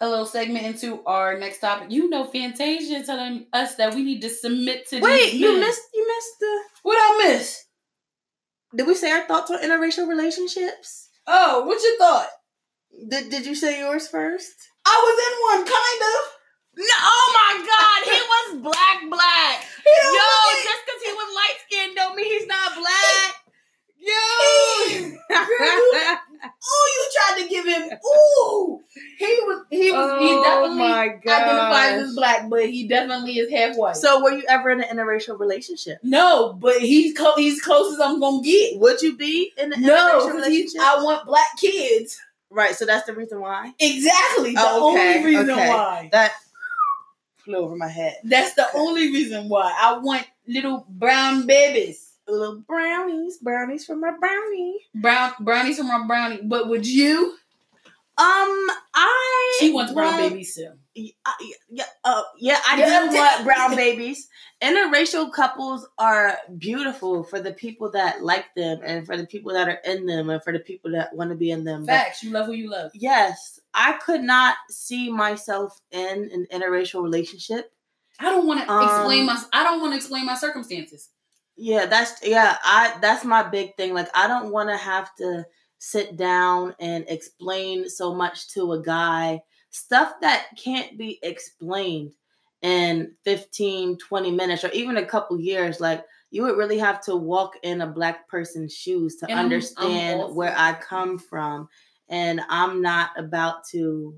a 0.00 0.08
little 0.08 0.26
segment 0.26 0.66
into 0.66 1.02
our 1.04 1.38
next 1.38 1.60
topic. 1.60 1.90
You 1.90 2.10
know, 2.10 2.26
Fantasia 2.26 3.02
telling 3.04 3.46
us 3.52 3.76
that 3.76 3.94
we 3.94 4.02
need 4.02 4.20
to 4.22 4.30
submit 4.30 4.88
to. 4.90 5.00
Wait, 5.00 5.32
you 5.32 5.52
men. 5.52 5.60
missed 5.60 5.82
you 5.94 6.06
missed 6.06 6.34
the 6.40 6.60
what 6.82 6.96
I 6.98 7.28
miss? 7.28 7.64
Did 8.76 8.86
we 8.86 8.94
say 8.94 9.10
our 9.10 9.26
thoughts 9.26 9.50
on 9.50 9.62
interracial 9.62 10.08
relationships? 10.08 11.08
Oh, 11.26 11.64
what 11.64 11.82
you 11.82 11.96
thought? 11.98 12.28
Did 13.08 13.30
did 13.30 13.46
you 13.46 13.54
say 13.54 13.80
yours 13.80 14.08
first? 14.08 14.54
I 14.84 15.00
was 15.02 15.18
in 15.26 15.58
one, 15.58 15.72
kind 15.72 16.02
of. 16.02 16.34
No, 16.76 16.84
oh 16.86 17.28
my 17.34 17.52
god, 17.62 18.12
he 18.12 18.20
was 18.20 18.62
black 18.62 18.98
black. 19.10 19.64
Yo, 19.86 20.02
like- 20.02 20.64
just 20.64 20.82
because 20.86 21.02
he 21.04 21.12
was 21.12 21.34
light 21.34 21.56
skinned 21.66 21.94
don't 21.96 22.16
mean 22.16 22.26
he's 22.38 22.46
not 22.48 22.74
black. 22.74 23.34
Yo. 24.00 25.14
Ooh, 25.34 26.88
you 26.94 27.08
tried 27.14 27.42
to 27.42 27.48
give 27.48 27.64
him. 27.66 27.90
Ooh, 28.06 28.80
he 29.18 29.24
was. 29.26 29.64
He 29.70 29.90
was. 29.92 30.20
he 30.20 30.32
Oh 30.34 30.42
definitely 30.42 30.78
my 30.78 31.02
identifies 31.04 32.02
as 32.08 32.14
black, 32.14 32.50
but 32.50 32.68
he 32.68 32.86
definitely 32.88 33.38
is 33.38 33.50
half 33.50 33.76
white. 33.76 33.96
So, 33.96 34.22
were 34.22 34.32
you 34.32 34.44
ever 34.48 34.70
in 34.70 34.82
an 34.82 34.96
interracial 34.96 35.38
relationship? 35.38 35.98
no, 36.02 36.52
but 36.54 36.78
he's 36.80 37.16
co- 37.16 37.34
he's 37.36 37.60
close 37.62 37.94
as 37.94 38.00
I'm 38.00 38.20
gonna 38.20 38.42
get. 38.42 38.78
Would 38.78 39.00
you 39.02 39.16
be 39.16 39.52
in 39.56 39.72
an 39.72 39.80
No, 39.80 39.94
interracial 40.28 40.34
relationship? 40.34 40.80
I 40.80 41.02
want 41.02 41.26
black 41.26 41.56
kids. 41.58 42.18
right. 42.50 42.74
So 42.74 42.84
that's 42.84 43.06
the 43.06 43.14
reason 43.14 43.40
why. 43.40 43.72
Exactly. 43.80 44.54
The 44.54 44.60
Oh, 44.62 44.92
okay, 44.92 45.16
only 45.18 45.24
reason 45.36 45.50
okay. 45.50 45.68
why. 45.70 46.08
That 46.12 46.32
flew 47.44 47.58
over 47.58 47.76
my 47.76 47.88
head. 47.88 48.16
That's 48.24 48.54
the 48.54 48.66
only 48.74 49.12
reason 49.12 49.48
why. 49.48 49.76
I 49.80 49.98
want 49.98 50.26
little 50.46 50.86
brown 50.88 51.46
babies. 51.46 52.12
Little 52.26 52.60
brownies, 52.60 53.38
brownies 53.38 53.84
for 53.84 53.96
my 53.96 54.12
brownie. 54.18 54.80
Brown 54.94 55.32
brownies 55.40 55.76
for 55.76 55.84
my 55.84 56.06
brownie. 56.06 56.40
But 56.42 56.68
would 56.68 56.86
you? 56.86 57.34
Um, 58.16 58.70
I 58.94 59.56
She 59.60 59.72
wants 59.72 59.92
brown 59.92 60.16
babies 60.16 60.54
too. 60.54 60.72
Yeah, 60.94 61.10
yeah, 61.68 61.84
uh, 62.04 62.22
yeah, 62.38 62.60
I 62.68 62.78
Yeah, 62.78 63.08
do 63.10 63.16
want 63.16 63.44
brown 63.44 63.74
babies. 63.74 64.28
Interracial 64.62 65.32
couples 65.32 65.86
are 65.98 66.38
beautiful 66.56 67.24
for 67.24 67.40
the 67.40 67.52
people 67.52 67.90
that 67.92 68.22
like 68.22 68.46
them, 68.54 68.80
and 68.84 69.04
for 69.04 69.16
the 69.16 69.26
people 69.26 69.52
that 69.54 69.68
are 69.68 69.80
in 69.84 70.06
them, 70.06 70.30
and 70.30 70.42
for 70.42 70.52
the 70.52 70.60
people 70.60 70.92
that 70.92 71.14
want 71.14 71.30
to 71.30 71.36
be 71.36 71.50
in 71.50 71.64
them. 71.64 71.84
But 71.84 71.92
Facts. 71.92 72.22
You 72.22 72.30
love 72.30 72.46
who 72.46 72.52
you 72.52 72.70
love. 72.70 72.92
yes, 72.94 73.58
I 73.74 73.94
could 73.94 74.22
not 74.22 74.54
see 74.70 75.10
myself 75.10 75.80
in 75.90 76.30
an 76.32 76.46
interracial 76.52 77.02
relationship. 77.02 77.72
I 78.20 78.30
don't 78.30 78.46
want 78.46 78.60
to 78.64 78.70
Um, 78.70 78.84
explain 78.88 79.26
my. 79.26 79.42
I 79.52 79.64
don't 79.64 79.80
want 79.80 79.92
to 79.92 79.96
explain 79.96 80.26
my 80.26 80.36
circumstances. 80.36 81.10
Yeah, 81.56 81.86
that's 81.86 82.24
yeah, 82.24 82.56
I 82.64 82.96
that's 83.00 83.24
my 83.24 83.42
big 83.42 83.76
thing. 83.76 83.94
Like 83.94 84.08
I 84.14 84.28
don't 84.28 84.52
want 84.52 84.68
to 84.70 84.76
have 84.76 85.14
to 85.16 85.44
sit 85.78 86.16
down 86.16 86.74
and 86.78 87.04
explain 87.08 87.88
so 87.88 88.14
much 88.14 88.48
to 88.50 88.72
a 88.72 88.82
guy 88.82 89.42
stuff 89.74 90.12
that 90.20 90.46
can't 90.56 90.96
be 90.96 91.18
explained 91.22 92.12
in 92.62 93.12
15 93.24 93.98
20 93.98 94.30
minutes 94.30 94.64
or 94.64 94.70
even 94.70 94.96
a 94.96 95.04
couple 95.04 95.38
years 95.38 95.80
like 95.80 96.04
you 96.30 96.42
would 96.44 96.56
really 96.56 96.78
have 96.78 97.00
to 97.02 97.16
walk 97.16 97.54
in 97.62 97.80
a 97.80 97.86
black 97.86 98.28
person's 98.28 98.72
shoes 98.72 99.16
to 99.16 99.28
And 99.28 99.38
understand 99.38 100.34
where. 100.34 100.54
I 100.56 100.74
come 100.74 101.18
from 101.18 101.68
and 102.08 102.40
I'm 102.48 102.82
not 102.82 103.10
about 103.18 103.66
to 103.72 104.14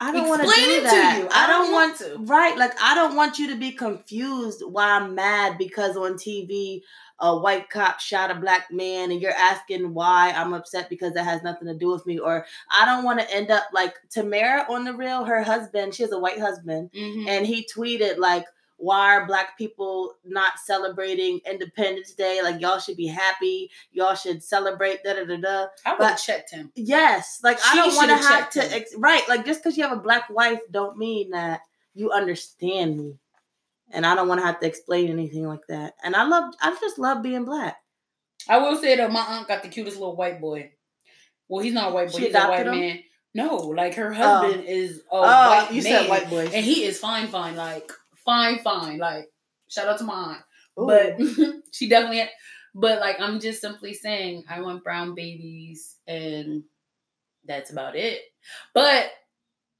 I 0.00 0.12
don't 0.12 0.28
want 0.28 0.42
to 0.42 0.48
Explain 0.48 0.68
do 0.68 0.86
it 0.86 0.90
to 0.90 0.96
you. 0.96 1.28
I, 1.30 1.44
I 1.44 1.46
don't 1.46 1.64
don't 1.66 1.72
want 1.72 2.00
want 2.00 2.28
to. 2.28 2.32
Right, 2.32 2.58
like 2.58 2.72
I 2.82 2.94
don't 2.94 3.16
want 3.16 3.38
you 3.38 3.48
to 3.50 3.56
be 3.56 3.70
confused 3.70 4.62
why 4.66 4.96
I'm 4.96 5.14
mad 5.14 5.56
because 5.56 5.96
on 5.96 6.14
TV 6.14 6.82
a 7.20 7.38
white 7.38 7.70
cop 7.70 8.00
shot 8.00 8.30
a 8.30 8.34
black 8.34 8.70
man 8.72 9.10
and 9.12 9.20
you're 9.22 9.30
asking 9.32 9.94
why 9.94 10.32
I'm 10.34 10.52
upset 10.52 10.90
because 10.90 11.12
that 11.14 11.24
has 11.24 11.42
nothing 11.42 11.68
to 11.68 11.74
do 11.74 11.90
with 11.90 12.04
me 12.06 12.18
or 12.18 12.44
I 12.70 12.84
don't 12.84 13.04
want 13.04 13.20
to 13.20 13.30
end 13.34 13.50
up 13.52 13.64
like 13.72 13.94
Tamera 14.14 14.68
on 14.68 14.84
the 14.84 14.94
real 14.94 15.24
her 15.24 15.42
husband 15.42 15.94
she 15.94 16.02
has 16.02 16.12
a 16.12 16.18
white 16.18 16.40
husband 16.40 16.90
Mm-hmm. 16.92 17.28
and 17.28 17.46
he 17.46 17.66
tweeted 17.72 18.18
like 18.18 18.46
why 18.76 19.14
are 19.14 19.26
black 19.26 19.56
people 19.56 20.16
not 20.24 20.54
celebrating 20.58 21.40
Independence 21.48 22.12
Day 22.12 22.40
like 22.42 22.60
y'all 22.60 22.80
should 22.80 22.96
be 22.96 23.06
happy 23.06 23.70
y'all 23.92 24.16
should 24.16 24.42
celebrate 24.42 25.04
da 25.04 25.14
da 25.14 25.24
da 25.24 25.36
da 25.36 25.66
I 25.86 25.90
would 25.92 25.98
but- 26.00 26.16
checked 26.16 26.50
him. 26.50 26.72
Yes, 26.74 27.38
like 27.44 27.58
I 27.64 27.76
don't 27.76 27.94
want 27.94 28.10
to 28.10 28.26
should've 28.26 28.50
to 28.50 28.74
ex- 28.76 28.94
right. 28.98 29.22
Like 29.28 29.46
just 29.46 29.62
because 29.62 29.78
you 29.78 29.84
have 29.84 29.96
a 29.96 30.00
black 30.02 30.28
wife, 30.28 30.58
don't 30.72 30.98
mean 30.98 31.30
that 31.30 31.60
you 31.94 32.10
understand 32.10 32.98
me, 32.98 33.14
and 33.94 34.04
I 34.04 34.14
don't 34.14 34.28
want 34.28 34.40
to 34.40 34.46
have 34.46 34.60
to 34.60 34.66
explain 34.66 35.10
anything 35.10 35.46
like 35.46 35.66
that. 35.68 35.94
And 36.02 36.14
I 36.14 36.24
love, 36.24 36.54
I 36.60 36.76
just 36.80 36.98
love 36.98 37.22
being 37.22 37.44
black. 37.44 37.76
I 38.48 38.58
will 38.58 38.76
say 38.76 38.96
though, 38.96 39.08
my 39.08 39.24
aunt 39.24 39.48
got 39.48 39.62
the 39.62 39.68
cutest 39.68 39.96
little 39.96 40.16
white 40.16 40.40
boy. 40.40 40.72
Well, 41.48 41.62
he's 41.62 41.72
not 41.74 41.90
a 41.90 41.94
white 41.94 42.10
boy. 42.10 42.18
She 42.18 42.26
he's 42.26 42.34
a 42.34 42.46
white 42.46 42.66
him? 42.66 42.78
man. 42.78 43.00
No, 43.34 43.56
like 43.56 43.94
her 43.94 44.12
oh. 44.12 44.14
husband 44.14 44.64
is 44.64 44.98
a 44.98 45.02
Oh, 45.12 45.20
white 45.20 45.68
you 45.72 45.82
man, 45.82 46.02
said 46.02 46.08
white 46.08 46.30
boy, 46.30 46.46
and 46.46 46.64
he 46.64 46.84
is 46.84 46.98
fine, 46.98 47.28
fine, 47.28 47.56
like 47.56 47.90
fine, 48.24 48.60
fine. 48.60 48.98
Like 48.98 49.28
shout 49.68 49.88
out 49.88 49.98
to 49.98 50.04
my 50.04 50.14
aunt, 50.14 50.42
Ooh. 50.80 50.86
but 50.86 51.54
she 51.72 51.88
definitely. 51.88 52.18
Had, 52.18 52.30
but 52.74 53.00
like 53.00 53.20
I'm 53.20 53.40
just 53.40 53.60
simply 53.60 53.92
saying, 53.92 54.44
I 54.48 54.60
want 54.60 54.84
brown 54.84 55.14
babies, 55.14 55.96
and 56.06 56.64
that's 57.44 57.70
about 57.70 57.96
it. 57.96 58.20
But 58.72 59.10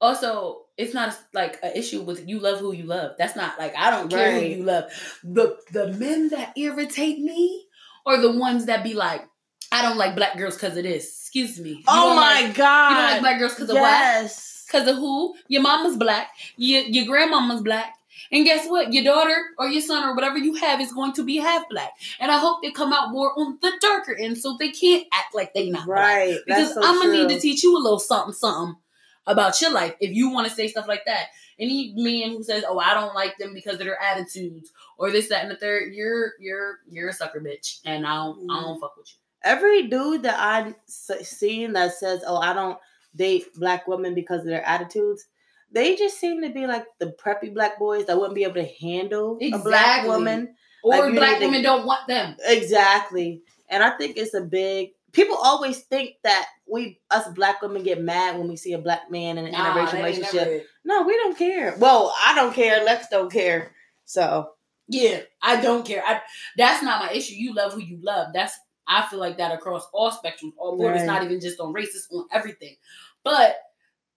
also, 0.01 0.64
it's 0.77 0.93
not 0.93 1.17
like 1.33 1.59
an 1.63 1.71
issue 1.75 2.01
with 2.01 2.27
you 2.27 2.39
love 2.39 2.59
who 2.59 2.73
you 2.73 2.83
love. 2.83 3.11
That's 3.17 3.35
not 3.35 3.57
like 3.59 3.75
I 3.77 3.91
don't 3.91 4.09
care 4.09 4.33
Right. 4.33 4.43
who 4.53 4.57
you 4.59 4.63
love. 4.63 4.85
The 5.23 5.57
the 5.71 5.93
men 5.93 6.29
that 6.29 6.53
irritate 6.57 7.19
me 7.19 7.65
are 8.05 8.19
the 8.19 8.31
ones 8.31 8.65
that 8.65 8.83
be 8.83 8.93
like, 8.93 9.25
I 9.71 9.81
don't 9.81 9.97
like 9.97 10.15
black 10.15 10.37
girls 10.37 10.55
because 10.55 10.77
of 10.77 10.83
this. 10.83 11.05
Excuse 11.21 11.59
me. 11.59 11.69
You 11.71 11.83
Oh 11.87 12.15
my 12.15 12.41
like- 12.43 12.55
god. 12.55 12.89
You 12.89 12.95
don't 12.97 13.11
like 13.11 13.21
black 13.21 13.39
girls 13.39 13.53
because 13.55 13.69
of 13.69 13.75
what? 13.75 13.81
yes. 13.83 14.65
Because 14.67 14.87
of 14.87 14.95
who? 14.97 15.35
Your 15.47 15.61
mama's 15.61 15.95
black. 15.97 16.29
Your 16.57 16.81
your 16.83 17.05
grandmama's 17.05 17.61
black. 17.61 17.93
And 18.31 18.43
guess 18.43 18.67
what? 18.67 18.91
Your 18.91 19.03
daughter 19.03 19.35
or 19.59 19.67
your 19.67 19.81
son 19.81 20.03
or 20.03 20.15
whatever 20.15 20.37
you 20.39 20.55
have 20.55 20.81
is 20.81 20.91
going 20.91 21.13
to 21.13 21.23
be 21.23 21.37
half 21.37 21.69
black. 21.69 21.91
And 22.19 22.31
I 22.31 22.39
hope 22.39 22.61
they 22.63 22.71
come 22.71 22.91
out 22.91 23.11
more 23.11 23.31
on 23.37 23.59
the 23.61 23.71
darker 23.79 24.15
end 24.15 24.37
so 24.39 24.55
they 24.59 24.71
can't 24.71 25.05
act 25.13 25.35
like 25.35 25.53
they 25.53 25.69
not 25.69 25.85
black. 25.85 25.97
Right. 25.99 26.37
Because 26.45 26.73
so 26.73 26.81
I'm 26.83 26.99
gonna 26.99 27.11
need 27.13 27.29
to 27.29 27.39
teach 27.39 27.63
you 27.63 27.77
a 27.77 27.79
little 27.81 27.99
something, 27.99 28.33
something 28.33 28.75
about 29.27 29.59
your 29.61 29.71
life 29.71 29.95
if 29.99 30.13
you 30.13 30.29
want 30.29 30.47
to 30.47 30.53
say 30.53 30.67
stuff 30.67 30.87
like 30.87 31.05
that. 31.05 31.27
Any 31.57 31.93
man 31.95 32.31
who 32.31 32.43
says, 32.43 32.63
"Oh, 32.67 32.79
I 32.79 32.93
don't 32.93 33.15
like 33.15 33.37
them 33.37 33.53
because 33.53 33.75
of 33.75 33.85
their 33.85 34.01
attitudes 34.01 34.71
or 34.97 35.09
this, 35.11 35.29
that, 35.29 35.41
and 35.41 35.51
the 35.51 35.55
third, 35.55 35.93
you're 35.93 36.33
you're 36.39 36.79
you're 36.89 37.09
a 37.09 37.13
sucker 37.13 37.39
bitch, 37.39 37.79
and 37.85 38.05
I 38.05 38.15
don't 38.15 38.49
I 38.51 38.61
don't 38.61 38.73
mm-hmm. 38.73 38.81
fuck 38.81 38.97
with 38.97 39.07
you. 39.07 39.17
Every 39.43 39.87
dude 39.87 40.23
that 40.23 40.39
I've 40.39 40.75
seen 40.87 41.73
that 41.73 41.93
says, 41.93 42.23
"Oh, 42.27 42.37
I 42.37 42.53
don't 42.53 42.77
date 43.15 43.53
black 43.55 43.87
women 43.87 44.13
because 44.13 44.41
of 44.41 44.47
their 44.47 44.65
attitudes," 44.65 45.25
they 45.71 45.95
just 45.95 46.19
seem 46.19 46.41
to 46.41 46.49
be 46.49 46.67
like 46.67 46.85
the 46.99 47.15
preppy 47.23 47.53
black 47.53 47.79
boys 47.79 48.05
that 48.05 48.17
wouldn't 48.17 48.35
be 48.35 48.43
able 48.43 48.55
to 48.55 48.69
handle 48.81 49.37
a 49.41 49.49
black 49.49 49.61
Exactly. 49.61 50.09
woman. 50.09 50.55
Or 50.83 51.09
Like, 51.09 51.15
black 51.15 51.39
to- 51.39 51.45
women 51.45 51.63
don't 51.63 51.85
want 51.85 52.07
them. 52.07 52.35
Exactly. 52.45 53.41
And 53.69 53.83
I 53.83 53.91
think 53.97 54.17
it's 54.17 54.33
a 54.33 54.41
big. 54.41 54.91
People 55.15 55.37
always 55.41 55.79
think 55.83 56.15
that 56.25 56.45
we, 56.67 56.99
us 57.09 57.25
black 57.29 57.61
women, 57.61 57.83
get 57.83 58.01
mad 58.01 58.37
when 58.37 58.49
we 58.49 58.57
see 58.57 58.73
a 58.73 58.77
black 58.77 59.09
man 59.09 59.37
in 59.37 59.45
an 59.45 59.53
Nah, 59.53 59.73
interracial 59.73 59.93
relationship. 59.93 60.67
No, 60.83 61.03
we 61.03 61.15
don't 61.15 61.37
care. 61.37 61.73
Well, 61.79 62.13
I 62.21 62.35
don't 62.35 62.53
care. 62.53 62.83
Lex 62.83 63.07
don't 63.07 63.31
care. 63.31 63.71
So 64.03 64.49
Yeah, 64.89 65.21
I 65.41 65.61
don't 65.61 65.85
care. 65.85 66.03
I 66.05 66.21
that's 66.57 66.83
not 66.83 67.01
my 67.05 67.11
issue. 67.13 67.33
You 67.35 67.53
love 67.53 67.71
who 67.71 67.81
you 67.81 67.97
love. 68.03 68.33
That's 68.33 68.57
I 68.87 69.07
feel 69.07 69.19
like 69.19 69.37
that 69.37 69.53
across 69.53 69.87
all 69.93 70.11
spectrums, 70.11 70.51
all 70.57 70.77
board. 70.77 70.95
It's 70.95 71.07
Right. 71.07 71.13
not 71.13 71.23
even 71.23 71.39
just 71.39 71.61
on 71.61 71.71
race, 71.71 71.95
it's 71.95 72.07
on 72.11 72.27
everything. 72.33 72.75
But 73.23 73.55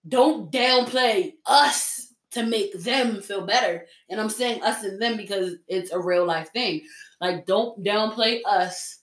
don't 0.09 0.51
downplay 0.51 1.35
us 1.47 2.13
to 2.33 2.45
make 2.45 2.79
them 2.81 3.23
feel 3.23 3.47
better. 3.47 3.87
And 4.11 4.21
I'm 4.21 4.29
saying 4.29 4.63
us 4.63 4.83
and 4.83 5.01
them 5.01 5.17
because 5.17 5.55
it's 5.69 5.93
a 5.93 5.99
real 6.01 6.27
life 6.27 6.51
thing. 6.53 6.83
Like 7.21 7.47
don't 7.47 7.83
downplay 7.85 8.41
us 8.45 8.98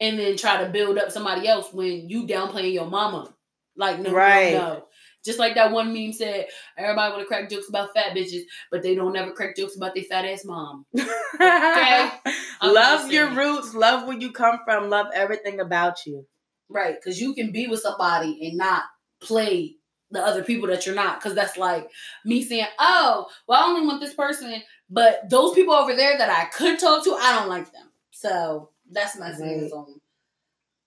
and 0.00 0.18
then 0.18 0.36
try 0.36 0.62
to 0.62 0.70
build 0.70 0.98
up 0.98 1.10
somebody 1.10 1.46
else 1.48 1.72
when 1.72 2.08
you 2.08 2.26
downplaying 2.26 2.72
your 2.72 2.86
mama. 2.86 3.34
Like 3.76 4.00
no, 4.00 4.12
Right. 4.12 4.52
no, 4.52 4.58
no. 4.58 4.84
Just 5.24 5.38
like 5.38 5.54
that 5.54 5.72
one 5.72 5.92
meme 5.94 6.12
said, 6.12 6.46
everybody 6.76 7.10
want 7.10 7.22
to 7.22 7.26
crack 7.26 7.48
jokes 7.48 7.68
about 7.70 7.94
fat 7.94 8.14
bitches, 8.14 8.42
but 8.70 8.82
they 8.82 8.94
don't 8.94 9.16
ever 9.16 9.32
crack 9.32 9.56
jokes 9.56 9.74
about 9.74 9.94
their 9.94 10.04
fat 10.04 10.26
ass 10.26 10.44
mom. 10.44 10.84
I'm 11.40 12.74
love 12.74 13.10
your 13.10 13.30
roots. 13.30 13.74
Love 13.74 14.06
where 14.06 14.18
you 14.18 14.32
come 14.32 14.58
from. 14.64 14.90
Love 14.90 15.06
everything 15.14 15.60
about 15.60 16.04
you. 16.06 16.26
Right, 16.68 16.96
because 16.96 17.20
you 17.20 17.34
can 17.34 17.52
be 17.52 17.66
with 17.66 17.80
somebody 17.80 18.46
and 18.46 18.56
not 18.58 18.84
play 19.20 19.76
the 20.10 20.20
other 20.20 20.42
people 20.44 20.68
that 20.68 20.84
you're 20.86 20.94
not. 20.94 21.20
Because 21.20 21.34
that's 21.34 21.56
like 21.56 21.88
me 22.24 22.42
saying, 22.42 22.66
oh, 22.78 23.26
well, 23.48 23.62
I 23.62 23.66
only 23.66 23.86
want 23.86 24.00
this 24.00 24.14
person, 24.14 24.62
but 24.90 25.28
those 25.30 25.54
people 25.54 25.74
over 25.74 25.94
there 25.94 26.18
that 26.18 26.30
I 26.30 26.44
could 26.46 26.78
talk 26.78 27.04
to, 27.04 27.14
I 27.14 27.38
don't 27.38 27.48
like 27.48 27.72
them. 27.72 27.90
So 28.10 28.70
that's 28.90 29.16
my 29.18 29.28
Right. 29.28 29.36
stance 29.36 29.72
on. 29.72 30.00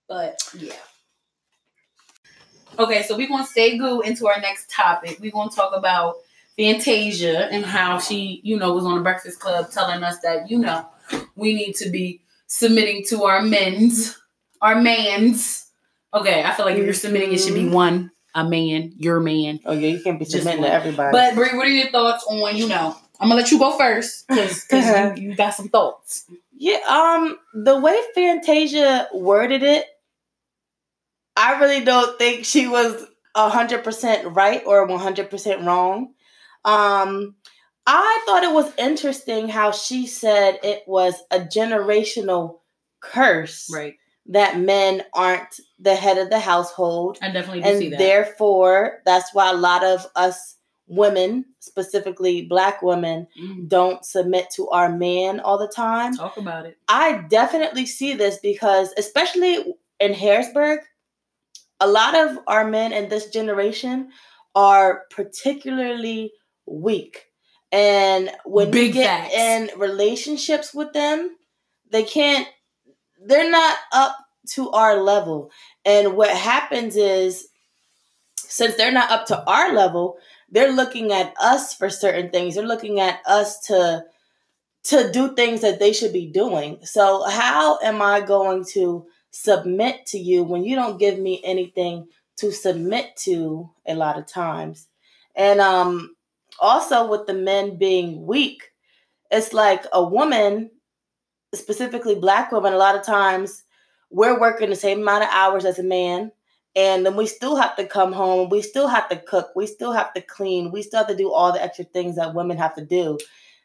But 0.07 0.41
yeah. 0.53 0.73
Okay, 2.79 3.03
so 3.03 3.17
we're 3.17 3.27
gonna 3.27 3.43
segue 3.45 4.05
into 4.05 4.27
our 4.27 4.39
next 4.39 4.69
topic. 4.69 5.17
We're 5.19 5.31
gonna 5.31 5.49
talk 5.49 5.75
about 5.75 6.17
Fantasia 6.57 7.51
and 7.51 7.65
how 7.65 7.99
she, 7.99 8.41
you 8.43 8.57
know, 8.57 8.73
was 8.73 8.85
on 8.85 8.95
the 8.95 9.01
Breakfast 9.01 9.39
Club 9.39 9.71
telling 9.71 10.03
us 10.03 10.19
that, 10.19 10.49
you 10.49 10.59
know, 10.59 10.87
we 11.35 11.53
need 11.53 11.73
to 11.75 11.89
be 11.89 12.21
submitting 12.47 13.03
to 13.09 13.23
our 13.23 13.41
men's, 13.41 14.17
our 14.61 14.75
mans. 14.81 15.65
Okay, 16.13 16.43
I 16.43 16.53
feel 16.53 16.65
like 16.65 16.77
if 16.77 16.85
you're 16.85 16.93
submitting, 16.93 17.33
it 17.33 17.39
should 17.39 17.53
be 17.53 17.63
mm-hmm. 17.63 17.73
one, 17.73 18.11
a 18.33 18.43
man, 18.47 18.93
your 18.97 19.19
man. 19.19 19.59
Oh 19.65 19.73
yeah, 19.73 19.89
you 19.89 20.01
can't 20.01 20.19
be 20.19 20.25
submitting 20.25 20.61
one. 20.61 20.69
to 20.69 20.75
everybody. 20.75 21.11
But 21.11 21.35
Brie, 21.35 21.55
what 21.55 21.67
are 21.67 21.69
your 21.69 21.89
thoughts 21.89 22.25
on, 22.29 22.55
you 22.55 22.67
know, 22.67 22.95
I'm 23.19 23.29
gonna 23.29 23.41
let 23.41 23.51
you 23.51 23.59
go 23.59 23.77
first 23.77 24.27
because 24.27 24.71
you, 24.71 25.13
you 25.29 25.35
got 25.35 25.53
some 25.55 25.69
thoughts. 25.69 26.25
Yeah, 26.55 26.79
um, 26.87 27.37
the 27.53 27.79
way 27.79 27.99
Fantasia 28.15 29.07
worded 29.13 29.63
it, 29.63 29.85
I 31.35 31.59
really 31.59 31.83
don't 31.83 32.17
think 32.17 32.45
she 32.45 32.67
was 32.67 33.05
hundred 33.35 33.83
percent 33.83 34.35
right 34.35 34.63
or 34.65 34.85
one 34.85 34.99
hundred 34.99 35.29
percent 35.29 35.61
wrong. 35.63 36.13
Um, 36.65 37.35
I 37.85 38.23
thought 38.25 38.43
it 38.43 38.53
was 38.53 38.73
interesting 38.77 39.47
how 39.47 39.71
she 39.71 40.07
said 40.07 40.59
it 40.63 40.83
was 40.87 41.15
a 41.31 41.39
generational 41.39 42.59
curse 42.99 43.69
Right. 43.71 43.95
that 44.27 44.59
men 44.59 45.03
aren't 45.13 45.59
the 45.79 45.95
head 45.95 46.17
of 46.17 46.29
the 46.29 46.39
household, 46.39 47.17
I 47.21 47.31
definitely 47.31 47.61
do 47.61 47.77
see 47.77 47.85
and 47.85 47.93
that. 47.93 47.99
therefore 47.99 49.01
that's 49.05 49.33
why 49.33 49.51
a 49.51 49.55
lot 49.55 49.83
of 49.85 50.05
us 50.15 50.56
women, 50.87 51.45
specifically 51.59 52.43
black 52.43 52.81
women, 52.81 53.27
Mhm. 53.39 53.67
don't 53.67 54.05
submit 54.05 54.49
to 54.55 54.69
our 54.69 54.89
man 54.89 55.39
all 55.39 55.57
the 55.57 55.67
time. 55.67 56.15
Talk 56.15 56.37
about 56.37 56.65
it. 56.65 56.77
I 56.87 57.23
definitely 57.29 57.85
see 57.85 58.13
this 58.13 58.37
because, 58.39 58.93
especially 58.97 59.75
in 59.99 60.13
Harrisburg, 60.13 60.79
a 61.79 61.87
lot 61.87 62.15
of 62.15 62.39
our 62.47 62.65
men 62.65 62.93
in 62.93 63.09
this 63.09 63.29
generation 63.29 64.11
are 64.55 65.03
particularly 65.11 66.33
weak. 66.65 67.25
And 67.71 68.31
when 68.45 68.71
Big 68.71 68.87
you 68.87 68.93
get 69.01 69.23
facts. 69.31 69.35
in 69.35 69.69
relationships 69.79 70.73
with 70.73 70.93
them, 70.93 71.35
they 71.91 72.03
can't, 72.03 72.47
they're 73.21 73.49
not 73.51 73.77
up 73.91 74.15
to 74.53 74.71
our 74.71 74.97
level. 75.01 75.51
And 75.83 76.15
what 76.15 76.29
happens 76.29 76.95
is, 76.95 77.49
since 78.37 78.75
they're 78.75 78.91
not 78.91 79.11
up 79.11 79.25
to 79.27 79.43
our 79.45 79.73
level, 79.73 80.17
they're 80.49 80.71
looking 80.71 81.11
at 81.11 81.33
us 81.39 81.73
for 81.73 81.89
certain 81.89 82.29
things. 82.29 82.55
They're 82.55 82.65
looking 82.65 82.99
at 82.99 83.19
us 83.25 83.59
to 83.67 84.05
to 84.85 85.11
do 85.11 85.35
things 85.35 85.61
that 85.61 85.79
they 85.79 85.91
should 85.91 86.13
be 86.13 86.27
doing. 86.27 86.79
So 86.83 87.27
how 87.27 87.77
am 87.79 88.01
I 88.01 88.21
going 88.21 88.63
to 88.71 89.05
submit 89.31 90.05
to 90.07 90.17
you 90.17 90.43
when 90.43 90.63
you 90.63 90.77
don't 90.77 90.99
give 90.99 91.19
me 91.19 91.41
anything 91.43 92.07
to 92.37 92.51
submit 92.51 93.17
to 93.23 93.69
a 93.85 93.95
lot 93.95 94.17
of 94.17 94.27
times? 94.27 94.87
And 95.35 95.59
um 95.59 96.15
also 96.59 97.09
with 97.09 97.27
the 97.27 97.33
men 97.33 97.77
being 97.77 98.25
weak, 98.25 98.63
it's 99.29 99.53
like 99.53 99.85
a 99.91 100.03
woman, 100.03 100.71
specifically 101.53 102.15
black 102.15 102.51
women, 102.51 102.73
a 102.73 102.77
lot 102.77 102.95
of 102.95 103.03
times 103.03 103.63
we're 104.09 104.39
working 104.39 104.69
the 104.69 104.75
same 104.75 105.01
amount 105.01 105.23
of 105.23 105.29
hours 105.31 105.65
as 105.65 105.79
a 105.79 105.83
man. 105.83 106.31
And 106.77 107.03
then 107.03 107.15
we 107.15 107.25
still 107.25 107.55
have 107.55 107.75
to 107.77 107.87
come 107.87 108.13
home. 108.13 108.49
We 108.49 108.61
still 108.61 108.87
have 108.87 109.09
to 109.09 109.17
cook. 109.17 109.49
We 109.55 109.65
still 109.65 109.93
have 109.93 110.13
to 110.13 110.21
clean. 110.21 110.71
We 110.71 110.83
still 110.83 110.99
have 110.99 111.07
to 111.07 111.15
do 111.15 111.33
all 111.33 111.51
the 111.51 111.61
extra 111.61 111.85
things 111.85 112.17
that 112.17 112.35
women 112.35 112.57
have 112.57 112.75
to 112.75 112.85
do. 112.85 113.17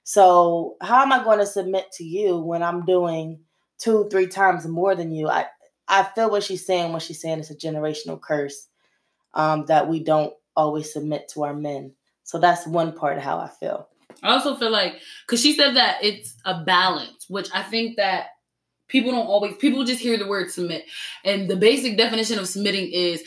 So 0.03 0.77
how 0.81 1.03
am 1.03 1.13
I 1.13 1.23
going 1.23 1.39
to 1.39 1.47
submit 1.47 1.93
to 1.93 2.05
you 2.05 2.39
when 2.39 2.63
I'm 2.63 2.87
doing 2.87 3.41
two, 3.79 4.09
three 4.11 4.29
times 4.29 4.67
more 4.67 4.95
than 4.95 5.13
you? 5.13 5.29
I 5.29 5.47
I 5.87 6.05
feel 6.05 6.31
what 6.31 6.43
she's 6.43 6.65
saying 6.65 6.91
when 6.91 7.01
she's 7.01 7.21
saying 7.21 7.41
it's 7.41 7.51
a 7.51 7.55
generational 7.55 8.19
curse 8.19 8.69
um, 9.35 9.67
that 9.67 9.89
we 9.89 10.03
don't 10.03 10.33
always 10.57 10.91
submit 10.91 11.29
to 11.29 11.45
our 11.45 11.55
men. 11.55 11.93
So 12.25 12.39
that's 12.39 12.67
one 12.67 12.93
part 12.93 13.19
of 13.19 13.23
how 13.23 13.39
I 13.39 13.49
feel. 13.49 13.89
I 14.23 14.33
also 14.33 14.57
feel 14.57 14.71
like 14.71 14.95
because 15.27 15.43
she 15.43 15.55
said 15.55 15.75
that 15.77 15.99
it's 16.03 16.35
a 16.47 16.63
balance, 16.65 17.29
which 17.29 17.49
I 17.53 17.63
think 17.63 17.97
that 17.97 18.29
people 18.93 19.11
don't 19.11 19.27
always 19.27 19.57
people 19.57 19.83
just 19.85 20.01
hear 20.01 20.17
the 20.19 20.27
word 20.29 20.51
submit, 20.53 20.85
and 21.25 21.49
the 21.49 21.57
basic 21.57 21.97
definition 21.97 22.39
of 22.39 22.47
submitting 22.47 22.93
is, 22.93 23.25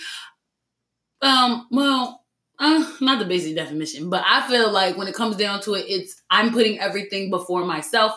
um, 1.22 1.68
well, 1.72 2.24
uh, 2.60 2.90
not 3.02 3.20
the 3.20 3.26
basic 3.26 3.56
definition, 3.56 4.10
but 4.10 4.24
I 4.26 4.48
feel 4.48 4.72
like 4.72 4.96
when 4.96 5.08
it 5.08 5.16
comes 5.16 5.36
down 5.36 5.60
to 5.62 5.74
it, 5.74 5.86
it's 5.90 6.22
I'm 6.30 6.54
putting 6.54 6.80
everything 6.80 7.30
before 7.30 7.66
myself, 7.66 8.14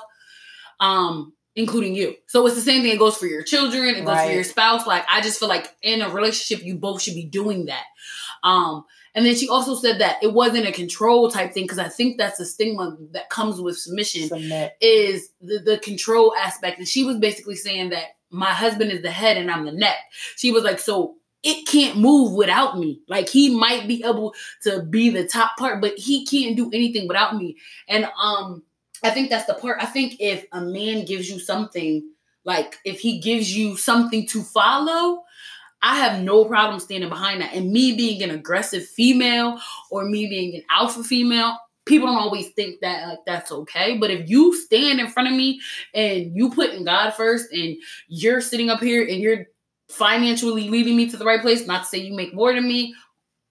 um, 0.79 1.33
including 1.57 1.95
you. 1.97 2.15
So 2.29 2.47
it's 2.47 2.55
the 2.55 2.61
same 2.63 2.83
thing. 2.83 2.93
It 2.93 2.99
goes 2.99 3.17
for 3.17 3.27
your 3.27 3.43
children. 3.43 3.97
It 3.97 4.05
goes 4.05 4.15
Right. 4.15 4.29
for 4.29 4.33
your 4.35 4.45
spouse. 4.45 4.87
Like 4.87 5.05
I 5.11 5.21
just 5.23 5.41
feel 5.41 5.49
like 5.49 5.75
in 5.83 6.03
a 6.03 6.11
relationship, 6.11 6.65
you 6.65 6.77
both 6.77 7.03
should 7.03 7.15
be 7.15 7.25
doing 7.25 7.65
that. 7.67 7.85
Um, 8.45 8.85
and 9.19 9.27
then 9.27 9.35
she 9.35 9.49
also 9.49 9.75
said 9.75 10.01
that 10.01 10.23
it 10.23 10.33
wasn't 10.33 10.69
a 10.69 10.71
control 10.71 11.29
type 11.29 11.53
thing 11.53 11.65
because 11.65 11.81
I 11.81 11.89
think 11.89 12.19
that's 12.19 12.39
the 12.39 12.45
stigma 12.45 12.97
that 13.11 13.29
comes 13.31 13.61
with 13.61 13.77
submission 13.77 14.29
Submit. 14.29 14.77
is 14.81 15.31
the, 15.41 15.59
the 15.59 15.79
control 15.79 16.37
aspect. 16.37 16.79
And 16.79 16.87
she 16.87 17.03
was 17.03 17.17
basically 17.17 17.57
saying 17.57 17.91
that 17.91 18.11
my 18.31 18.53
husband 18.53 18.93
is 18.93 19.03
the 19.03 19.11
head 19.11 19.37
and 19.37 19.51
I'm 19.51 19.65
the 19.65 19.73
neck. 19.73 19.97
She 20.37 20.53
was 20.53 20.63
like, 20.63 20.79
so 20.79 21.17
it 21.43 21.67
can't 21.67 21.99
move 21.99 22.35
without 22.35 22.79
me. 22.79 23.01
Like 23.09 23.29
he 23.29 23.53
might 23.53 23.89
be 23.89 24.05
able 24.05 24.37
to 24.63 24.83
be 24.83 25.11
the 25.11 25.27
top 25.27 25.57
part, 25.59 25.81
but 25.81 25.99
he 25.99 26.25
can't 26.25 26.57
do 26.57 26.71
anything 26.73 27.09
without 27.09 27.35
me. 27.35 27.57
And 27.89 28.09
um, 28.23 28.63
I 29.03 29.11
think 29.11 29.31
that's 29.31 29.47
the 29.47 29.55
part. 29.55 29.83
I 29.83 29.87
think 29.87 30.15
if 30.21 30.47
a 30.53 30.61
man 30.61 31.05
gives 31.05 31.29
you 31.29 31.41
something, 31.41 32.09
like 32.45 32.79
if 32.85 33.01
he 33.01 33.19
gives 33.19 33.53
you 33.53 33.77
something 33.77 34.29
to 34.29 34.45
follow, 34.45 35.25
I 35.83 35.99
have 35.99 36.23
no 36.23 36.45
problem 36.45 36.81
standing 36.81 37.09
behind 37.09 37.41
that. 37.41 37.55
And 37.55 37.73
me 37.73 37.97
being 37.97 38.23
an 38.23 38.31
aggressive 38.31 38.87
female 38.87 39.61
or 39.91 40.05
me 40.05 40.27
being 40.27 40.57
an 40.57 40.63
alpha 40.71 41.05
female, 41.05 41.57
people 41.87 42.09
don't 42.09 42.19
always 42.19 42.51
think 42.51 42.81
that 42.81 43.09
like 43.09 43.19
that's 43.27 43.51
okay. 43.51 43.97
But 43.97 44.11
if 44.11 44.29
you 44.29 44.57
stand 44.57 45.01
in 45.01 45.09
front 45.09 45.29
of 45.29 45.35
me 45.35 45.61
and 45.95 46.37
you 46.37 46.51
putting 46.51 46.85
God 46.85 47.15
first 47.15 47.53
and 47.53 47.77
you're 48.09 48.41
sitting 48.41 48.71
up 48.71 48.81
here 48.81 49.03
and 49.03 49.21
you're 49.21 49.47
financially 49.89 50.69
leading 50.69 50.97
me 50.97 51.09
to 51.11 51.17
the 51.17 51.25
right 51.25 51.41
place, 51.41 51.67
not 51.67 51.83
to 51.83 51.89
say 51.89 51.99
you 51.99 52.15
make 52.15 52.35
more 52.35 52.53
than 52.53 52.69
me 52.69 52.95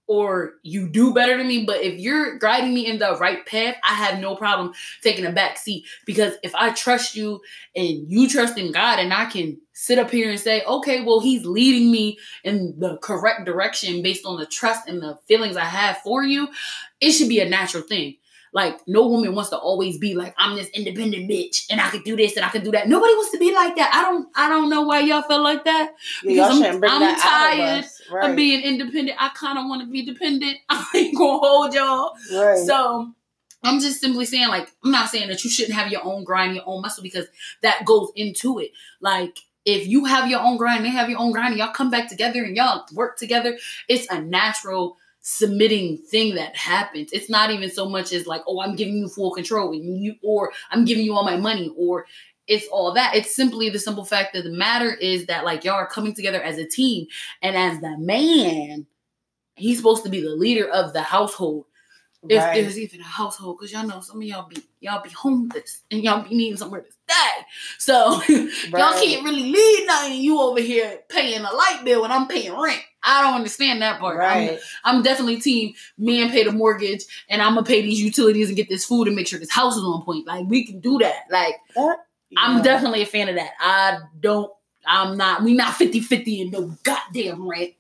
or 0.08 0.54
you 0.64 0.88
do 0.88 1.14
better 1.14 1.38
than 1.38 1.48
me, 1.48 1.66
but 1.66 1.82
if 1.82 2.00
you're 2.00 2.38
guiding 2.40 2.74
me 2.74 2.88
in 2.88 2.98
the 2.98 3.18
right 3.18 3.46
path, 3.46 3.76
I 3.84 3.94
have 3.94 4.20
no 4.20 4.36
problem 4.36 4.74
taking 5.04 5.26
a 5.26 5.32
back 5.32 5.58
seat 5.58 5.86
because 6.06 6.34
if 6.44 6.56
I 6.56 6.72
trust 6.72 7.16
you 7.16 7.42
and 7.76 8.10
you 8.10 8.30
trust 8.30 8.58
in 8.58 8.72
God 8.72 9.00
and 9.00 9.14
I 9.14 9.26
can 9.26 9.60
sit 9.74 10.00
up 10.00 10.10
here 10.10 10.30
and 10.30 10.40
say, 10.40 10.64
okay, 10.64 11.04
well, 11.04 11.20
he's 11.20 11.46
leading 11.46 11.92
me 11.92 12.18
in 12.44 12.76
the 12.80 12.98
correct 12.98 13.46
direction 13.46 14.02
based 14.02 14.26
on 14.26 14.40
the 14.40 14.46
trust 14.46 14.88
and 14.88 15.02
the 15.02 15.20
feelings 15.28 15.58
I 15.58 15.66
have 15.66 15.98
for 15.98 16.24
you, 16.24 16.48
it 17.02 17.12
should 17.12 17.30
be 17.30 17.42
a 17.42 17.50
natural 17.50 17.84
thing. 17.84 18.16
Like 18.54 18.80
no 18.88 19.08
woman 19.08 19.36
wants 19.36 19.50
to 19.52 19.58
always 19.58 19.98
be 19.98 20.16
like 20.16 20.34
I'm 20.38 20.56
this 20.56 20.70
independent 20.70 21.30
bitch 21.30 21.66
and 21.70 21.82
I 21.82 21.90
can 21.90 22.02
do 22.02 22.16
this 22.16 22.36
and 22.36 22.46
I 22.46 22.50
can 22.50 22.64
do 22.64 22.72
that. 22.72 22.88
Nobody 22.88 23.14
wants 23.14 23.32
to 23.32 23.40
be 23.40 23.54
like 23.54 23.76
that. 23.76 23.94
I 23.94 24.02
don't 24.04 24.28
I 24.36 24.50
don't 24.50 24.70
know 24.70 24.82
why 24.82 25.02
y'all 25.02 25.22
feel 25.22 25.44
like 25.44 25.66
that 25.66 25.94
because 26.24 26.62
I'm, 26.62 26.84
I'm 26.84 27.20
tired 27.20 27.84
of, 27.84 27.92
right. 28.12 28.30
of, 28.30 28.36
being 28.36 28.62
independent. 28.62 29.18
I 29.22 29.30
kind 29.30 29.58
of 29.58 29.66
want 29.66 29.82
to 29.82 29.88
be 29.88 30.06
dependent. 30.06 30.58
I 30.70 30.86
ain't 30.96 31.18
gonna 31.18 31.40
hold 31.40 31.74
y'all. 31.74 32.14
Right. 32.34 32.58
So 32.66 33.14
I'm 33.64 33.80
just 33.80 34.00
simply 34.00 34.26
saying 34.26 34.48
like 34.50 34.72
I'm 34.84 34.92
not 34.92 35.10
saying 35.10 35.30
that 35.30 35.44
you 35.44 35.50
shouldn't 35.50 35.78
have 35.78 35.92
your 35.92 36.04
own 36.04 36.24
grind, 36.24 36.56
your 36.56 36.64
own 36.66 36.82
muscle 36.82 37.04
because 37.04 37.28
that 37.62 37.86
goes 37.86 38.12
into 38.16 38.60
it. 38.60 38.72
Like 39.02 39.38
if 39.68 39.86
you 39.86 40.06
have 40.06 40.30
your 40.30 40.40
own 40.40 40.56
grind, 40.56 40.86
they 40.86 40.90
have 40.90 41.10
your 41.10 41.20
own 41.20 41.34
grind, 41.34 41.50
and 41.50 41.58
y'all 41.58 41.74
come 41.74 41.92
back 41.92 42.08
together 42.08 42.42
and 42.42 42.56
y'all 42.56 42.86
work 42.94 43.18
together, 43.18 43.58
it's 43.90 44.10
a 44.10 44.22
natural 44.22 44.98
submitting 45.30 45.98
thing 45.98 46.36
that 46.36 46.56
happens. 46.56 47.10
It's 47.12 47.30
not 47.30 47.52
even 47.52 47.70
so 47.70 47.90
much 47.90 48.14
as 48.14 48.28
like, 48.28 48.42
oh, 48.48 48.62
I'm 48.62 48.78
giving 48.78 48.96
you 48.96 49.10
full 49.10 49.34
control 49.34 49.74
and 49.74 50.02
you 50.02 50.16
or 50.24 50.54
I'm 50.72 50.86
giving 50.86 51.04
you 51.04 51.16
all 51.16 51.26
my 51.26 51.36
money 51.36 51.70
or 51.76 52.06
it's 52.48 52.66
all 52.72 52.94
that. 52.94 53.14
It's 53.14 53.36
simply 53.36 53.70
the 53.70 53.78
simple 53.78 54.06
fact 54.06 54.34
that 54.34 54.46
the 54.46 54.52
matter 54.52 54.94
is 54.94 55.26
that 55.26 55.44
like 55.44 55.66
y'all 55.66 55.74
are 55.74 55.86
coming 55.86 56.14
together 56.14 56.42
as 56.42 56.58
a 56.58 56.66
team 56.66 57.08
and 57.42 57.58
as 57.58 57.82
the 57.82 57.98
man, 57.98 58.88
he's 59.56 59.76
supposed 59.76 60.06
to 60.06 60.10
be 60.10 60.22
the 60.22 60.30
leader 60.30 60.70
of 60.70 60.94
the 60.94 61.02
household. 61.02 61.66
If 62.30 62.44
right. 62.44 62.62
there's 62.62 62.78
even 62.80 63.02
a 63.02 63.04
household, 63.04 63.58
because 63.58 63.72
y'all 63.72 63.88
know 63.88 64.02
some 64.02 64.18
of 64.18 64.24
y'all 64.24 64.48
be 64.48 64.62
y'all 64.80 65.02
be 65.02 65.10
homeless 65.10 65.84
and 65.92 66.04
y'all 66.04 66.24
be 66.28 66.36
needing 66.36 66.58
somewhere 66.58 66.82
to 66.82 66.92
stay. 66.92 67.46
So 67.78 68.18
right. 68.30 68.80
y'all 68.80 69.02
can't 69.02 69.24
really 69.24 69.52
lead 69.52 69.86
nothing. 69.88 70.22
You 70.22 70.40
over 70.40 70.60
here 70.60 71.00
paying 71.10 71.42
a 71.42 71.52
light 71.52 71.82
bill 71.84 72.04
and 72.04 72.14
I'm 72.14 72.28
paying 72.28 72.58
rent. 72.60 72.82
I 73.04 73.22
don't 73.22 73.36
understand 73.36 73.82
that 73.82 74.00
part. 74.00 74.18
Right. 74.18 74.60
I'm, 74.84 74.98
I'm 74.98 75.04
definitely 75.04 75.40
team 75.40 75.74
man 75.98 76.30
pay 76.30 76.44
the 76.44 76.52
mortgage 76.52 77.06
and 77.30 77.42
I'm 77.42 77.56
gonna 77.56 77.66
pay 77.66 77.82
these 77.82 78.02
utilities 78.02 78.48
and 78.50 78.58
get 78.58 78.70
this 78.70 78.86
food 78.86 79.08
and 79.08 79.16
make 79.16 79.28
sure 79.28 79.40
this 79.40 79.52
house 79.52 79.76
is 79.76 79.84
on 79.84 80.04
point. 80.04 80.28
Like 80.28 80.48
we 80.48 80.66
can 80.66 80.80
do 80.80 80.98
that. 81.00 81.24
Like 81.30 81.56
that, 81.76 81.98
yeah. 82.30 82.40
I'm 82.42 82.62
definitely 82.62 83.02
a 83.02 83.06
fan 83.06 83.30
of 83.30 83.36
that. 83.36 83.52
I 83.60 84.00
don't 84.20 84.52
I'm 84.86 85.18
not 85.18 85.44
we 85.44 85.54
not 85.54 85.74
50-50 85.74 86.40
in 86.40 86.52
no 86.52 86.76
goddamn 86.84 87.48
rent. 87.48 87.74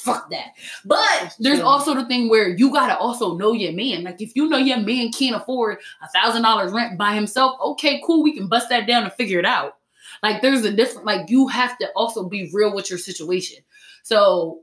Fuck 0.00 0.30
that. 0.30 0.54
But 0.84 1.36
there's 1.38 1.60
also 1.60 1.94
the 1.94 2.06
thing 2.06 2.30
where 2.30 2.48
you 2.48 2.72
gotta 2.72 2.96
also 2.96 3.36
know 3.36 3.52
your 3.52 3.72
man. 3.72 4.02
Like 4.02 4.22
if 4.22 4.34
you 4.34 4.48
know 4.48 4.56
your 4.56 4.78
man 4.78 5.12
can't 5.12 5.36
afford 5.36 5.78
a 6.02 6.08
thousand 6.08 6.42
dollars 6.42 6.72
rent 6.72 6.96
by 6.96 7.14
himself, 7.14 7.60
okay, 7.60 8.00
cool, 8.06 8.22
we 8.22 8.32
can 8.34 8.48
bust 8.48 8.70
that 8.70 8.86
down 8.86 9.04
and 9.04 9.12
figure 9.12 9.38
it 9.38 9.44
out. 9.44 9.76
Like 10.22 10.40
there's 10.40 10.64
a 10.64 10.72
different 10.72 11.06
like 11.06 11.28
you 11.28 11.48
have 11.48 11.76
to 11.78 11.90
also 11.94 12.28
be 12.28 12.50
real 12.52 12.74
with 12.74 12.88
your 12.88 12.98
situation. 12.98 13.58
So 14.02 14.60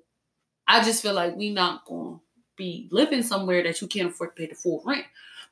I 0.67 0.83
just 0.83 1.03
feel 1.03 1.13
like 1.13 1.35
we 1.35 1.51
not 1.51 1.85
gonna 1.85 2.17
be 2.55 2.89
living 2.91 3.21
somewhere 3.21 3.61
that 3.61 3.79
you 3.79 3.87
can't 3.87 4.09
afford 4.09 4.35
to 4.35 4.41
pay 4.41 4.47
the 4.47 4.55
full 4.55 4.81
rent. 4.85 5.05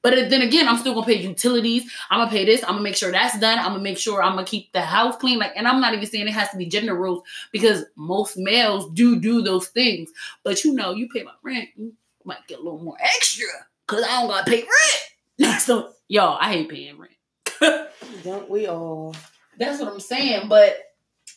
But 0.05 0.29
then 0.29 0.43
again, 0.43 0.67
I'm 0.67 0.77
still 0.77 0.93
gonna 0.93 1.07
pay 1.07 1.15
utilities. 1.15 1.91
I'm 2.11 2.19
gonna 2.19 2.29
pay 2.29 2.45
this. 2.45 2.61
I'm 2.61 2.73
gonna 2.73 2.81
make 2.81 2.95
sure 2.95 3.11
that's 3.11 3.39
done. 3.39 3.57
I'm 3.57 3.71
gonna 3.71 3.79
make 3.79 3.97
sure 3.97 4.21
I'm 4.21 4.35
gonna 4.35 4.45
keep 4.45 4.71
the 4.71 4.81
house 4.81 5.15
clean. 5.15 5.39
Like, 5.39 5.53
and 5.55 5.67
I'm 5.67 5.81
not 5.81 5.95
even 5.95 6.05
saying 6.05 6.27
it 6.27 6.31
has 6.31 6.51
to 6.51 6.57
be 6.57 6.67
gender 6.67 6.93
roles 6.93 7.23
because 7.51 7.85
most 7.95 8.37
males 8.37 8.87
do 8.91 9.19
do 9.19 9.41
those 9.41 9.69
things. 9.69 10.11
But 10.43 10.63
you 10.63 10.75
know, 10.75 10.93
you 10.93 11.09
pay 11.09 11.23
my 11.23 11.31
rent, 11.41 11.69
you 11.75 11.93
might 12.23 12.45
get 12.47 12.59
a 12.59 12.61
little 12.61 12.77
more 12.77 12.95
extra 12.99 13.47
because 13.87 14.03
I 14.03 14.21
don't 14.21 14.29
gotta 14.29 14.47
pay 14.47 14.63
rent. 15.39 15.59
so, 15.63 15.93
y'all, 16.07 16.37
I 16.39 16.51
hate 16.51 16.69
paying 16.69 16.99
rent. 16.99 17.89
don't 18.23 18.47
we 18.47 18.67
all? 18.67 19.15
That's 19.57 19.81
what 19.81 19.91
I'm 19.91 19.99
saying. 19.99 20.49
But 20.49 20.77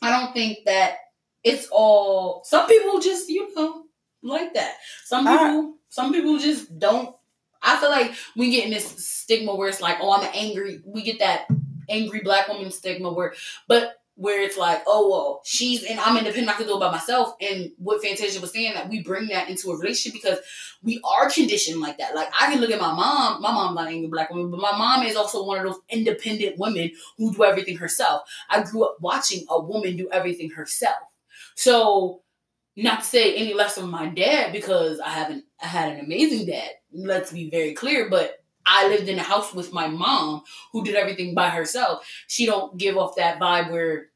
I 0.02 0.10
don't 0.10 0.34
think 0.34 0.58
that 0.66 0.98
it's 1.42 1.68
all 1.72 2.42
some 2.44 2.68
people 2.68 3.00
just 3.00 3.30
you 3.30 3.54
know 3.54 3.84
like 4.22 4.52
that. 4.52 4.74
Some 5.06 5.26
people 5.26 5.74
some 5.88 6.12
people 6.12 6.38
just 6.38 6.78
don't. 6.78 7.14
I 7.68 7.80
feel 7.80 7.90
like 7.90 8.12
we 8.36 8.50
get 8.50 8.64
in 8.64 8.70
this 8.70 8.86
stigma 9.04 9.54
where 9.54 9.68
it's 9.68 9.80
like, 9.80 9.98
oh, 10.00 10.12
I'm 10.12 10.28
angry. 10.34 10.80
We 10.84 11.02
get 11.02 11.18
that 11.20 11.46
angry 11.88 12.20
black 12.20 12.48
woman 12.48 12.70
stigma 12.70 13.12
where, 13.12 13.34
but 13.66 13.94
where 14.18 14.42
it's 14.42 14.58
like, 14.58 14.82
oh 14.88 15.08
well, 15.08 15.40
she's 15.44 15.84
and 15.84 16.00
I'm 16.00 16.16
independent, 16.16 16.52
I 16.52 16.54
can 16.58 16.66
do 16.66 16.76
it 16.76 16.80
by 16.80 16.90
myself. 16.90 17.34
And 17.40 17.70
what 17.78 18.02
Fantasia 18.02 18.40
was 18.40 18.52
saying 18.52 18.74
that 18.74 18.88
we 18.88 19.00
bring 19.00 19.28
that 19.28 19.48
into 19.48 19.70
a 19.70 19.76
relationship 19.78 20.20
because 20.20 20.38
we 20.82 21.00
are 21.04 21.30
conditioned 21.30 21.80
like 21.80 21.98
that. 21.98 22.16
Like 22.16 22.28
I 22.38 22.50
can 22.50 22.60
look 22.60 22.72
at 22.72 22.80
my 22.80 22.92
mom, 22.92 23.40
my 23.40 23.52
mom's 23.52 23.76
not 23.76 23.86
an 23.86 23.94
angry 23.94 24.08
black 24.08 24.30
woman, 24.30 24.50
but 24.50 24.60
my 24.60 24.76
mom 24.76 25.06
is 25.06 25.14
also 25.14 25.46
one 25.46 25.58
of 25.58 25.64
those 25.64 25.80
independent 25.88 26.58
women 26.58 26.90
who 27.16 27.32
do 27.32 27.44
everything 27.44 27.76
herself. 27.76 28.22
I 28.50 28.62
grew 28.64 28.84
up 28.86 28.96
watching 29.00 29.46
a 29.48 29.62
woman 29.62 29.96
do 29.96 30.08
everything 30.10 30.50
herself. 30.50 30.96
So, 31.54 32.22
not 32.84 33.00
to 33.00 33.06
say 33.06 33.34
any 33.34 33.54
less 33.54 33.76
of 33.76 33.88
my 33.88 34.06
dad 34.06 34.52
because 34.52 35.00
I 35.00 35.10
haven't 35.10 35.44
I 35.62 35.66
had 35.66 35.92
an 35.92 36.04
amazing 36.04 36.46
dad. 36.46 36.70
Let's 36.92 37.32
be 37.32 37.50
very 37.50 37.74
clear, 37.74 38.08
but 38.08 38.42
I 38.64 38.88
lived 38.88 39.08
in 39.08 39.18
a 39.18 39.22
house 39.22 39.54
with 39.54 39.72
my 39.72 39.88
mom 39.88 40.42
who 40.72 40.84
did 40.84 40.94
everything 40.94 41.34
by 41.34 41.48
herself. 41.48 42.06
She 42.26 42.46
don't 42.46 42.76
give 42.76 42.96
off 42.96 43.16
that 43.16 43.40
vibe 43.40 43.70
where 43.70 44.06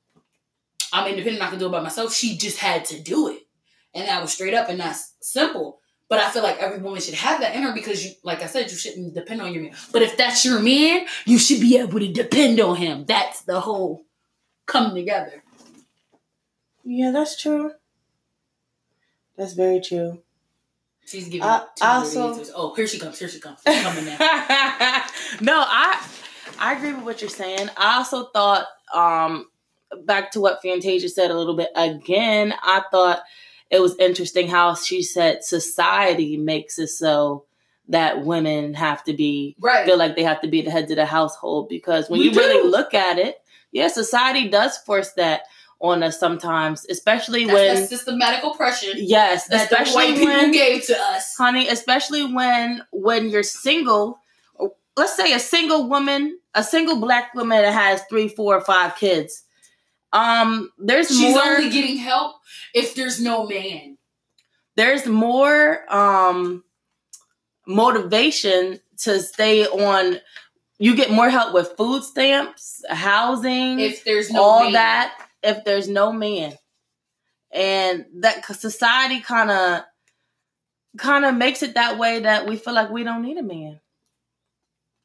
I'm 0.92 1.08
independent, 1.08 1.42
I 1.42 1.50
can 1.50 1.58
do 1.58 1.66
it 1.66 1.72
by 1.72 1.80
myself. 1.80 2.14
She 2.14 2.36
just 2.36 2.58
had 2.58 2.84
to 2.86 3.00
do 3.00 3.28
it. 3.28 3.46
And 3.94 4.06
that 4.06 4.20
was 4.20 4.32
straight 4.32 4.54
up 4.54 4.68
and 4.68 4.78
that's 4.78 5.14
simple. 5.20 5.78
But 6.08 6.20
I 6.20 6.30
feel 6.30 6.42
like 6.42 6.58
every 6.58 6.78
woman 6.78 7.00
should 7.00 7.14
have 7.14 7.40
that 7.40 7.56
in 7.56 7.62
her 7.62 7.72
because 7.72 8.04
you 8.04 8.12
like 8.22 8.42
I 8.42 8.46
said, 8.46 8.70
you 8.70 8.76
shouldn't 8.76 9.14
depend 9.14 9.40
on 9.40 9.52
your 9.52 9.62
man. 9.62 9.74
But 9.92 10.02
if 10.02 10.16
that's 10.16 10.44
your 10.44 10.60
man, 10.60 11.06
you 11.24 11.38
should 11.38 11.60
be 11.60 11.78
able 11.78 11.98
to 11.98 12.12
depend 12.12 12.60
on 12.60 12.76
him. 12.76 13.06
That's 13.06 13.40
the 13.42 13.60
whole 13.60 14.04
come 14.66 14.94
together. 14.94 15.42
Yeah, 16.84 17.10
that's 17.12 17.40
true. 17.40 17.72
That's 19.42 19.54
very 19.54 19.80
true. 19.80 20.22
She's 21.04 21.24
giving 21.24 21.40
two 21.40 21.84
also, 21.84 22.28
answers. 22.28 22.52
Oh, 22.54 22.74
here 22.74 22.86
she 22.86 23.00
comes. 23.00 23.18
Here 23.18 23.28
she 23.28 23.40
comes. 23.40 23.58
She's 23.66 23.82
coming 23.82 24.04
now. 24.04 24.16
no, 25.40 25.64
I 25.66 26.00
I 26.60 26.74
agree 26.76 26.92
with 26.92 27.02
what 27.02 27.20
you're 27.20 27.28
saying. 27.28 27.68
I 27.76 27.96
also 27.96 28.26
thought, 28.26 28.66
um, 28.94 29.48
back 30.04 30.30
to 30.32 30.40
what 30.40 30.62
Fantasia 30.62 31.08
said 31.08 31.32
a 31.32 31.36
little 31.36 31.56
bit 31.56 31.70
again. 31.74 32.54
I 32.62 32.84
thought 32.92 33.22
it 33.68 33.80
was 33.80 33.96
interesting 33.96 34.46
how 34.46 34.76
she 34.76 35.02
said 35.02 35.42
society 35.42 36.36
makes 36.36 36.78
it 36.78 36.90
so 36.90 37.46
that 37.88 38.24
women 38.24 38.74
have 38.74 39.02
to 39.04 39.12
be 39.12 39.56
right. 39.58 39.84
feel 39.84 39.98
like 39.98 40.14
they 40.14 40.22
have 40.22 40.40
to 40.42 40.48
be 40.48 40.62
the 40.62 40.70
heads 40.70 40.92
of 40.92 40.98
the 40.98 41.04
household 41.04 41.68
because 41.68 42.08
when 42.08 42.20
we 42.20 42.26
you 42.26 42.30
do. 42.30 42.38
really 42.38 42.70
look 42.70 42.94
at 42.94 43.18
it, 43.18 43.38
yeah, 43.72 43.88
society 43.88 44.48
does 44.48 44.78
force 44.78 45.10
that 45.14 45.42
on 45.82 46.02
us 46.02 46.18
sometimes, 46.18 46.86
especially 46.88 47.44
That's 47.44 47.54
when 47.54 47.74
that 47.74 47.88
systematic 47.88 48.44
oppression. 48.44 48.92
Yes, 48.96 49.50
especially 49.50 50.12
when 50.12 50.14
people 50.14 50.52
gave 50.52 50.86
to 50.86 50.96
us, 50.98 51.34
honey. 51.36 51.68
Especially 51.68 52.32
when 52.32 52.82
when 52.92 53.28
you're 53.28 53.42
single. 53.42 54.18
Let's 54.96 55.16
say 55.16 55.32
a 55.32 55.40
single 55.40 55.88
woman, 55.88 56.38
a 56.54 56.62
single 56.62 57.00
black 57.00 57.34
woman 57.34 57.62
that 57.62 57.72
has 57.72 58.02
three, 58.10 58.28
four, 58.28 58.56
or 58.56 58.60
five 58.60 58.94
kids. 58.96 59.42
Um, 60.12 60.70
there's 60.78 61.08
she's 61.08 61.34
more, 61.34 61.42
only 61.42 61.70
getting 61.70 61.96
help 61.96 62.36
if 62.74 62.94
there's 62.94 63.20
no 63.20 63.46
man. 63.46 63.98
There's 64.76 65.06
more 65.06 65.92
um 65.92 66.62
motivation 67.66 68.80
to 68.98 69.20
stay 69.20 69.66
on 69.66 70.20
you 70.78 70.96
get 70.96 71.10
more 71.10 71.30
help 71.30 71.54
with 71.54 71.74
food 71.76 72.02
stamps, 72.02 72.82
housing, 72.88 73.78
if 73.78 74.04
there's 74.04 74.30
no 74.30 74.42
all 74.42 74.64
man. 74.64 74.72
that 74.72 75.16
if 75.42 75.64
there's 75.64 75.88
no 75.88 76.12
man. 76.12 76.54
And 77.50 78.06
that 78.20 78.44
society 78.46 79.20
kind 79.20 79.50
of 79.50 79.82
kind 80.96 81.24
of 81.24 81.34
makes 81.34 81.62
it 81.62 81.74
that 81.74 81.98
way 81.98 82.20
that 82.20 82.46
we 82.46 82.56
feel 82.56 82.74
like 82.74 82.90
we 82.90 83.04
don't 83.04 83.22
need 83.22 83.38
a 83.38 83.42
man. 83.42 83.80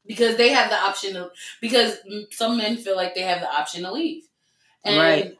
Because 0.05 0.37
they 0.37 0.49
have 0.49 0.69
the 0.69 0.77
option 0.77 1.17
of 1.17 1.31
because 1.59 1.97
some 2.31 2.57
men 2.57 2.77
feel 2.77 2.95
like 2.95 3.13
they 3.13 3.21
have 3.21 3.41
the 3.41 3.53
option 3.53 3.83
to 3.83 3.91
leave. 3.91 4.23
And 4.83 4.97
right. 4.97 5.37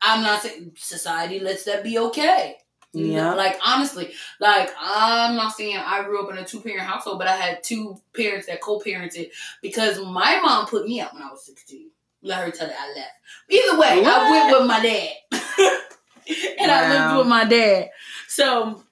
I'm 0.00 0.22
not 0.22 0.42
saying 0.42 0.72
society 0.76 1.40
lets 1.40 1.64
that 1.64 1.82
be 1.82 1.98
okay. 1.98 2.56
Yeah. 2.92 3.34
Like 3.34 3.58
honestly, 3.64 4.12
like 4.40 4.72
I'm 4.80 5.34
not 5.34 5.54
saying 5.54 5.76
I 5.76 6.04
grew 6.04 6.24
up 6.24 6.30
in 6.30 6.38
a 6.38 6.44
two 6.44 6.60
parent 6.60 6.82
household, 6.82 7.18
but 7.18 7.28
I 7.28 7.36
had 7.36 7.62
two 7.64 8.00
parents 8.14 8.46
that 8.46 8.60
co 8.60 8.78
parented 8.78 9.32
because 9.60 9.98
my 9.98 10.40
mom 10.40 10.66
put 10.66 10.86
me 10.86 11.00
out 11.00 11.12
when 11.12 11.22
I 11.22 11.30
was 11.30 11.44
16 11.44 11.90
let 12.26 12.44
her 12.44 12.50
tell 12.50 12.68
you 12.68 12.74
I 12.78 12.94
left. 12.94 13.10
Either 13.48 13.78
way, 13.78 14.02
what? 14.02 14.12
I 14.12 14.30
went 14.30 14.58
with 14.58 14.68
my 14.68 14.82
dad. 14.82 15.10
and 16.60 16.70
wow. 16.70 16.80
I 16.80 16.88
lived 16.88 17.18
with 17.18 17.26
my 17.26 17.44
dad. 17.44 17.90
So 18.28 18.82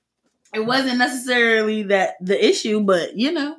it 0.54 0.60
wasn't 0.60 0.98
necessarily 0.98 1.84
that 1.84 2.14
the 2.20 2.42
issue, 2.42 2.80
but 2.80 3.16
you 3.16 3.32
know, 3.32 3.56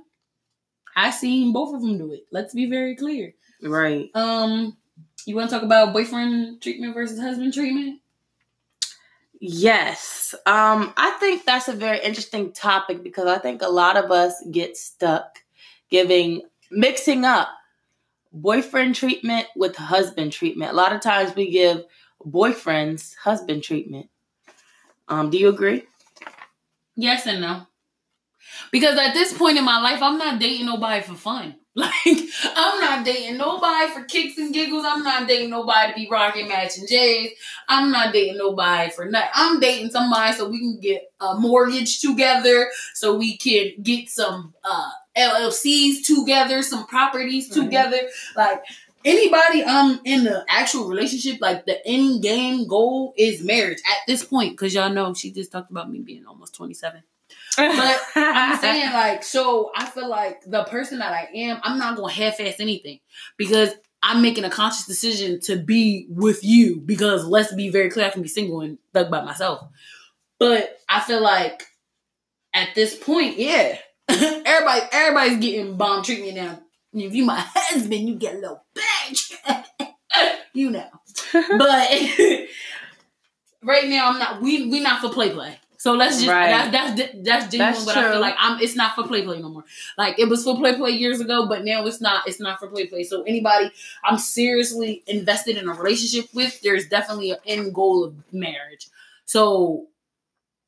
I 0.96 1.12
seen 1.12 1.52
both 1.52 1.76
of 1.76 1.82
them 1.82 1.98
do 1.98 2.14
it. 2.14 2.26
Let's 2.32 2.54
be 2.54 2.70
very 2.70 2.96
clear. 2.96 3.34
Right. 3.62 4.10
Um, 4.16 4.78
you 5.26 5.36
want 5.36 5.50
to 5.50 5.56
talk 5.56 5.64
about 5.64 5.94
boyfriend 5.94 6.62
treatment 6.62 6.94
versus 6.94 7.20
husband 7.20 7.54
treatment? 7.54 8.00
Yes. 9.40 10.34
Um, 10.46 10.94
I 10.96 11.12
think 11.20 11.46
that's 11.46 11.68
a 11.68 11.74
very 11.74 12.00
interesting 12.00 12.54
topic 12.54 13.04
because 13.04 13.28
I 13.28 13.38
think 13.38 13.62
a 13.62 13.68
lot 13.68 13.98
of 13.98 14.12
us 14.12 14.42
get 14.50 14.78
stuck 14.78 15.40
giving 15.90 16.42
mixing 16.72 17.26
up 17.26 17.50
boyfriend 18.36 18.96
treatment 18.96 19.48
with 19.56 19.76
husband 19.76 20.32
treatment. 20.32 20.72
A 20.72 20.76
lot 20.76 20.94
of 20.94 21.02
times 21.02 21.36
we 21.36 21.50
give 21.50 21.84
boyfriends 22.24 23.16
husband 23.16 23.64
treatment. 23.64 24.10
Um, 25.08 25.30
do 25.30 25.38
you 25.38 25.50
agree? 25.50 25.84
Yes 26.96 27.26
and 27.26 27.42
no. 27.42 27.68
Because 28.72 28.98
at 28.98 29.14
this 29.14 29.36
point 29.36 29.58
in 29.58 29.66
my 29.66 29.82
life, 29.82 30.02
I'm 30.02 30.18
not 30.18 30.40
dating 30.40 30.66
nobody 30.66 31.02
for 31.02 31.16
fun. 31.16 31.56
Like, 31.78 31.92
I'm 32.56 32.80
not 32.80 33.06
dating 33.06 33.38
nobody 33.38 33.92
for 33.92 34.06
kicks 34.06 34.38
and 34.38 34.54
giggles. 34.54 34.86
I'm 34.88 35.04
not 35.04 35.28
dating 35.28 35.50
nobody 35.50 35.92
to 35.92 35.96
be 36.00 36.08
rocking 36.10 36.48
matching 36.48 36.88
J's. 36.88 37.32
I'm 37.68 37.92
not 37.92 38.14
dating 38.14 38.38
nobody 38.38 38.90
for 38.92 39.04
nothing. 39.04 39.30
I'm 39.34 39.60
dating 39.60 39.90
somebody 39.90 40.32
so 40.38 40.48
we 40.48 40.60
can 40.60 40.80
get 40.80 41.12
a 41.20 41.38
mortgage 41.38 42.00
together, 42.00 42.70
so 42.94 43.18
we 43.18 43.38
can 43.38 43.74
get 43.84 44.08
some 44.08 44.54
uh, 44.64 44.90
LLCs 45.18 46.06
together, 46.06 46.62
some 46.62 46.86
properties 46.88 47.50
Mhm. 47.50 47.64
together. 47.64 48.02
Like, 48.36 48.64
anybody 49.04 49.64
um 49.64 50.02
in 50.04 50.24
the 50.24 50.46
actual 50.50 50.88
relationship, 50.88 51.40
like 51.42 51.66
the 51.66 51.86
end 51.88 52.22
game 52.24 52.68
goal 52.68 53.14
is 53.18 53.42
marriage 53.44 53.80
at 53.88 54.00
this 54.08 54.24
point. 54.24 54.52
Because 54.54 54.74
y'all 54.74 54.90
know 54.90 55.14
she 55.14 55.32
just 55.32 55.52
talked 55.52 55.72
about 55.72 55.90
me 55.92 56.00
being 56.00 56.26
almost 56.26 56.54
27. 56.56 57.04
But 57.58 58.02
I'm 58.16 58.58
saying 58.62 58.92
like, 58.94 59.24
so 59.24 59.72
I 59.76 59.86
feel 59.86 60.10
like 60.10 60.42
the 60.46 60.64
person 60.66 61.00
that 61.00 61.14
I 61.14 61.30
am, 61.36 61.60
I'm 61.64 61.80
not 61.80 61.96
gonna 61.96 62.12
half-ass 62.12 62.60
anything 62.60 63.00
because 63.38 63.72
I'm 64.04 64.22
making 64.22 64.44
a 64.44 64.50
conscious 64.50 64.86
decision 64.86 65.40
to 65.42 65.56
be 65.56 66.06
with 66.10 66.44
you. 66.44 66.78
Because 66.78 67.26
let's 67.26 67.54
be 67.54 67.70
very 67.70 67.90
clear, 67.90 68.06
I 68.08 68.10
can 68.10 68.22
be 68.22 68.28
single 68.28 68.62
and 68.62 68.78
thug 68.94 69.10
by 69.10 69.22
myself. 69.24 69.68
But 70.38 70.80
I 70.90 71.00
feel 71.00 71.22
like 71.22 71.64
at 72.54 72.76
this 72.76 72.96
point, 72.96 73.38
yeah, 73.38 73.78
everybody, 74.46 74.82
everybody's 74.92 75.38
getting 75.40 75.78
bomb 75.78 76.04
treatment 76.04 76.36
now. 76.36 76.60
If 76.94 77.14
you 77.14 77.26
my 77.26 77.44
husband, 77.54 78.08
you 78.08 78.16
get 78.16 78.36
a 78.36 78.40
little 78.40 78.64
bitch. 78.76 79.34
you 80.54 80.72
know. 80.72 80.88
But 81.58 81.92
right 83.64 83.88
now, 83.88 84.10
I'm 84.10 84.20
not. 84.20 84.42
We 84.42 84.70
we 84.70 84.80
not 84.80 85.02
for 85.02 85.10
play 85.10 85.32
play. 85.32 85.58
So 85.78 85.94
let's 85.94 86.16
just 86.18 86.28
Right. 86.30 86.72
that's 86.72 86.98
that's 86.98 87.12
that's 87.24 87.48
genuine. 87.52 87.74
That's 87.74 87.86
but 87.86 87.98
I 87.98 88.12
feel 88.12 88.22
like 88.22 88.36
I'm. 88.38 88.60
It's 88.60 88.76
not 88.76 88.96
for 88.96 89.04
play 89.04 89.24
play 89.24 89.40
no 89.42 89.50
more. 89.50 89.66
Like 89.98 90.18
it 90.20 90.30
was 90.30 90.44
for 90.44 90.58
play 90.58 90.76
play 90.76 90.92
years 90.92 91.20
ago, 91.20 91.48
but 91.48 91.64
now 91.64 91.86
it's 91.86 92.02
not. 92.02 92.28
It's 92.28 92.40
not 92.40 92.60
for 92.60 92.68
play 92.68 92.88
play. 92.88 93.04
So 93.04 93.24
anybody 93.24 93.72
I'm 94.04 94.18
seriously 94.18 95.04
invested 95.08 95.58
in 95.58 95.68
a 95.70 95.74
relationship 95.74 96.30
with, 96.34 96.62
there's 96.62 96.88
definitely 96.88 97.32
an 97.32 97.38
end 97.46 97.74
goal 97.76 98.04
of 98.04 98.16
marriage. 98.34 98.88
So 99.26 99.88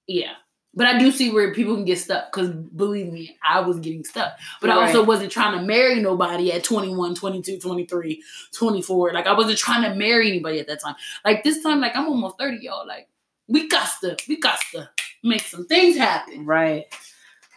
yeah. 0.07 0.33
But 0.77 0.85
I 0.85 0.99
do 0.99 1.11
see 1.11 1.31
where 1.31 1.55
people 1.55 1.73
can 1.73 1.85
get 1.85 1.97
stuck 1.97 2.31
because 2.31 2.51
believe 2.51 3.11
me, 3.11 3.35
I 3.43 3.61
was 3.61 3.79
getting 3.79 4.03
stuck. 4.03 4.37
But 4.61 4.69
I 4.69 4.85
also 4.85 5.03
wasn't 5.03 5.31
trying 5.31 5.57
to 5.57 5.65
marry 5.65 5.99
nobody 5.99 6.51
at 6.51 6.63
21, 6.63 7.15
22, 7.15 7.57
23, 7.57 8.23
24. 8.53 9.11
Like 9.11 9.25
I 9.25 9.33
wasn't 9.33 9.57
trying 9.57 9.89
to 9.89 9.97
marry 9.97 10.29
anybody 10.29 10.59
at 10.59 10.67
that 10.67 10.79
time. 10.79 10.93
Like 11.25 11.43
this 11.43 11.63
time, 11.63 11.81
like 11.81 11.95
I'm 11.95 12.05
almost 12.05 12.37
30, 12.37 12.59
y'all. 12.61 12.85
Like 12.85 13.09
we 13.47 13.67
got 13.67 13.89
to, 14.01 14.17
we 14.29 14.39
got 14.39 14.59
to 14.73 14.87
make 15.23 15.41
some 15.41 15.65
things 15.65 15.97
happen. 15.97 16.45
Right. 16.45 16.85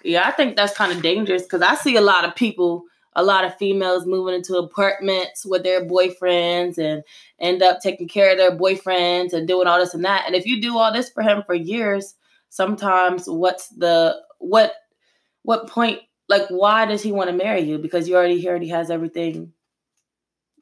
Yeah, 0.02 0.26
I 0.26 0.30
think 0.30 0.56
that's 0.56 0.74
kind 0.74 0.90
of 0.90 1.02
dangerous 1.02 1.42
because 1.42 1.60
I 1.60 1.74
see 1.74 1.96
a 1.96 2.00
lot 2.00 2.24
of 2.24 2.34
people, 2.34 2.84
a 3.14 3.22
lot 3.22 3.44
of 3.44 3.54
females 3.58 4.06
moving 4.06 4.34
into 4.34 4.56
apartments 4.56 5.44
with 5.44 5.62
their 5.62 5.84
boyfriends 5.84 6.78
and 6.78 7.02
end 7.38 7.62
up 7.62 7.80
taking 7.82 8.08
care 8.08 8.32
of 8.32 8.38
their 8.38 8.56
boyfriends 8.56 9.34
and 9.34 9.46
doing 9.46 9.66
all 9.66 9.78
this 9.78 9.92
and 9.92 10.06
that. 10.06 10.24
And 10.26 10.34
if 10.34 10.46
you 10.46 10.62
do 10.62 10.78
all 10.78 10.90
this 10.90 11.10
for 11.10 11.22
him 11.22 11.42
for 11.44 11.54
years, 11.54 12.14
sometimes 12.50 13.24
what's 13.26 13.68
the 13.68 14.20
what 14.38 14.74
what 15.42 15.66
point 15.68 16.00
like 16.28 16.46
why 16.48 16.84
does 16.84 17.02
he 17.02 17.12
want 17.12 17.30
to 17.30 17.36
marry 17.36 17.60
you? 17.62 17.78
Because 17.78 18.08
you 18.08 18.16
already 18.16 18.38
he 18.38 18.48
already 18.48 18.68
has 18.68 18.90
everything. 18.90 19.52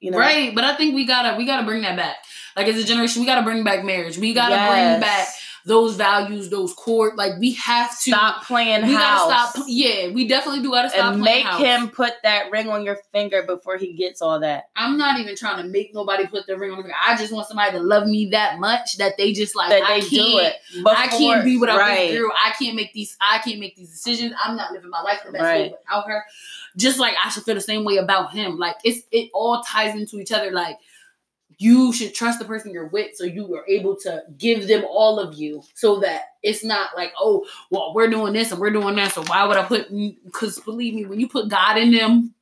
You 0.01 0.13
know? 0.13 0.19
Right. 0.19 0.55
But 0.55 0.63
I 0.65 0.77
think 0.77 0.95
we 0.95 1.05
gotta 1.05 1.37
we 1.37 1.45
gotta 1.45 1.67
bring 1.67 1.83
that 1.83 1.97
back. 1.97 2.17
Like 2.57 2.69
as 2.69 2.77
a 2.77 2.85
generation, 2.85 3.21
we 3.21 3.27
gotta 3.27 3.43
bring 3.43 3.65
back 3.65 3.85
marriage. 3.85 4.17
We 4.17 4.33
gotta 4.33 4.55
Yes. 4.55 4.71
bring 4.71 5.01
back 5.01 5.29
those 5.65 5.97
values, 5.97 6.49
those 6.49 6.73
core 6.75 7.13
like 7.17 7.33
we 7.39 7.53
have 7.55 7.91
to 7.91 8.11
Stop 8.11 8.45
playing 8.45 8.87
we 8.87 8.95
house. 8.95 9.29
gotta 9.29 9.51
stop 9.51 9.65
yeah, 9.69 10.11
we 10.11 10.27
definitely 10.27 10.63
do 10.63 10.71
gotta 10.71 10.91
stop 10.91 11.15
and 11.15 11.23
playing 11.23 11.45
make 11.45 11.47
house. 11.47 11.61
him 11.61 11.89
put 11.89 12.15
that 12.23 12.51
ring 12.51 12.69
on 12.69 12.85
your 12.85 12.99
finger 13.13 13.43
before 13.43 13.77
he 13.77 13.93
gets 13.93 14.23
all 14.23 14.41
that. 14.41 14.65
I'm 14.77 14.97
not 14.97 15.19
even 15.21 15.37
trying 15.37 15.63
to 15.63 15.69
make 15.69 15.95
nobody 15.95 16.27
put 16.27 16.47
their 16.47 16.59
ring 16.59 16.71
on 16.71 16.79
the 16.79 16.85
finger. 16.85 16.97
I 17.07 17.17
just 17.17 17.33
want 17.33 17.47
somebody 17.49 17.73
to 17.73 17.83
love 17.83 18.07
me 18.07 18.31
that 18.31 18.59
much 18.59 18.97
that 18.99 19.17
they 19.17 19.33
just 19.33 19.55
like 19.55 19.71
that 19.71 19.83
I 19.83 20.01
they 20.01 20.09
can't, 20.09 20.29
do 20.31 20.39
it. 20.39 20.55
I 20.87 21.09
can't 21.09 21.45
be 21.45 21.59
without 21.59 21.79
right. 21.79 22.11
this 22.11 22.19
girl. 22.19 22.31
I 22.33 22.53
can't 22.59 22.77
make 22.77 22.93
these. 22.93 23.17
I 23.21 23.39
can't 23.39 23.61
make 23.61 23.77
these 23.77 23.91
decisions. 23.91 24.35
I'm 24.43 24.57
not 24.57 24.73
living 24.73 24.91
my 24.91 25.03
life 25.03 25.21
the 25.25 25.33
best 25.33 25.45
way 25.45 25.71
without 25.71 26.09
her. 26.09 26.25
Just 26.77 26.99
like 26.99 27.15
I 27.23 27.29
should 27.31 27.45
feel 27.45 27.55
the 27.55 27.61
same 27.61 27.85
way 27.85 27.97
about 27.97 28.33
him. 28.33 28.59
Like 28.59 28.77
it's 28.85 29.07
it 29.11 29.31
all 29.35 29.63
ties 29.63 29.95
into 29.95 30.19
each 30.19 30.33
other. 30.33 30.51
Like 30.51 30.79
you 31.59 31.93
should 31.93 32.15
trust 32.15 32.39
the 32.39 32.45
person 32.45 32.73
you're 32.73 32.87
with, 32.87 33.17
so 33.17 33.25
you 33.25 33.55
are 33.55 33.67
able 33.69 33.97
to 33.97 34.23
give 34.39 34.69
them 34.69 34.85
all 34.89 35.19
of 35.19 35.35
you, 35.35 35.63
so 35.75 36.01
that 36.01 36.23
it's 36.43 36.65
not 36.65 36.91
like 36.97 37.13
oh 37.19 37.45
well 37.71 37.93
we're 37.95 38.09
doing 38.09 38.33
this 38.33 38.53
and 38.53 38.61
we're 38.61 38.71
doing 38.71 38.97
that. 38.97 39.13
So 39.13 39.23
why 39.25 39.45
would 39.45 39.57
I 39.57 39.65
put? 39.65 39.89
Because 40.25 40.59
believe 40.61 40.95
me, 40.95 41.05
when 41.05 41.21
you 41.21 41.29
put 41.29 41.49
God 41.49 41.79
in 41.79 41.93
them. 41.93 42.35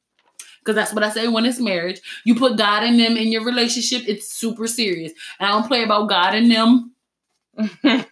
Because 0.61 0.75
that's 0.75 0.93
what 0.93 1.05
I 1.05 1.11
say 1.11 1.29
when 1.29 1.47
it's 1.47 1.61
marriage. 1.61 2.01
You 2.25 2.35
put 2.35 2.59
God 2.59 2.83
in 2.83 2.97
them 2.97 3.17
in 3.17 3.29
your 3.29 3.45
relationship, 3.45 4.03
it's 4.09 4.27
super 4.33 4.67
serious. 4.67 5.13
And 5.39 5.49
I 5.49 5.53
don't 5.53 5.69
play 5.69 5.85
about 5.85 6.09
God 6.09 6.35
in 6.35 6.49
them 6.49 6.93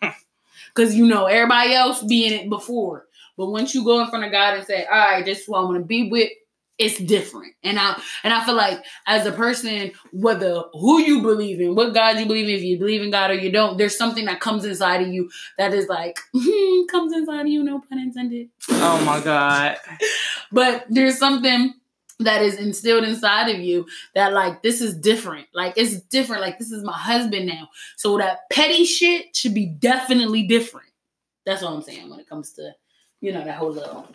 because 0.75 0.95
you 0.95 1.07
know 1.07 1.27
everybody 1.27 1.75
else 1.75 2.03
being 2.03 2.33
it 2.33 2.49
before. 2.49 3.07
But 3.37 3.51
once 3.51 3.75
you 3.75 3.85
go 3.85 4.01
in 4.01 4.09
front 4.09 4.25
of 4.25 4.31
God 4.31 4.57
and 4.57 4.67
say, 4.67 4.85
"All 4.87 4.97
right, 4.97 5.25
this 5.25 5.41
is 5.41 5.47
who 5.47 5.55
I 5.55 5.63
want 5.63 5.79
to 5.79 5.85
be 5.85 6.09
with," 6.11 6.31
it's 6.79 6.99
different. 6.99 7.55
And 7.62 7.79
I 7.79 8.01
and 8.22 8.33
I 8.33 8.45
feel 8.45 8.55
like 8.55 8.85
as 9.07 9.27
a 9.27 9.33
person, 9.33 9.93
whether 10.12 10.64
who 10.72 11.01
you 11.01 11.22
believe 11.22 11.61
in, 11.61 11.75
what 11.75 11.95
God 11.95 12.18
you 12.18 12.27
believe 12.27 12.49
in, 12.49 12.55
if 12.55 12.62
you 12.62 12.79
believe 12.79 13.03
in 13.03 13.11
God 13.11 13.31
or 13.31 13.35
you 13.35 13.53
don't, 13.53 13.79
there's 13.79 13.97
something 13.97 14.25
that 14.25 14.41
comes 14.41 14.64
inside 14.64 15.03
of 15.03 15.09
you 15.09 15.31
that 15.59 15.72
is 15.72 15.89
like 15.89 16.18
comes 16.91 17.12
inside 17.12 17.43
of 17.43 17.47
you. 17.47 17.62
No 17.62 17.81
pun 17.81 17.99
intended. 17.99 18.49
oh 18.70 19.03
my 19.05 19.20
god. 19.20 19.77
But 20.51 20.87
there's 20.89 21.18
something 21.18 21.75
that 22.20 22.43
is 22.43 22.57
instilled 22.57 23.05
inside 23.05 23.49
of 23.49 23.61
you 23.61 23.87
that 24.14 24.33
like 24.33 24.62
this 24.62 24.81
is 24.81 24.97
different. 24.97 25.47
Like 25.55 25.75
it's 25.77 26.01
different. 26.01 26.43
Like 26.43 26.59
this 26.59 26.72
is 26.72 26.83
my 26.83 26.93
husband 26.93 27.47
now. 27.47 27.68
So 27.97 28.18
that 28.18 28.51
petty 28.51 28.85
shit 28.85 29.37
should 29.37 29.55
be 29.55 29.66
definitely 29.66 30.45
different. 30.47 30.89
That's 31.47 31.62
what 31.62 31.72
I'm 31.72 31.83
saying 31.83 32.11
when 32.11 32.20
it 32.20 32.29
comes 32.29 32.53
to, 32.53 32.72
you 33.20 33.33
know, 33.33 33.45
that 33.45 33.57
whole 33.57 33.72
little 33.72 34.09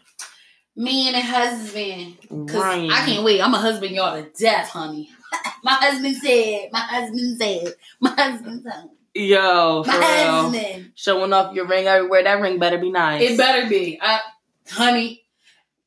me 0.79 1.07
and 1.07 1.15
a 1.17 1.21
husband. 1.21 2.17
Cause. 2.49 2.55
I 2.55 3.03
can't 3.05 3.23
wait. 3.25 3.41
I'm 3.41 3.53
a 3.53 3.57
husband 3.59 3.91
y'all 3.93 4.15
to 4.23 4.29
death, 4.39 4.69
honey. 4.69 5.09
my 5.63 5.73
husband 5.73 6.15
said, 6.15 6.69
my 6.71 6.79
husband 6.79 7.37
said, 7.37 7.73
my 7.99 8.11
husband 8.11 8.63
said, 8.63 8.89
Yo, 9.13 9.83
my 9.85 9.97
real. 9.97 10.03
husband. 10.05 10.91
Showing 10.95 11.33
off 11.33 11.53
your 11.53 11.65
ring 11.67 11.85
everywhere. 11.87 12.23
That 12.23 12.39
ring 12.39 12.59
better 12.59 12.77
be 12.77 12.91
nice. 12.91 13.21
It 13.29 13.37
better 13.37 13.67
be. 13.67 13.99
I, 14.01 14.21
honey, 14.69 15.23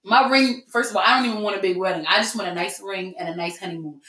my 0.05 0.29
ring, 0.29 0.63
first 0.69 0.91
of 0.91 0.97
all, 0.97 1.03
I 1.07 1.19
don't 1.19 1.31
even 1.31 1.43
want 1.43 1.57
a 1.57 1.61
big 1.61 1.79
wedding. 1.79 2.05
I 2.07 2.19
just 2.19 2.37
want 2.37 2.49
a 2.49 2.55
nice 2.55 2.81
ring 2.83 3.15
and 3.19 3.29
a 3.31 3.35
nice 3.35 3.59
honeymoon. 3.59 4.01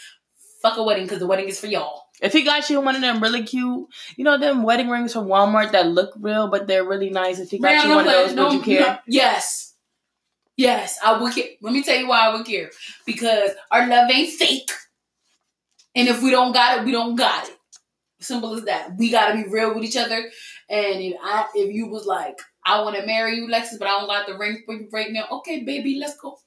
Fuck 0.61 0.77
a 0.77 0.83
wedding 0.83 1.05
because 1.05 1.19
the 1.19 1.27
wedding 1.27 1.47
is 1.47 1.59
for 1.59 1.67
y'all. 1.67 2.07
if 2.21 2.33
he 2.33 2.43
got 2.43 2.69
you 2.69 2.81
one 2.81 2.95
of 2.95 3.01
them 3.01 3.21
really 3.21 3.43
cute, 3.43 3.87
you 4.17 4.23
know 4.25 4.37
them 4.37 4.63
wedding 4.63 4.89
rings 4.89 5.13
from 5.13 5.27
Walmart 5.27 5.71
that 5.71 5.87
look 5.87 6.11
real 6.19 6.49
but 6.49 6.67
they're 6.67 6.85
really 6.85 7.09
nice. 7.09 7.39
If 7.39 7.51
he 7.51 7.59
got 7.59 7.71
Man, 7.75 7.89
you 7.89 7.95
one 7.95 8.07
of 8.07 8.11
those, 8.11 8.33
No, 8.33 8.45
would 8.45 8.53
you 8.53 8.61
care? 8.61 8.79
no, 8.81 8.97
yes. 9.07 9.62
Yes, 10.55 10.99
I 11.03 11.19
would 11.19 11.33
care. 11.33 11.49
Let 11.61 11.73
me 11.73 11.83
tell 11.83 11.97
you 11.97 12.07
why 12.07 12.27
I 12.27 12.35
would 12.35 12.45
care. 12.45 12.69
Because 13.05 13.51
our 13.71 13.87
love 13.87 14.09
ain't 14.11 14.29
fake. 14.33 14.69
And 15.95 16.07
if 16.07 16.21
we 16.21 16.31
don't 16.31 16.53
got 16.53 16.79
it, 16.79 16.85
we 16.85 16.91
don't 16.91 17.15
got 17.15 17.47
it. 17.47 17.57
Simple 18.19 18.55
as 18.55 18.63
that. 18.65 18.97
We 18.97 19.11
gotta 19.11 19.35
be 19.35 19.49
real 19.49 19.73
with 19.73 19.83
each 19.83 19.97
other. 19.97 20.29
And 20.69 21.01
if 21.01 21.15
I 21.21 21.45
if 21.55 21.73
you 21.73 21.87
was 21.87 22.05
like, 22.05 22.39
I 22.65 22.81
wanna 22.81 23.05
marry 23.05 23.35
you, 23.35 23.47
Lexus, 23.47 23.79
but 23.79 23.87
I 23.87 23.99
don't 23.99 24.07
got 24.07 24.27
the 24.27 24.37
ring 24.37 24.63
for 24.65 24.75
you 24.75 24.87
right 24.91 25.11
now. 25.11 25.25
Okay, 25.31 25.63
baby, 25.63 25.97
let's 25.99 26.17
go. 26.17 26.37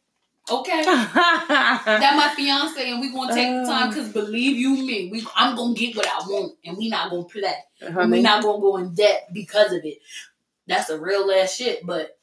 Okay. 0.48 0.84
that 0.84 2.14
my 2.16 2.32
fiance 2.36 2.90
and 2.90 3.00
we 3.00 3.12
gonna 3.12 3.34
take 3.34 3.48
the 3.48 3.64
time 3.68 3.84
um. 3.84 3.88
because 3.90 4.12
believe 4.12 4.56
you 4.56 4.76
me, 4.86 5.10
we 5.10 5.26
I'm 5.34 5.56
gonna 5.56 5.74
get 5.74 5.96
what 5.96 6.06
I 6.06 6.18
want 6.26 6.54
and 6.64 6.76
we 6.76 6.88
not 6.88 7.10
gonna 7.10 7.24
play. 7.24 7.54
And 7.80 8.10
we 8.10 8.22
not 8.22 8.42
gonna 8.42 8.60
go 8.60 8.76
in 8.76 8.94
debt 8.94 9.28
because 9.32 9.72
of 9.72 9.84
it. 9.84 9.98
That's 10.66 10.90
a 10.90 10.98
real 10.98 11.30
ass 11.30 11.56
shit, 11.56 11.84
but 11.84 12.16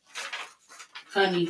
honey, 1.14 1.50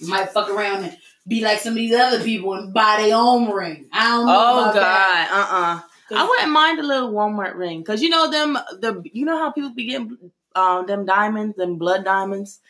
you 0.00 0.08
might 0.08 0.30
fuck 0.30 0.48
around 0.48 0.84
and 0.84 0.96
be 1.26 1.42
like 1.42 1.60
some 1.60 1.72
of 1.72 1.76
these 1.76 1.94
other 1.94 2.22
people 2.22 2.54
and 2.54 2.72
buy 2.72 3.02
their 3.02 3.16
own 3.16 3.50
ring. 3.50 3.86
I 3.92 4.08
don't 4.10 4.26
know. 4.26 4.32
Oh 4.34 4.64
God, 4.66 4.74
that. 4.74 5.30
uh 5.30 5.56
uh 5.56 6.18
I 6.18 6.28
wouldn't 6.28 6.52
mind 6.52 6.78
a 6.78 6.82
little 6.84 7.12
Walmart 7.12 7.56
ring 7.56 7.80
because 7.80 8.02
you 8.02 8.08
know 8.08 8.30
them 8.30 8.54
the 8.54 9.02
you 9.12 9.24
know 9.24 9.38
how 9.38 9.50
people 9.50 9.70
be 9.70 9.86
getting 9.86 10.16
um 10.54 10.86
them 10.86 11.04
diamonds 11.04 11.56
them 11.56 11.76
blood 11.76 12.04
diamonds. 12.04 12.60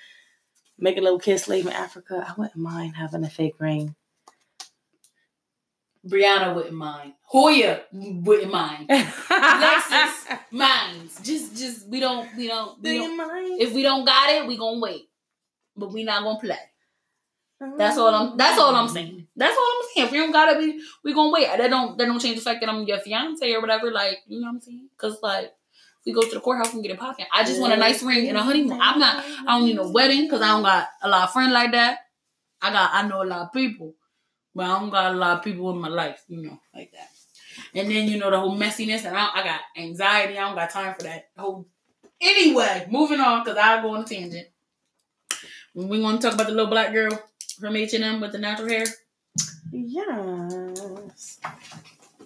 make 0.79 0.97
a 0.97 1.01
little 1.01 1.18
kids 1.18 1.49
live 1.49 1.66
in 1.66 1.72
Africa. 1.72 2.27
I 2.29 2.33
wouldn't 2.39 2.57
mind 2.57 2.97
having 2.97 3.24
a 3.24 3.31
fake 3.31 3.57
ring. 3.59 3.95
Brianna 6.07 6.55
wouldn't 6.55 6.74
mind. 6.74 7.14
Hoya 7.22 7.83
wouldn't 7.93 8.53
mind. 8.53 8.87
Alexis 8.91 10.27
minds. 10.53 11.20
Just, 11.22 11.57
just 11.57 11.89
we 11.89 11.99
don't, 11.99 12.29
we 12.37 12.47
don't. 12.47 12.81
We 12.81 12.99
don't 12.99 13.61
if 13.61 13.72
we 13.72 13.83
don't 13.83 14.05
got 14.05 14.31
it, 14.31 14.47
we 14.47 14.57
gonna 14.57 14.79
wait. 14.79 15.09
But 15.77 15.93
we 15.93 16.05
not 16.05 16.22
gonna 16.22 16.39
play. 16.39 16.59
That's 17.59 17.97
all 17.97 18.15
I'm. 18.15 18.37
That's 18.37 18.59
all 18.59 18.75
I'm 18.75 18.89
saying. 18.89 19.27
That's 19.35 19.57
all 19.57 19.73
I'm 19.77 19.89
saying. 19.95 20.07
If 20.07 20.13
we 20.13 20.19
don't 20.19 20.33
got 20.33 20.61
it, 20.61 20.83
we 21.03 21.15
gonna 21.15 21.33
wait. 21.33 21.47
That 21.47 21.71
don't 21.71 21.97
that 21.97 22.05
don't 22.05 22.21
change 22.21 22.37
the 22.37 22.43
fact 22.43 22.61
that 22.61 22.69
I'm 22.69 22.85
your 22.85 22.99
fiance 22.99 23.51
or 23.53 23.61
whatever. 23.61 23.91
Like 23.91 24.19
you 24.27 24.41
know 24.41 24.49
what 24.49 24.55
I'm 24.55 24.61
saying? 24.61 24.89
Because 24.97 25.19
like 25.23 25.53
we 26.05 26.13
go 26.13 26.23
to 26.23 26.35
the 26.35 26.41
courthouse 26.41 26.75
and 26.75 26.83
get 26.83 26.93
it 26.93 26.99
popping, 26.99 27.27
I 27.33 27.45
just 27.45 27.61
want 27.61 27.73
a 27.73 27.77
nice 27.77 28.03
ring 28.03 28.29
and 28.29 28.37
a 28.37 28.43
honeymoon. 28.43 28.79
I'm 28.81 28.99
not. 28.99 29.25
I 29.47 29.59
don't 29.59 29.65
need 29.65 29.79
a 29.79 29.89
wedding 29.89 30.25
because 30.25 30.43
I 30.43 30.49
don't 30.49 30.63
got 30.63 30.89
a 31.03 31.09
lot 31.09 31.25
of 31.25 31.33
friends 31.33 31.53
like 31.53 31.73
that. 31.73 32.01
I 32.61 32.73
got. 32.73 32.91
I 32.93 33.09
know 33.09 33.23
a 33.23 33.25
lot 33.25 33.43
of 33.43 33.53
people, 33.53 33.95
but 34.55 34.67
I 34.67 34.79
don't 34.79 34.91
got 34.91 35.15
a 35.15 35.17
lot 35.17 35.39
of 35.39 35.45
people 35.45 35.71
in 35.71 35.79
my 35.79 35.89
life. 35.89 36.23
You 36.29 36.43
know, 36.43 36.61
like 36.75 36.93
that. 36.93 37.09
And 37.75 37.91
then 37.91 38.07
you 38.07 38.19
know 38.19 38.31
the 38.31 38.39
whole 38.39 38.57
messiness, 38.57 39.07
and 39.07 39.17
I, 39.17 39.31
I 39.35 39.43
got 39.43 39.61
anxiety. 39.79 40.37
I 40.37 40.43
don't 40.43 40.57
got 40.57 40.69
time 40.69 40.95
for 40.95 41.05
that 41.05 41.31
whole. 41.39 41.67
Anyway, 42.21 42.87
moving 42.91 43.21
on 43.21 43.43
because 43.43 43.57
I 43.57 43.81
go 43.81 43.95
on 43.95 44.03
a 44.03 44.05
tangent. 44.05 44.49
We 45.75 46.01
to 46.01 46.19
talk 46.19 46.35
about 46.35 46.47
the 46.47 46.53
little 46.53 46.71
black 46.71 46.93
girl 46.93 47.11
from 47.61 47.77
H 47.77 47.95
and 47.95 48.05
M 48.05 48.21
with 48.21 48.33
the 48.33 48.39
natural 48.39 48.69
hair. 48.69 48.85
Yes. 49.73 51.39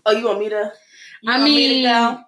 Oh, 0.07 0.13
you 0.13 0.25
want 0.25 0.39
me 0.41 0.49
to? 0.49 0.73
I 1.27 1.39
me 1.39 1.45
mean, 1.45 1.85
go? 1.85 2.21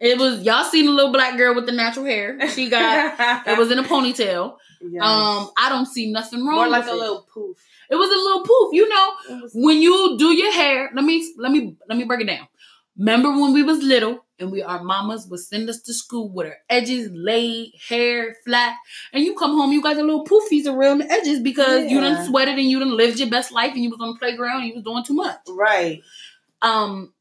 it 0.00 0.18
was 0.18 0.42
y'all 0.42 0.64
seen 0.64 0.86
the 0.86 0.92
little 0.92 1.12
black 1.12 1.36
girl 1.36 1.54
with 1.54 1.66
the 1.66 1.72
natural 1.72 2.06
hair. 2.06 2.48
She 2.50 2.68
got 2.70 3.46
it 3.46 3.58
was 3.58 3.70
in 3.70 3.78
a 3.78 3.84
ponytail. 3.84 4.56
Yes. 4.80 5.02
Um, 5.02 5.50
I 5.58 5.70
don't 5.70 5.86
see 5.86 6.12
nothing 6.12 6.46
wrong. 6.46 6.54
more 6.54 6.68
like 6.68 6.84
with 6.84 6.92
a 6.92 6.96
it. 6.96 7.00
little 7.00 7.26
poof. 7.34 7.58
It 7.90 7.96
was 7.96 8.08
a 8.08 8.14
little 8.14 8.42
poof. 8.44 8.72
You 8.72 8.88
know, 8.88 9.40
was- 9.42 9.50
when 9.52 9.82
you 9.82 10.14
do 10.16 10.26
your 10.26 10.52
hair, 10.52 10.90
let 10.94 11.04
me 11.04 11.28
let 11.36 11.50
me 11.50 11.76
let 11.88 11.98
me 11.98 12.04
break 12.04 12.20
it 12.20 12.28
down. 12.28 12.46
Remember 12.96 13.28
when 13.32 13.52
we 13.52 13.64
was 13.64 13.82
little 13.82 14.24
and 14.38 14.50
we 14.52 14.62
our 14.62 14.82
mamas 14.82 15.26
would 15.28 15.40
send 15.40 15.68
us 15.68 15.80
to 15.82 15.92
school 15.94 16.28
with 16.28 16.46
our 16.46 16.56
edges 16.68 17.10
laid, 17.12 17.72
hair 17.88 18.36
flat, 18.44 18.76
and 19.12 19.24
you 19.24 19.34
come 19.34 19.52
home, 19.52 19.72
you 19.72 19.82
got 19.82 19.96
the 19.96 20.02
little 20.02 20.24
poofies 20.24 20.66
around 20.66 20.98
the 20.98 21.10
edges 21.10 21.40
because 21.40 21.90
you 21.90 22.00
Yeah. 22.00 22.10
done 22.14 22.26
sweated 22.26 22.58
and 22.58 22.70
you 22.70 22.78
done 22.78 22.96
lived 22.96 23.18
your 23.18 23.28
best 23.30 23.52
life 23.52 23.72
and 23.74 23.82
you 23.82 23.90
was 23.90 24.00
on 24.00 24.12
the 24.12 24.18
playground 24.18 24.58
and 24.62 24.68
you 24.68 24.74
was 24.74 24.84
doing 24.84 25.04
too 25.04 25.14
much. 25.14 25.38
Right. 25.48 26.02
Um, 26.62 27.12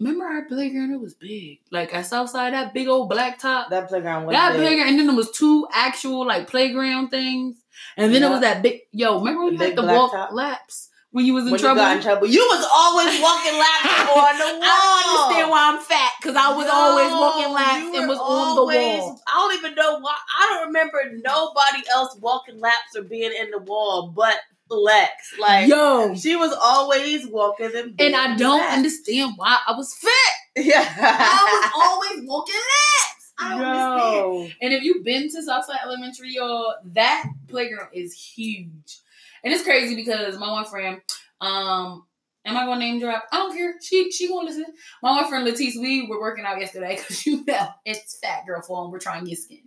remember 0.00 0.24
our 0.24 0.44
playground? 0.44 0.92
It 0.92 1.00
was 1.00 1.14
big. 1.14 1.60
Like 1.70 1.94
at 1.94 2.06
Southside, 2.06 2.52
that 2.54 2.74
big 2.74 2.88
old 2.88 3.08
black 3.08 3.38
top. 3.38 3.70
That 3.70 3.88
playground 3.88 4.26
was 4.26 4.34
That 4.34 4.52
big. 4.52 4.60
playground, 4.62 4.88
and 4.88 4.98
then 4.98 5.06
there 5.06 5.16
was 5.16 5.30
two 5.30 5.66
actual 5.72 6.26
like 6.26 6.48
playground 6.48 7.08
things, 7.10 7.56
and 7.96 8.14
then 8.14 8.22
Yeah. 8.22 8.28
it 8.28 8.30
was 8.30 8.40
that 8.40 8.62
big. 8.62 8.80
Yo, 8.92 9.18
remember 9.18 9.44
when 9.44 9.56
The 9.56 9.64
you 9.64 9.70
had 9.70 9.76
to 9.76 9.86
walk 9.86 10.12
top? 10.12 10.32
laps 10.32 10.88
when 11.12 11.24
you 11.26 11.34
was 11.34 11.44
in 11.44 11.50
when 11.52 11.60
trouble? 11.60 11.80
you 11.82 11.88
got 11.88 11.96
in 11.96 12.02
trouble, 12.02 12.26
you 12.26 12.40
was 12.50 12.64
always 12.72 13.20
walking 13.22 13.56
laps 13.58 13.86
on 14.10 14.38
the 14.38 14.58
wall. 14.58 14.64
I 14.64 15.02
don't 15.04 15.12
understand 15.12 15.50
why 15.50 15.70
I'm 15.72 15.78
fat 15.80 16.12
because 16.20 16.36
I 16.36 16.56
was 16.56 16.66
always 16.72 17.12
walking 17.12 17.52
laps 17.52 17.96
and 17.98 18.08
was 18.08 18.18
on 18.18 18.54
the 18.56 18.60
always- 18.62 19.00
wall. 19.00 19.20
I 19.26 19.32
don't 19.38 19.58
even 19.58 19.74
know 19.76 19.98
why. 20.00 20.16
I 20.40 20.48
don't 20.50 20.66
remember 20.68 20.98
nobody 21.24 21.82
else 21.92 22.16
walking 22.20 22.58
laps 22.60 22.96
or 22.96 23.02
being 23.02 23.32
in 23.32 23.50
the 23.50 23.58
wall 23.58 24.12
but 24.14 24.36
Lex. 24.70 25.34
Like 25.38 25.68
Yo, 25.68 26.14
she 26.14 26.34
was 26.34 26.56
always 26.62 27.26
walking 27.28 27.72
them. 27.72 27.94
and 27.98 28.16
I 28.16 28.36
don't 28.36 28.58
laps. 28.60 28.76
understand 28.78 29.34
why 29.36 29.58
I 29.66 29.76
was 29.76 29.92
fat. 29.94 30.10
Yeah. 30.56 30.82
I 30.98 31.60
was 31.62 31.72
always 32.16 32.26
walking 32.28 32.54
laps. 32.54 33.32
I 33.38 33.48
don't 33.50 33.64
understand. 33.66 34.14
Yo. 34.14 34.48
And 34.62 34.72
if 34.72 34.82
you've 34.82 35.04
been 35.04 35.28
to 35.30 35.42
Southside 35.42 35.76
Elementary, 35.84 36.30
y'all, 36.30 36.72
that 36.94 37.24
playground 37.48 37.88
is 37.92 38.14
huge. 38.14 38.98
And 39.44 39.52
it's 39.52 39.64
crazy 39.64 39.94
because 39.94 40.38
my 40.38 40.50
one 40.50 40.64
friend, 40.64 41.00
um, 41.40 42.06
am 42.44 42.56
I 42.56 42.64
gonna 42.64 42.80
name 42.80 43.00
drop? 43.00 43.24
I 43.32 43.38
don't 43.38 43.56
care. 43.56 43.74
She 43.82 44.10
she 44.10 44.28
gonna 44.28 44.46
listen. 44.46 44.66
My 45.02 45.12
one 45.12 45.28
friend 45.28 45.46
Letice, 45.46 45.80
we 45.80 46.06
were 46.06 46.20
working 46.20 46.44
out 46.44 46.60
yesterday 46.60 46.96
because 46.98 47.26
you 47.26 47.44
know 47.44 47.68
it's 47.84 48.18
fat 48.18 48.46
girl 48.46 48.62
form. 48.62 48.90
We're 48.90 49.00
trying 49.00 49.24
to 49.24 49.30
get 49.30 49.38
skinny. 49.38 49.64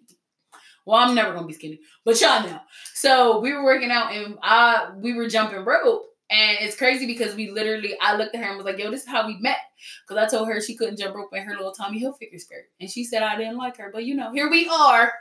Well, 0.85 0.99
I'm 0.99 1.15
never 1.15 1.33
gonna 1.33 1.47
be 1.47 1.53
skinny, 1.53 1.79
but 2.03 2.19
y'all 2.21 2.43
know. 2.43 2.59
So 2.93 3.39
we 3.39 3.51
were 3.53 3.63
working 3.63 3.91
out 3.91 4.13
and 4.13 4.37
I 4.41 4.91
we 4.95 5.13
were 5.13 5.27
jumping 5.27 5.65
rope. 5.65 6.05
And 6.29 6.57
it's 6.61 6.75
crazy 6.75 7.05
because 7.05 7.35
we 7.35 7.51
literally, 7.51 7.95
I 8.01 8.15
looked 8.15 8.33
at 8.33 8.43
her 8.43 8.47
and 8.47 8.57
was 8.57 8.65
like, 8.65 8.79
yo, 8.79 8.89
this 8.89 9.03
is 9.03 9.07
how 9.07 9.27
we 9.27 9.37
met. 9.39 9.59
Because 10.07 10.23
I 10.23 10.27
told 10.27 10.47
her 10.47 10.59
she 10.59 10.75
couldn't 10.75 10.97
jump 10.97 11.15
rope 11.15 11.29
in 11.33 11.43
her 11.43 11.55
little 11.55 11.71
Tommy 11.71 12.01
Hilfiger 12.01 12.39
skirt. 12.39 12.65
And 12.79 12.89
she 12.89 13.03
said 13.03 13.21
I 13.21 13.37
didn't 13.37 13.57
like 13.57 13.77
her. 13.77 13.91
But, 13.93 14.05
you 14.05 14.15
know, 14.15 14.31
here 14.31 14.49
we 14.49 14.67
are, 14.67 15.13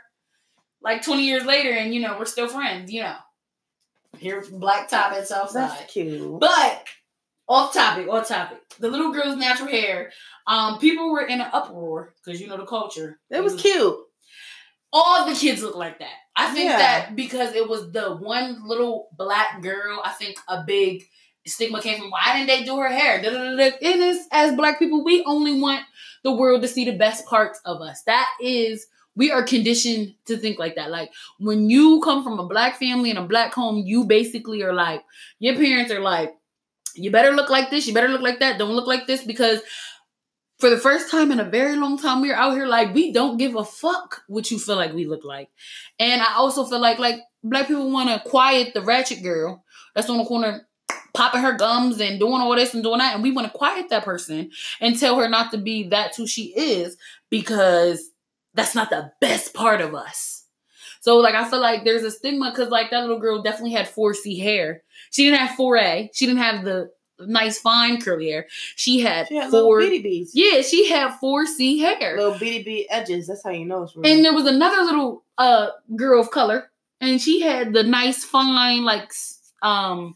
like 0.81 1.03
20 1.03 1.23
years 1.23 1.45
later, 1.45 1.71
and, 1.71 1.93
you 1.93 2.01
know, 2.01 2.17
we're 2.17 2.25
still 2.25 2.47
friends, 2.47 2.91
you 2.91 3.03
know. 3.03 3.17
Here, 4.19 4.43
black 4.51 4.89
top 4.89 5.11
at 5.13 5.27
Southside. 5.27 5.71
That's 5.71 5.91
cute. 5.91 6.39
But, 6.39 6.85
off 7.47 7.73
topic, 7.73 8.07
off 8.09 8.27
topic. 8.27 8.59
The 8.79 8.89
little 8.89 9.11
girl's 9.11 9.37
natural 9.37 9.69
hair, 9.69 10.11
um, 10.47 10.79
people 10.79 11.11
were 11.11 11.25
in 11.25 11.41
an 11.41 11.47
uproar 11.53 12.13
because, 12.23 12.41
you 12.41 12.47
know, 12.47 12.57
the 12.57 12.65
culture. 12.65 13.19
It 13.29 13.43
was 13.43 13.55
cute. 13.55 13.95
All 14.93 15.25
the 15.27 15.35
kids 15.35 15.61
look 15.61 15.75
like 15.75 15.99
that. 15.99 16.13
I 16.37 16.53
think 16.53 16.69
Yeah. 16.69 16.77
that 16.77 17.15
because 17.15 17.53
it 17.53 17.67
was 17.67 17.91
the 17.91 18.15
one 18.15 18.67
little 18.67 19.09
black 19.17 19.61
girl, 19.61 20.01
I 20.03 20.11
think 20.11 20.37
a 20.47 20.63
big 20.63 21.03
stigma 21.45 21.81
came 21.81 21.99
from 21.99 22.09
why 22.11 22.33
didn't 22.33 22.47
they 22.47 22.63
do 22.63 22.77
her 22.77 22.87
hair? 22.89 23.21
Da, 23.21 23.29
da, 23.29 23.37
da, 23.37 23.55
da. 23.55 23.77
It 23.81 23.97
is 23.99 24.27
as 24.31 24.55
black 24.55 24.79
people, 24.79 25.03
we 25.03 25.23
only 25.25 25.59
want 25.59 25.83
the 26.23 26.31
world 26.31 26.61
to 26.61 26.67
see 26.67 26.85
the 26.85 26.97
best 26.97 27.25
parts 27.25 27.59
of 27.65 27.81
us. 27.81 28.01
That 28.03 28.27
is, 28.41 28.87
we 29.15 29.31
are 29.31 29.43
conditioned 29.43 30.13
to 30.25 30.37
think 30.37 30.59
like 30.59 30.75
that. 30.75 30.91
Like 30.91 31.11
when 31.39 31.69
you 31.69 32.01
come 32.03 32.23
from 32.23 32.39
a 32.39 32.47
black 32.47 32.77
family 32.77 33.09
and 33.09 33.19
a 33.19 33.23
black 33.23 33.53
home, 33.53 33.83
you 33.85 34.03
basically 34.05 34.61
are 34.63 34.73
like, 34.73 35.03
your 35.39 35.55
parents 35.55 35.91
are 35.91 36.01
like, 36.01 36.33
you 36.95 37.11
better 37.11 37.31
look 37.31 37.49
like 37.49 37.69
this, 37.69 37.87
you 37.87 37.93
better 37.93 38.07
look 38.07 38.21
like 38.21 38.39
that, 38.39 38.57
don't 38.57 38.75
look 38.75 38.87
like 38.87 39.07
this 39.07 39.23
because 39.23 39.61
for 40.59 40.69
the 40.69 40.77
first 40.77 41.11
time 41.11 41.31
in 41.31 41.39
a 41.39 41.49
very 41.49 41.75
long 41.75 41.97
time, 41.97 42.21
we're 42.21 42.35
out 42.35 42.53
here 42.53 42.65
like 42.65 42.93
we 42.93 43.11
don't 43.11 43.37
give 43.37 43.55
a 43.55 43.63
fuck 43.63 44.21
what 44.27 44.49
you 44.51 44.59
feel 44.59 44.77
like 44.77 44.93
we 44.93 45.05
look 45.05 45.25
like. 45.25 45.49
And 45.99 46.21
I 46.21 46.35
also 46.35 46.65
feel 46.65 46.79
like 46.79 46.99
like 46.99 47.19
black 47.43 47.67
people 47.67 47.91
want 47.91 48.09
to 48.09 48.29
quiet 48.29 48.73
the 48.73 48.81
ratchet 48.81 49.21
girl 49.21 49.63
that's 49.93 50.09
on 50.09 50.17
the 50.17 50.25
corner 50.25 50.67
popping 51.13 51.41
her 51.41 51.53
gums 51.53 51.99
and 52.01 52.19
doing 52.19 52.41
all 52.41 52.55
this 52.55 52.73
and 52.73 52.83
doing 52.83 52.99
that, 52.99 53.13
and 53.13 53.23
we 53.23 53.31
want 53.31 53.51
to 53.51 53.57
quiet 53.57 53.89
that 53.89 54.03
person 54.03 54.51
and 54.81 54.99
tell 54.99 55.17
her 55.17 55.29
not 55.29 55.51
to 55.51 55.57
be 55.57 55.87
that's 55.87 56.17
who 56.17 56.27
she 56.27 56.53
is 56.55 56.97
because 57.29 58.11
that's 58.55 58.73
not 58.75 58.89
the 58.89 59.11
best 59.21 59.53
part 59.53 59.81
of 59.81 59.93
us. 59.93 60.43
So 61.01 61.17
like 61.17 61.35
I 61.35 61.47
feel 61.47 61.61
like 61.61 61.83
there's 61.83 62.03
a 62.03 62.09
stigma 62.09 62.49
because 62.51 62.69
like 62.69 62.89
that 62.89 63.01
little 63.01 63.19
girl 63.19 63.41
definitely 63.43 63.73
had 63.73 63.85
4C 63.87 64.41
hair. 64.41 64.81
She 65.11 65.23
didn't 65.23 65.39
have 65.39 65.57
4A. 65.57 66.09
She 66.13 66.25
didn't 66.25 66.41
have 66.41 66.65
the 66.65 66.89
nice 67.19 67.59
fine 67.59 68.01
curly 68.01 68.29
hair. 68.29 68.47
She 68.75 69.01
had, 69.01 69.27
She 69.27 69.35
had 69.35 69.51
little 69.51 69.67
four. 69.69 69.79
bitty 69.79 70.01
beads. 70.01 70.31
Yeah, 70.33 70.61
she 70.61 70.89
had 70.89 71.11
4C 71.21 71.79
hair. 71.79 72.17
Little 72.17 72.39
bitty 72.39 72.63
bead 72.63 72.87
edges. 72.89 73.27
That's 73.27 73.43
how 73.43 73.51
you 73.51 73.65
know 73.65 73.83
it's 73.83 73.95
real. 73.95 74.11
And 74.11 74.25
there 74.25 74.33
was 74.33 74.47
another 74.47 74.81
little 74.83 75.23
uh 75.37 75.67
girl 75.95 76.21
of 76.21 76.31
color, 76.31 76.71
and 77.01 77.21
she 77.21 77.41
had 77.41 77.73
the 77.73 77.83
nice 77.83 78.23
fine 78.23 78.83
like 78.83 79.11
um 79.61 80.15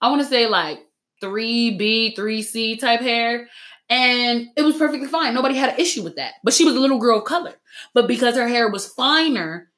I 0.00 0.10
want 0.10 0.20
to 0.22 0.28
say 0.28 0.46
like 0.46 0.80
3B, 1.22 2.16
3C 2.16 2.78
type 2.78 3.00
hair. 3.00 3.48
And 3.90 4.48
it 4.56 4.62
was 4.62 4.76
perfectly 4.76 5.08
fine. 5.08 5.32
Nobody 5.32 5.54
had 5.54 5.70
an 5.70 5.80
issue 5.80 6.02
with 6.02 6.16
that. 6.16 6.34
But 6.44 6.52
she 6.52 6.64
was 6.66 6.76
a 6.76 6.80
little 6.80 6.98
girl 6.98 7.18
of 7.18 7.24
color. 7.24 7.54
But 7.94 8.08
because 8.08 8.36
her 8.36 8.48
hair 8.48 8.70
was 8.70 8.86
finer 8.86 9.70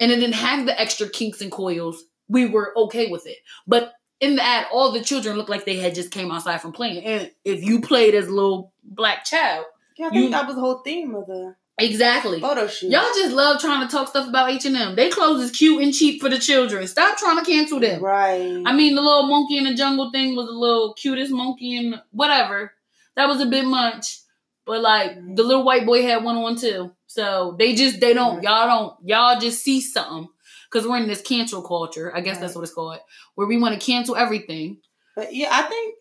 and 0.00 0.10
it 0.12 0.16
didn't 0.16 0.34
have 0.34 0.66
the 0.66 0.80
extra 0.80 1.08
kinks 1.08 1.40
and 1.40 1.52
coils, 1.52 2.04
we 2.28 2.46
were 2.46 2.72
okay 2.76 3.10
with 3.10 3.26
it. 3.26 3.38
But 3.66 3.94
in 4.20 4.36
the 4.36 4.44
ad, 4.44 4.66
all 4.72 4.92
the 4.92 5.02
children 5.02 5.36
looked 5.36 5.50
like 5.50 5.64
they 5.64 5.76
had 5.76 5.94
just 5.94 6.10
came 6.10 6.30
outside 6.30 6.60
from 6.60 6.72
playing. 6.72 7.04
And 7.04 7.30
if 7.44 7.62
you 7.62 7.80
played 7.80 8.14
as 8.14 8.26
a 8.26 8.32
little 8.32 8.72
black 8.82 9.24
child, 9.24 9.66
yeah, 9.96 10.06
I 10.06 10.10
think 10.10 10.24
you- 10.24 10.30
that 10.30 10.46
was 10.46 10.56
the 10.56 10.60
whole 10.60 10.78
theme 10.78 11.14
of 11.14 11.26
the 11.26 11.54
exactly. 11.78 12.40
photo 12.40 12.66
shoot. 12.66 12.90
Y'all 12.90 13.02
just 13.14 13.34
love 13.34 13.60
trying 13.60 13.86
to 13.86 13.90
talk 13.90 14.08
stuff 14.08 14.28
about 14.28 14.50
H 14.50 14.64
and 14.66 14.76
M. 14.76 14.96
They 14.96 15.08
clothes 15.10 15.42
is 15.42 15.50
cute 15.50 15.82
and 15.82 15.94
cheap 15.94 16.20
for 16.20 16.28
the 16.28 16.38
children. 16.38 16.86
Stop 16.86 17.16
trying 17.18 17.38
to 17.38 17.44
cancel 17.44 17.80
them. 17.80 18.02
Right. 18.02 18.62
I 18.66 18.72
mean, 18.72 18.94
the 18.94 19.02
little 19.02 19.28
monkey 19.28 19.56
in 19.56 19.64
the 19.64 19.74
jungle 19.74 20.10
thing 20.10 20.36
was 20.36 20.48
a 20.48 20.52
little 20.52 20.94
cutest 20.94 21.32
monkey 21.32 21.76
and 21.76 22.00
whatever. 22.10 22.72
That 23.16 23.28
was 23.28 23.40
a 23.40 23.46
bit 23.46 23.64
much, 23.64 24.20
but 24.64 24.80
like 24.80 25.12
mm-hmm. 25.12 25.34
the 25.34 25.42
little 25.42 25.64
white 25.64 25.86
boy 25.86 26.02
had 26.02 26.22
one 26.22 26.36
on 26.36 26.56
too. 26.56 26.92
So 27.08 27.56
they 27.58 27.74
just 27.74 28.00
they 28.00 28.14
don't 28.14 28.36
Right. 28.36 28.44
y'all 28.44 28.66
don't 28.66 29.08
y'all 29.08 29.40
just 29.40 29.64
see 29.64 29.80
something 29.80 30.28
because 30.70 30.86
we're 30.86 30.98
in 30.98 31.08
this 31.08 31.22
cancel 31.22 31.62
culture. 31.62 32.14
I 32.14 32.20
guess 32.20 32.38
that's 32.38 32.54
what 32.54 32.62
it's 32.62 32.72
called, 32.72 32.98
where 33.34 33.46
we 33.48 33.56
want 33.58 33.78
to 33.78 33.84
cancel 33.84 34.14
everything. 34.14 34.78
But 35.16 35.34
yeah, 35.34 35.48
I 35.50 35.62
think 35.62 35.94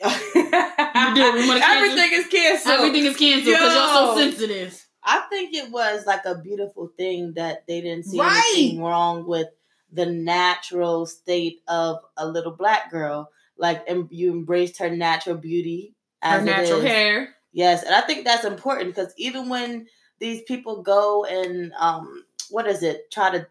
do. 0.00 0.08
We 0.08 0.10
cancel- 1.14 1.62
everything 1.62 2.10
is 2.12 2.26
canceled. 2.28 2.74
Everything 2.74 3.04
is 3.04 3.16
canceled 3.16 3.54
because 3.54 3.74
y'all 3.74 4.14
so 4.14 4.20
sensitive. 4.20 4.86
I 5.02 5.20
think 5.30 5.54
it 5.54 5.70
was 5.70 6.06
like 6.06 6.24
a 6.26 6.36
beautiful 6.36 6.92
thing 6.96 7.32
that 7.34 7.66
they 7.66 7.80
didn't 7.80 8.04
see 8.04 8.18
Right. 8.20 8.52
anything 8.56 8.82
wrong 8.82 9.26
with 9.26 9.48
the 9.92 10.06
natural 10.06 11.06
state 11.06 11.60
of 11.68 11.98
a 12.16 12.26
little 12.26 12.52
black 12.52 12.90
girl. 12.90 13.30
Like, 13.56 13.82
and 13.88 14.08
you 14.10 14.30
embraced 14.30 14.78
her 14.78 14.90
natural 14.90 15.36
beauty 15.36 15.94
as 16.22 16.40
Her 16.40 16.46
natural 16.46 16.80
hair. 16.80 17.34
Yes, 17.52 17.82
and 17.82 17.94
I 17.94 18.00
think 18.02 18.24
that's 18.24 18.44
important 18.44 18.94
because 18.94 19.12
even 19.16 19.48
when 19.48 19.86
these 20.20 20.42
people 20.42 20.82
go 20.82 21.24
and 21.24 21.72
um, 21.78 22.24
what 22.50 22.66
is 22.66 22.82
it, 22.82 23.10
try 23.10 23.30
to 23.30 23.46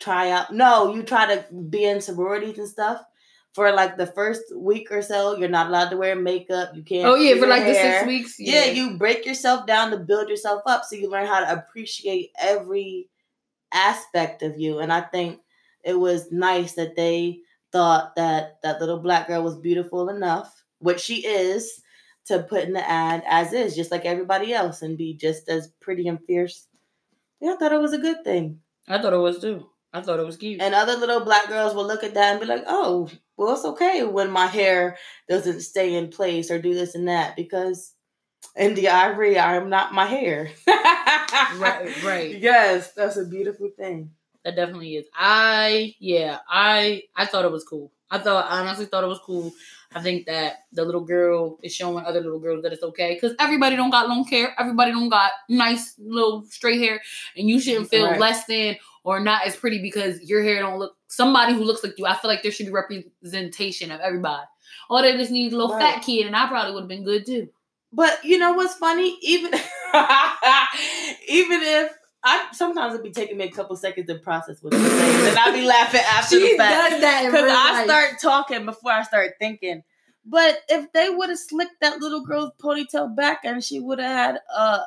try 0.00 0.30
out. 0.30 0.52
No, 0.52 0.94
you 0.94 1.02
try 1.02 1.34
to 1.34 1.44
be 1.52 1.84
in 1.84 2.00
sororities 2.00 2.58
and 2.58 2.68
stuff. 2.68 3.04
For 3.54 3.72
like 3.72 3.96
the 3.96 4.06
first 4.06 4.42
week 4.54 4.92
or 4.92 5.02
so, 5.02 5.36
you're 5.36 5.48
not 5.48 5.66
allowed 5.66 5.88
to 5.88 5.96
wear 5.96 6.14
makeup. 6.14 6.76
You 6.76 6.82
can't. 6.82 7.06
Oh 7.06 7.16
yeah, 7.16 7.40
for 7.40 7.46
like 7.46 7.64
the 7.64 7.74
six 7.74 8.06
weeks. 8.06 8.36
Yeah. 8.38 8.66
you 8.66 8.96
break 8.96 9.26
yourself 9.26 9.66
down 9.66 9.90
to 9.90 9.96
build 9.96 10.28
yourself 10.28 10.62
up 10.66 10.84
so 10.84 10.94
you 10.94 11.10
learn 11.10 11.26
how 11.26 11.40
to 11.40 11.52
appreciate 11.52 12.30
every 12.38 13.08
aspect 13.72 14.42
of 14.42 14.58
you. 14.58 14.78
And 14.78 14.92
I 14.92 15.00
think 15.00 15.40
it 15.82 15.98
was 15.98 16.30
nice 16.30 16.74
that 16.74 16.94
they 16.94 17.40
thought 17.72 18.14
that 18.16 18.58
that 18.62 18.80
little 18.80 18.98
black 18.98 19.26
girl 19.26 19.42
was 19.42 19.56
beautiful 19.56 20.08
enough, 20.08 20.62
which 20.78 21.00
she 21.00 21.26
is, 21.26 21.82
to 22.28 22.42
put 22.42 22.64
in 22.64 22.72
the 22.72 22.88
ad 22.88 23.22
as 23.26 23.52
is, 23.52 23.76
just 23.76 23.90
like 23.90 24.04
everybody 24.04 24.52
else, 24.54 24.82
and 24.82 24.96
be 24.98 25.14
just 25.14 25.48
as 25.48 25.68
pretty 25.80 26.08
and 26.08 26.24
fierce. 26.26 26.66
Yeah, 27.40 27.52
I 27.52 27.56
thought 27.56 27.72
it 27.72 27.80
was 27.80 27.92
a 27.92 27.98
good 27.98 28.24
thing. 28.24 28.60
I 28.88 29.00
thought 29.00 29.12
it 29.12 29.18
was 29.18 29.40
too. 29.40 29.66
I 29.92 30.00
thought 30.02 30.20
it 30.20 30.26
was 30.26 30.36
cute. 30.36 30.60
And 30.60 30.74
other 30.74 30.96
little 30.96 31.20
black 31.20 31.48
girls 31.48 31.74
will 31.74 31.86
look 31.86 32.04
at 32.04 32.14
that 32.14 32.32
and 32.32 32.40
be 32.40 32.46
like, 32.46 32.64
oh, 32.66 33.08
well, 33.36 33.54
it's 33.54 33.64
okay 33.64 34.04
when 34.04 34.30
my 34.30 34.46
hair 34.46 34.98
doesn't 35.28 35.62
stay 35.62 35.94
in 35.94 36.08
place 36.08 36.50
or 36.50 36.58
do 36.60 36.74
this 36.74 36.94
and 36.94 37.08
that 37.08 37.36
because 37.36 37.94
India 38.56 38.92
Arie, 38.92 39.38
I'm 39.38 39.70
not 39.70 39.92
my 39.94 40.06
hair. 40.06 40.50
Right, 41.58 42.02
right. 42.02 42.38
Yes, 42.38 42.92
that's 42.92 43.16
a 43.16 43.24
beautiful 43.24 43.70
thing. 43.76 44.10
That 44.44 44.56
definitely 44.56 44.96
is. 44.96 45.06
I 45.14 45.94
yeah, 45.98 46.38
I 46.48 47.02
I 47.16 47.26
thought 47.26 47.44
it 47.44 47.52
was 47.52 47.64
cool. 47.64 47.92
I 48.10 48.18
thought 48.18 48.50
I 48.50 48.60
honestly 48.60 48.86
thought 48.86 49.04
it 49.04 49.08
was 49.08 49.20
cool. 49.24 49.52
I 49.94 50.02
think 50.02 50.26
that 50.26 50.64
the 50.72 50.84
little 50.84 51.00
girl 51.00 51.58
is 51.62 51.74
showing 51.74 52.04
other 52.04 52.20
little 52.20 52.38
girls 52.40 52.62
that 52.62 52.72
it's 52.74 52.82
okay 52.82 53.14
because 53.14 53.34
everybody 53.40 53.74
don't 53.74 53.90
got 53.90 54.08
long 54.08 54.24
hair. 54.26 54.54
Everybody 54.58 54.92
don't 54.92 55.08
got 55.08 55.32
nice 55.48 55.94
little 55.98 56.44
straight 56.44 56.78
hair, 56.80 57.00
and 57.36 57.48
you 57.48 57.58
shouldn't 57.58 57.88
feel 57.88 58.04
Right. 58.04 58.20
less 58.20 58.44
than 58.44 58.76
or 59.04 59.18
not 59.20 59.46
as 59.46 59.56
pretty 59.56 59.80
because 59.80 60.20
your 60.28 60.42
hair 60.42 60.60
don't 60.60 60.78
look. 60.78 60.94
Somebody 61.08 61.54
who 61.54 61.64
looks 61.64 61.82
like 61.82 61.94
you, 61.98 62.04
I 62.06 62.14
feel 62.16 62.30
like 62.30 62.42
there 62.42 62.52
should 62.52 62.66
be 62.66 62.72
representation 62.72 63.90
of 63.90 64.00
everybody. 64.00 64.44
Oh, 64.90 65.00
they 65.00 65.16
just 65.16 65.30
need 65.30 65.52
a 65.52 65.56
little 65.56 65.74
Right. 65.74 65.94
fat 65.94 66.02
kid, 66.02 66.26
and 66.26 66.36
I 66.36 66.46
probably 66.48 66.74
would 66.74 66.82
have 66.82 66.88
been 66.88 67.04
good 67.04 67.24
too. 67.24 67.48
But 67.90 68.22
you 68.24 68.36
know 68.38 68.52
what's 68.52 68.74
funny? 68.74 69.16
Even 69.22 69.52
even 71.28 71.62
if 71.62 71.92
I 72.24 72.48
sometimes 72.52 72.94
it'd 72.94 73.04
be 73.04 73.10
taking 73.12 73.36
me 73.36 73.44
a 73.44 73.50
couple 73.50 73.76
seconds 73.76 74.08
to 74.08 74.16
process 74.16 74.62
what 74.62 74.72
you're 74.72 74.82
saying, 74.88 75.28
and 75.28 75.38
I'd 75.38 75.54
be 75.54 75.64
laughing 75.66 76.00
after 76.00 76.38
the 76.38 76.56
fact. 76.56 77.00
that 77.00 77.26
Because 77.26 77.50
I 77.50 77.72
life. 77.72 77.84
start 77.86 78.10
talking 78.20 78.64
before 78.64 78.92
I 78.92 79.02
start 79.04 79.32
thinking. 79.38 79.82
But 80.24 80.58
if 80.68 80.92
they 80.92 81.08
would 81.08 81.28
have 81.30 81.38
slicked 81.38 81.80
that 81.80 82.00
little 82.00 82.24
girl's 82.24 82.50
ponytail 82.60 83.14
back 83.16 83.40
and 83.44 83.62
she 83.64 83.80
would 83.80 83.98
have 84.00 84.10
had 84.34 84.40
a 84.54 84.80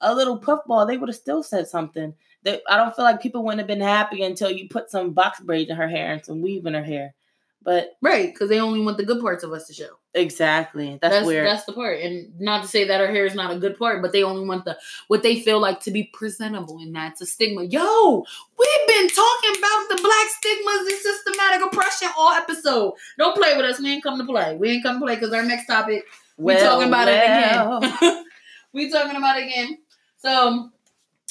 a 0.00 0.14
little 0.14 0.38
puffball, 0.38 0.86
they 0.86 0.96
would 0.96 1.08
have 1.10 1.16
still 1.16 1.42
said 1.42 1.68
something. 1.68 2.14
That 2.44 2.62
I 2.68 2.76
don't 2.78 2.96
feel 2.96 3.04
like 3.04 3.20
people 3.20 3.44
wouldn't 3.44 3.60
have 3.60 3.66
been 3.68 3.82
happy 3.82 4.22
until 4.22 4.50
you 4.50 4.68
put 4.68 4.90
some 4.90 5.12
box 5.12 5.40
braids 5.40 5.68
in 5.70 5.76
her 5.76 5.88
hair 5.88 6.10
and 6.12 6.24
some 6.24 6.40
weave 6.40 6.64
in 6.64 6.72
her 6.74 6.82
hair. 6.82 7.14
But 7.62 7.96
right 8.00 8.32
because 8.32 8.48
they 8.48 8.58
only 8.58 8.80
want 8.80 8.96
the 8.96 9.04
good 9.04 9.20
parts 9.20 9.44
of 9.44 9.52
us 9.52 9.66
to 9.66 9.74
show. 9.74 9.90
exactly, 10.14 10.98
that's, 11.02 11.14
that's 11.14 11.26
weird. 11.26 11.46
that's 11.46 11.64
the 11.64 11.74
part. 11.74 12.00
And 12.00 12.38
not 12.40 12.62
to 12.62 12.68
say 12.68 12.84
that 12.86 13.00
our 13.02 13.06
hair 13.08 13.26
is 13.26 13.34
not 13.34 13.54
a 13.54 13.58
good 13.58 13.78
part 13.78 14.00
but 14.00 14.12
they 14.12 14.22
only 14.22 14.46
want 14.46 14.64
the 14.64 14.78
what 15.08 15.22
they 15.22 15.40
feel 15.40 15.60
like 15.60 15.80
to 15.80 15.90
be 15.90 16.04
presentable 16.14 16.78
and 16.78 16.94
that's 16.94 17.20
a 17.20 17.26
stigma. 17.26 17.64
Yo 17.64 18.24
we've 18.58 18.88
been 18.88 19.08
talking 19.08 19.58
about 19.58 19.88
the 19.90 20.00
black 20.02 20.28
stigmas 20.38 20.92
and 20.92 21.00
systematic 21.00 21.66
oppression 21.66 22.08
all 22.16 22.32
episode. 22.32 22.94
Don't 23.18 23.36
play 23.36 23.54
with 23.56 23.66
us. 23.66 23.78
We 23.78 23.90
ain't 23.90 24.02
come 24.02 24.18
to 24.18 24.24
play. 24.24 24.56
We 24.56 24.70
ain't 24.70 24.82
come 24.82 24.98
to 24.98 25.04
play 25.04 25.16
because 25.16 25.32
our 25.34 25.44
next 25.44 25.66
topic 25.66 26.04
we 26.38 26.56
talking 26.56 26.88
about 26.88 27.06
well. 27.08 27.82
it 27.82 27.86
again. 27.86 28.24
we 28.72 28.90
talking 28.90 29.16
about 29.16 29.36
it 29.36 29.48
again. 29.48 29.78
So 30.16 30.70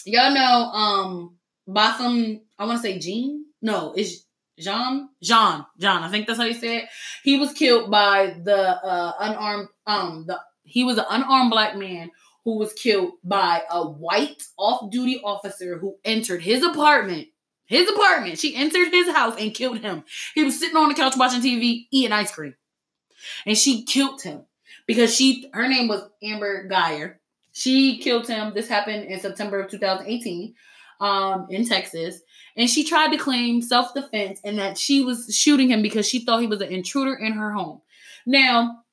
y'all 0.05 0.33
know 0.33 0.41
um 0.41 1.35
Botham 1.67 2.41
I 2.59 2.65
want 2.65 2.77
to 2.77 2.83
say 2.83 2.99
Jean? 2.99 3.45
No 3.63 3.93
it's 3.97 4.25
Jean? 4.59 5.09
Jean. 5.21 5.65
John 5.79 6.03
I 6.03 6.09
think 6.09 6.27
that's 6.27 6.39
how 6.39 6.45
you 6.45 6.53
say 6.53 6.77
it. 6.77 6.89
He 7.23 7.37
was 7.37 7.53
killed 7.53 7.89
by 7.89 8.35
the 8.43 8.57
uh, 8.57 9.13
unarmed 9.19 9.69
um 9.87 10.25
the 10.27 10.39
he 10.63 10.83
was 10.83 10.97
an 10.97 11.05
unarmed 11.09 11.51
black 11.51 11.75
man 11.75 12.11
who 12.45 12.57
was 12.57 12.73
killed 12.73 13.13
by 13.23 13.61
a 13.69 13.85
white 13.85 14.41
off-duty 14.57 15.21
officer 15.23 15.77
who 15.77 15.97
entered 16.05 16.41
his 16.41 16.63
apartment. 16.63 17.27
His 17.65 17.89
apartment. 17.89 18.39
She 18.39 18.55
entered 18.55 18.91
his 18.91 19.09
house 19.09 19.35
and 19.37 19.53
killed 19.53 19.79
him. 19.79 20.03
He 20.33 20.43
was 20.43 20.57
sitting 20.59 20.75
on 20.77 20.89
the 20.89 20.95
couch 20.95 21.15
watching 21.17 21.41
tv 21.41 21.87
eating 21.91 22.11
ice 22.11 22.31
cream. 22.31 22.55
And 23.45 23.57
she 23.57 23.83
killed 23.83 24.21
him 24.21 24.43
because 24.87 25.13
she 25.13 25.49
her 25.53 25.67
name 25.67 25.87
was 25.87 26.09
Amber 26.23 26.67
Guyger. 26.67 27.15
She 27.51 27.99
killed 27.99 28.27
him. 28.27 28.53
This 28.53 28.67
happened 28.67 29.05
in 29.05 29.19
september 29.19 29.59
of 29.59 29.69
2018 29.69 30.55
um 31.01 31.47
in 31.49 31.67
texas 31.67 32.21
and 32.59 32.69
she 32.69 32.83
tried 32.83 33.11
to 33.11 33.17
claim 33.17 33.61
self-defense 33.61 34.41
and 34.43 34.59
that 34.59 34.77
she 34.77 35.01
was 35.01 35.33
shooting 35.33 35.69
him 35.69 35.81
because 35.81 36.05
she 36.05 36.19
thought 36.19 36.41
he 36.41 36.47
was 36.47 36.59
an 36.59 36.73
intruder 36.73 37.15
in 37.15 37.31
her 37.31 37.53
home. 37.53 37.81
Now, 38.25 38.83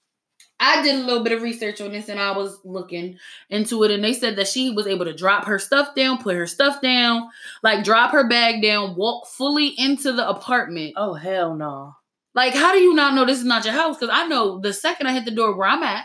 I 0.60 0.82
did 0.82 0.94
a 0.94 1.04
little 1.04 1.24
bit 1.24 1.32
of 1.32 1.42
research 1.42 1.80
on 1.80 1.90
this 1.90 2.08
and 2.08 2.20
I 2.20 2.30
was 2.30 2.60
looking 2.64 3.18
into 3.50 3.82
it 3.82 3.90
and 3.90 4.04
they 4.04 4.12
said 4.12 4.36
that 4.36 4.46
she 4.46 4.70
was 4.70 4.86
able 4.86 5.04
to 5.04 5.12
drop 5.12 5.46
her 5.46 5.58
stuff 5.58 5.96
down, 5.96 6.18
put 6.18 6.36
her 6.36 6.46
stuff 6.46 6.80
down, 6.80 7.28
like 7.64 7.84
drop 7.84 8.12
her 8.12 8.28
bag 8.28 8.62
down, 8.62 8.94
walk 8.94 9.26
fully 9.26 9.74
into 9.76 10.12
the 10.12 10.26
apartment. 10.26 10.94
Oh 10.96 11.14
hell 11.14 11.56
no. 11.56 11.96
Like, 12.36 12.54
how 12.54 12.72
do 12.72 12.78
you 12.78 12.94
not 12.94 13.14
know 13.14 13.24
this 13.24 13.40
is 13.40 13.44
not 13.44 13.64
your 13.64 13.74
house? 13.74 13.96
Because 13.96 14.14
I 14.16 14.28
know 14.28 14.60
the 14.60 14.72
second 14.72 15.08
I 15.08 15.12
hit 15.12 15.24
the 15.24 15.30
door 15.32 15.56
where 15.56 15.68
I'm 15.68 15.82
at. 15.82 16.04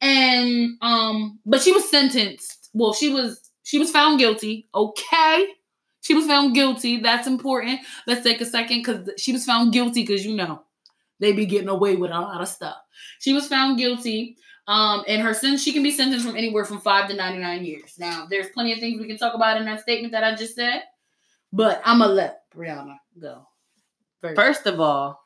And 0.00 0.76
um, 0.82 1.40
but 1.44 1.62
she 1.62 1.72
was 1.72 1.90
sentenced. 1.90 2.70
Well, 2.72 2.92
she 2.92 3.08
was 3.08 3.50
she 3.64 3.80
was 3.80 3.90
found 3.90 4.20
guilty. 4.20 4.68
Okay. 4.72 5.48
She 6.00 6.14
was 6.14 6.26
found 6.26 6.54
guilty. 6.54 6.98
That's 7.00 7.26
important. 7.26 7.80
Let's 8.06 8.22
take 8.22 8.40
a 8.40 8.46
second 8.46 8.78
because 8.78 9.10
she 9.18 9.32
was 9.32 9.44
found 9.44 9.72
guilty 9.72 10.02
because 10.02 10.24
you 10.24 10.36
know 10.36 10.62
they 11.20 11.32
be 11.32 11.46
getting 11.46 11.68
away 11.68 11.96
with 11.96 12.10
a 12.10 12.20
lot 12.20 12.40
of 12.40 12.48
stuff. 12.48 12.76
She 13.18 13.32
was 13.32 13.46
found 13.46 13.78
guilty. 13.78 14.36
Um, 14.68 15.02
and 15.08 15.22
her 15.22 15.32
sentence, 15.32 15.62
she 15.62 15.72
can 15.72 15.82
be 15.82 15.90
sentenced 15.90 16.26
from 16.26 16.36
anywhere 16.36 16.66
from 16.66 16.78
five 16.80 17.08
to 17.08 17.16
99 17.16 17.64
years. 17.64 17.94
Now, 17.98 18.26
there's 18.28 18.50
plenty 18.50 18.74
of 18.74 18.78
things 18.78 19.00
we 19.00 19.06
can 19.06 19.16
talk 19.16 19.32
about 19.34 19.56
in 19.56 19.64
that 19.64 19.80
statement 19.80 20.12
that 20.12 20.24
I 20.24 20.34
just 20.34 20.54
said, 20.54 20.82
but 21.50 21.80
I'm 21.86 22.00
gonna 22.00 22.12
let 22.12 22.42
Brianna 22.54 22.96
go. 23.18 23.48
First. 24.20 24.36
First 24.36 24.66
of 24.66 24.78
all, 24.78 25.22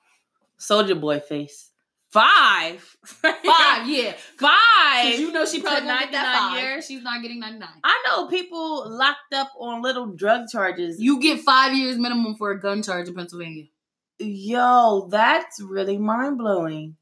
Soldier 0.58 0.94
Boy 0.94 1.18
face. 1.18 1.71
Five. 2.12 2.82
five, 3.04 3.88
yeah. 3.88 4.14
Five. 4.38 5.18
you 5.18 5.32
know 5.32 5.46
she 5.46 5.62
probably 5.62 5.80
To 5.80 5.86
won't 5.86 6.00
get 6.00 6.12
that 6.12 6.22
99 6.22 6.50
five. 6.50 6.62
years? 6.62 6.86
She's 6.86 7.02
not 7.02 7.22
getting 7.22 7.40
99. 7.40 7.68
I 7.82 8.02
know 8.06 8.26
people 8.28 8.84
locked 8.90 9.32
up 9.34 9.50
on 9.58 9.80
little 9.82 10.06
drug 10.08 10.48
charges. 10.50 11.00
You 11.00 11.20
get 11.20 11.40
five 11.40 11.74
years 11.74 11.96
minimum 11.96 12.34
for 12.36 12.50
a 12.50 12.60
gun 12.60 12.82
charge 12.82 13.08
in 13.08 13.14
Pennsylvania. 13.14 13.64
Yo, 14.18 15.08
that's 15.10 15.58
really 15.60 15.96
mind 15.96 16.36
blowing. 16.38 16.96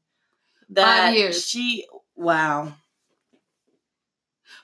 That 0.69 1.13
years. 1.13 1.45
she 1.45 1.85
wow. 2.15 2.73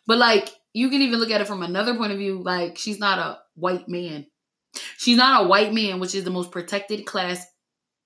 But 0.05 0.17
like, 0.17 0.49
you 0.73 0.89
can 0.89 1.01
even 1.01 1.19
look 1.19 1.31
at 1.31 1.41
it 1.41 1.47
from 1.47 1.61
another 1.61 1.95
point 1.95 2.13
of 2.13 2.17
view. 2.17 2.41
Like, 2.41 2.77
she's 2.77 2.99
not 2.99 3.19
a 3.19 3.39
white 3.55 3.89
man. 3.89 4.27
She's 4.97 5.17
not 5.17 5.43
a 5.43 5.47
white 5.47 5.73
man, 5.73 5.99
which 5.99 6.15
is 6.15 6.23
the 6.23 6.29
most 6.29 6.51
protected 6.51 7.05
class 7.05 7.45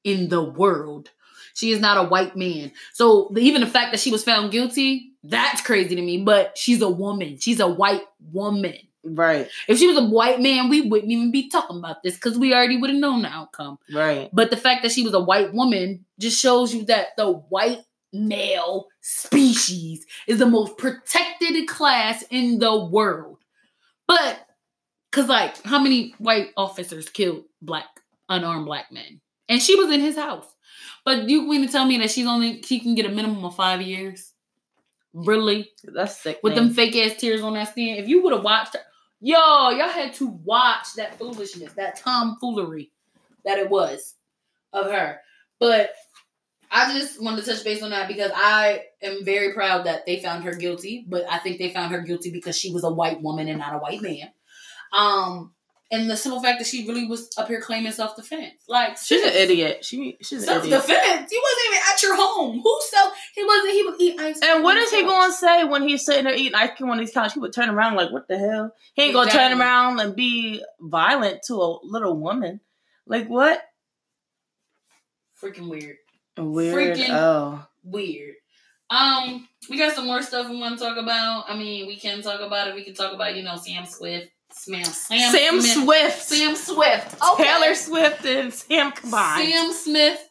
in 0.04 0.30
the 0.30 0.42
world. 0.44 1.12
She 1.54 1.72
is 1.72 1.80
not 1.80 1.98
a 1.98 2.08
white 2.08 2.36
man. 2.36 2.72
So 2.94 3.32
even 3.38 3.62
the 3.62 3.68
fact 3.68 3.92
that 3.92 4.00
she 4.00 4.12
was 4.12 4.24
found 4.24 4.52
guilty, 4.52 5.12
that's 5.24 5.62
crazy 5.62 5.96
to 5.96 6.02
me. 6.02 6.24
But 6.24 6.58
she's 6.58 6.82
a 6.82 6.90
woman. 6.90 7.38
She's 7.40 7.60
a 7.60 7.68
white 7.68 8.04
woman. 8.32 8.76
Right, 9.04 9.50
If 9.68 9.80
she 9.80 9.88
was 9.88 9.98
a 9.98 10.06
white 10.06 10.40
man, 10.40 10.70
we 10.70 10.82
wouldn't 10.82 11.12
even 11.12 11.32
be 11.32 11.50
talking 11.50 11.80
about 11.80 12.04
this 12.04 12.14
because 12.14 12.38
we 12.38 12.54
already 12.54 12.78
would 12.78 12.92
have 12.92 13.00
known 13.00 13.24
the 13.24 13.30
outcome. 13.30 13.80
right. 13.92 14.30
But 14.32 14.52
the 14.52 14.58
fact 14.58 14.84
that 14.84 14.92
she 14.92 15.02
was 15.02 15.16
a 15.16 15.20
white 15.20 15.56
woman 15.56 16.06
just 16.20 16.40
shows 16.40 16.72
you 16.72 16.86
that 16.86 17.08
the 17.18 17.32
white 17.32 17.80
male 18.14 18.90
species 19.02 20.06
is 20.28 20.38
the 20.38 20.46
most 20.46 20.78
protected 20.78 21.68
class 21.68 22.24
in 22.30 22.60
the 22.60 22.78
world. 22.86 23.40
But, 24.08 24.46
because, 25.10 25.28
like, 25.28 25.60
how 25.64 25.80
many 25.80 26.14
white 26.20 26.50
officers 26.56 27.10
killed 27.10 27.46
black, 27.60 27.88
unarmed 28.30 28.68
black 28.68 28.92
men? 28.92 29.20
And 29.50 29.62
she 29.62 29.76
was 29.76 29.90
in 29.92 30.00
his 30.00 30.16
house. 30.16 30.46
But 31.04 31.30
you 31.30 31.44
mean 31.44 31.66
to 31.66 31.72
tell 31.72 31.86
me 31.86 31.98
that 32.00 32.12
she's 32.12 32.28
only, 32.28 32.62
she 32.62 32.80
can 32.80 32.96
get 32.96 33.06
a 33.06 33.10
minimum 33.10 33.44
of 33.46 33.56
five 33.56 33.82
years? 33.82 34.34
Really? 35.14 35.72
That's 35.84 36.18
sick. 36.22 36.40
With 36.44 36.56
them 36.56 36.74
fake 36.74 36.96
ass 36.96 37.20
tears 37.20 37.42
on 37.42 37.54
that 37.54 37.72
stand? 37.72 38.00
If 38.00 38.08
you 38.08 38.22
would 38.24 38.34
have 38.34 38.44
watched 38.44 38.76
her, 38.76 38.82
yo, 39.20 39.70
y'all 39.70 39.90
had 39.90 40.14
to 40.16 40.28
watch 40.28 40.94
that 40.96 41.18
foolishness, 41.18 41.74
that 41.74 41.98
tomfoolery 41.98 42.92
that 43.46 43.60
it 43.60 43.70
was 43.70 44.16
of 44.74 44.92
her. 44.92 45.20
But 45.60 45.92
I 46.72 46.98
just 46.98 47.22
wanted 47.22 47.44
to 47.44 47.52
touch 47.52 47.64
base 47.64 47.84
on 47.84 47.90
that 47.90 48.08
because 48.08 48.32
I 48.34 48.84
am 49.02 49.26
very 49.26 49.54
proud 49.54 49.86
that 49.86 50.06
they 50.06 50.22
found 50.22 50.46
her 50.46 50.56
guilty, 50.56 51.06
but 51.08 51.26
I 51.30 51.38
think 51.40 51.58
they 51.58 51.70
found 51.70 51.92
her 51.92 52.02
guilty 52.02 52.32
because 52.32 52.58
she 52.58 52.72
was 52.72 52.86
a 52.86 52.92
white 52.92 53.22
woman 53.22 53.50
and 53.50 53.60
not 53.60 53.76
a 53.76 53.80
white 53.80 54.02
man. 54.02 54.32
Um, 54.94 55.54
and 55.92 56.10
the 56.10 56.16
simple 56.16 56.42
fact 56.42 56.60
that 56.60 56.68
she 56.68 56.88
really 56.88 57.06
was 57.06 57.30
up 57.38 57.48
here 57.48 57.62
claiming 57.62 57.92
self 57.92 58.16
defense. 58.16 58.54
Like 58.68 58.98
She's 58.98 59.22
an 59.22 59.34
idiot. 59.34 59.84
She 59.84 60.18
she's 60.22 60.48
an 60.48 60.58
idiot. 60.60 60.72
self 60.72 60.88
defense. 60.88 61.32
He 61.32 61.40
wasn't 61.40 61.66
even 61.68 61.80
at 61.94 62.04
your 62.04 62.16
home. 62.16 62.62
Who 62.64 62.80
self? 62.90 63.14
He 63.36 63.44
wasn't. 63.44 63.74
He 63.74 63.84
was 63.84 63.96
eat 64.00 64.20
ice. 64.20 64.40
And 64.44 64.64
what 64.64 64.78
is 64.78 64.90
he 64.92 65.04
going 65.04 65.30
to 65.30 65.36
say 65.36 65.64
when 65.66 65.88
he's 65.88 66.06
sitting 66.06 66.24
there 66.24 66.34
eating 66.34 66.56
ice 66.56 66.72
cream 66.78 66.90
on 66.90 67.00
his 67.00 67.12
couch? 67.12 67.34
He 67.34 67.40
would 67.40 67.54
turn 67.54 67.70
around 67.70 67.96
like, 67.96 68.12
"What 68.12 68.28
the 68.28 68.40
hell?" 68.40 68.74
He 68.94 69.04
ain't 69.04 69.14
going 69.14 69.28
to 69.28 69.34
turn 69.34 69.60
around 69.60 70.00
and 70.00 70.16
be 70.16 70.64
violent 70.80 71.44
to 71.48 71.56
a 71.56 71.78
little 71.84 72.18
woman. 72.18 72.62
Like 73.06 73.28
what? 73.28 73.62
Freaking 75.42 75.70
weird. 75.70 75.98
Weird. 76.38 76.98
Freaking- 76.98 77.10
oh, 77.10 77.66
Weird. 77.84 78.36
Um, 78.90 79.48
we 79.70 79.78
got 79.78 79.96
some 79.96 80.06
more 80.06 80.22
stuff 80.22 80.50
we 80.50 80.60
want 80.60 80.78
to 80.78 80.84
talk 80.86 80.98
about. 80.98 81.46
I 81.48 81.56
mean, 81.58 81.88
we 81.88 81.98
can 81.98 82.22
talk 82.22 82.42
about 82.42 82.68
it. 82.68 82.76
We 82.76 82.84
can 82.84 82.94
talk 82.94 83.14
about 83.14 83.36
you 83.36 83.44
know 83.44 83.56
Sam 83.56 83.86
Swift, 83.86 84.30
Sam 84.54 84.84
Sam, 84.84 85.32
Sam 85.32 85.62
Smith, 85.62 85.84
Swift, 85.84 86.24
Sam 86.24 86.56
Swift, 86.56 87.24
okay. 87.24 87.44
Taylor 87.44 87.76
Swift, 87.76 88.26
and 88.26 88.54
Sam 88.54 88.92
combined. 88.92 89.52
Sam 89.52 89.74
Smith, 89.74 90.30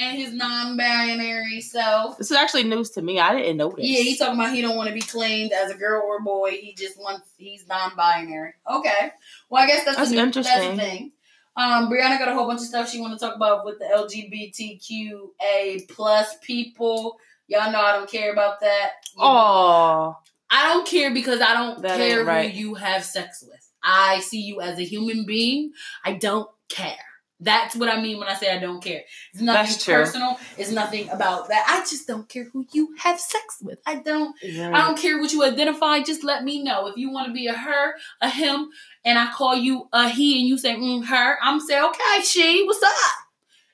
and 0.00 0.16
his 0.16 0.32
non-binary 0.32 1.60
self. 1.60 2.16
This 2.16 2.30
is 2.30 2.36
actually 2.36 2.64
news 2.64 2.90
to 2.90 3.02
me. 3.02 3.20
I 3.20 3.36
didn't 3.36 3.58
know 3.58 3.70
this. 3.70 3.86
Yeah, 3.86 4.00
he's 4.00 4.18
talking 4.18 4.40
about 4.40 4.54
he 4.54 4.62
don't 4.62 4.76
want 4.76 4.88
to 4.88 4.94
be 4.94 5.02
claimed 5.02 5.52
as 5.52 5.70
a 5.70 5.74
girl 5.74 6.02
or 6.02 6.20
boy. 6.20 6.52
He 6.52 6.74
just 6.74 6.98
wants 6.98 7.28
he's 7.36 7.68
non-binary. 7.68 8.54
Okay. 8.70 9.12
Well, 9.50 9.62
I 9.62 9.66
guess 9.66 9.84
that's, 9.84 9.98
That's 9.98 10.10
the, 10.10 10.16
interesting. 10.16 10.76
That's 10.76 10.76
the 10.76 10.82
thing. 10.82 11.12
Um, 11.56 11.90
Brianna 11.90 12.18
got 12.18 12.28
a 12.28 12.34
whole 12.34 12.46
bunch 12.46 12.60
of 12.60 12.66
stuff 12.66 12.90
she 12.90 13.00
want 13.00 13.12
to 13.12 13.24
talk 13.24 13.36
about 13.36 13.66
with 13.66 13.78
the 13.78 13.84
LGBTQA 13.84 15.88
plus 15.88 16.36
people. 16.40 17.18
Y'all 17.48 17.70
know 17.70 17.80
I 17.80 17.92
don't 17.92 18.10
care 18.10 18.32
about 18.32 18.60
that. 18.60 18.92
Oh, 19.18 20.16
I 20.50 20.72
don't 20.72 20.86
care 20.86 21.12
because 21.12 21.40
I 21.40 21.54
don't 21.54 21.82
That 21.82 21.96
care 21.96 22.24
right. 22.24 22.50
who 22.50 22.58
you 22.58 22.74
have 22.74 23.04
sex 23.04 23.44
with. 23.46 23.70
I 23.82 24.20
see 24.20 24.40
you 24.40 24.60
as 24.60 24.78
a 24.78 24.82
human 24.84 25.24
being. 25.24 25.72
I 26.04 26.14
don't 26.14 26.48
care. 26.68 26.96
That's 27.42 27.74
what 27.74 27.88
I 27.88 28.00
mean 28.02 28.18
when 28.18 28.28
I 28.28 28.34
say 28.34 28.54
I 28.54 28.58
don't 28.58 28.82
care. 28.82 29.02
It's 29.32 29.40
nothing 29.40 29.94
personal. 29.94 30.38
It's 30.58 30.70
nothing 30.70 31.08
about 31.08 31.48
that. 31.48 31.64
I 31.66 31.80
just 31.88 32.06
don't 32.06 32.28
care 32.28 32.44
who 32.44 32.66
you 32.72 32.94
have 32.98 33.18
sex 33.18 33.56
with. 33.62 33.78
I 33.86 33.96
don't. 33.96 34.36
I 34.44 34.86
don't 34.86 34.98
care 34.98 35.18
what 35.18 35.32
you 35.32 35.42
identify. 35.42 36.02
Just 36.02 36.22
let 36.22 36.44
me 36.44 36.62
know 36.62 36.88
if 36.88 36.98
you 36.98 37.10
want 37.10 37.28
to 37.28 37.32
be 37.32 37.46
a 37.46 37.54
her, 37.54 37.94
a 38.20 38.28
him, 38.28 38.68
and 39.06 39.18
I 39.18 39.32
call 39.32 39.54
you 39.54 39.88
a 39.90 40.10
he, 40.10 40.38
and 40.38 40.48
you 40.48 40.58
say 40.58 40.74
mm, 40.76 41.06
her. 41.06 41.38
I'm 41.42 41.60
say 41.60 41.82
okay, 41.82 42.20
she. 42.24 42.64
What's 42.66 42.82
up? 42.82 42.90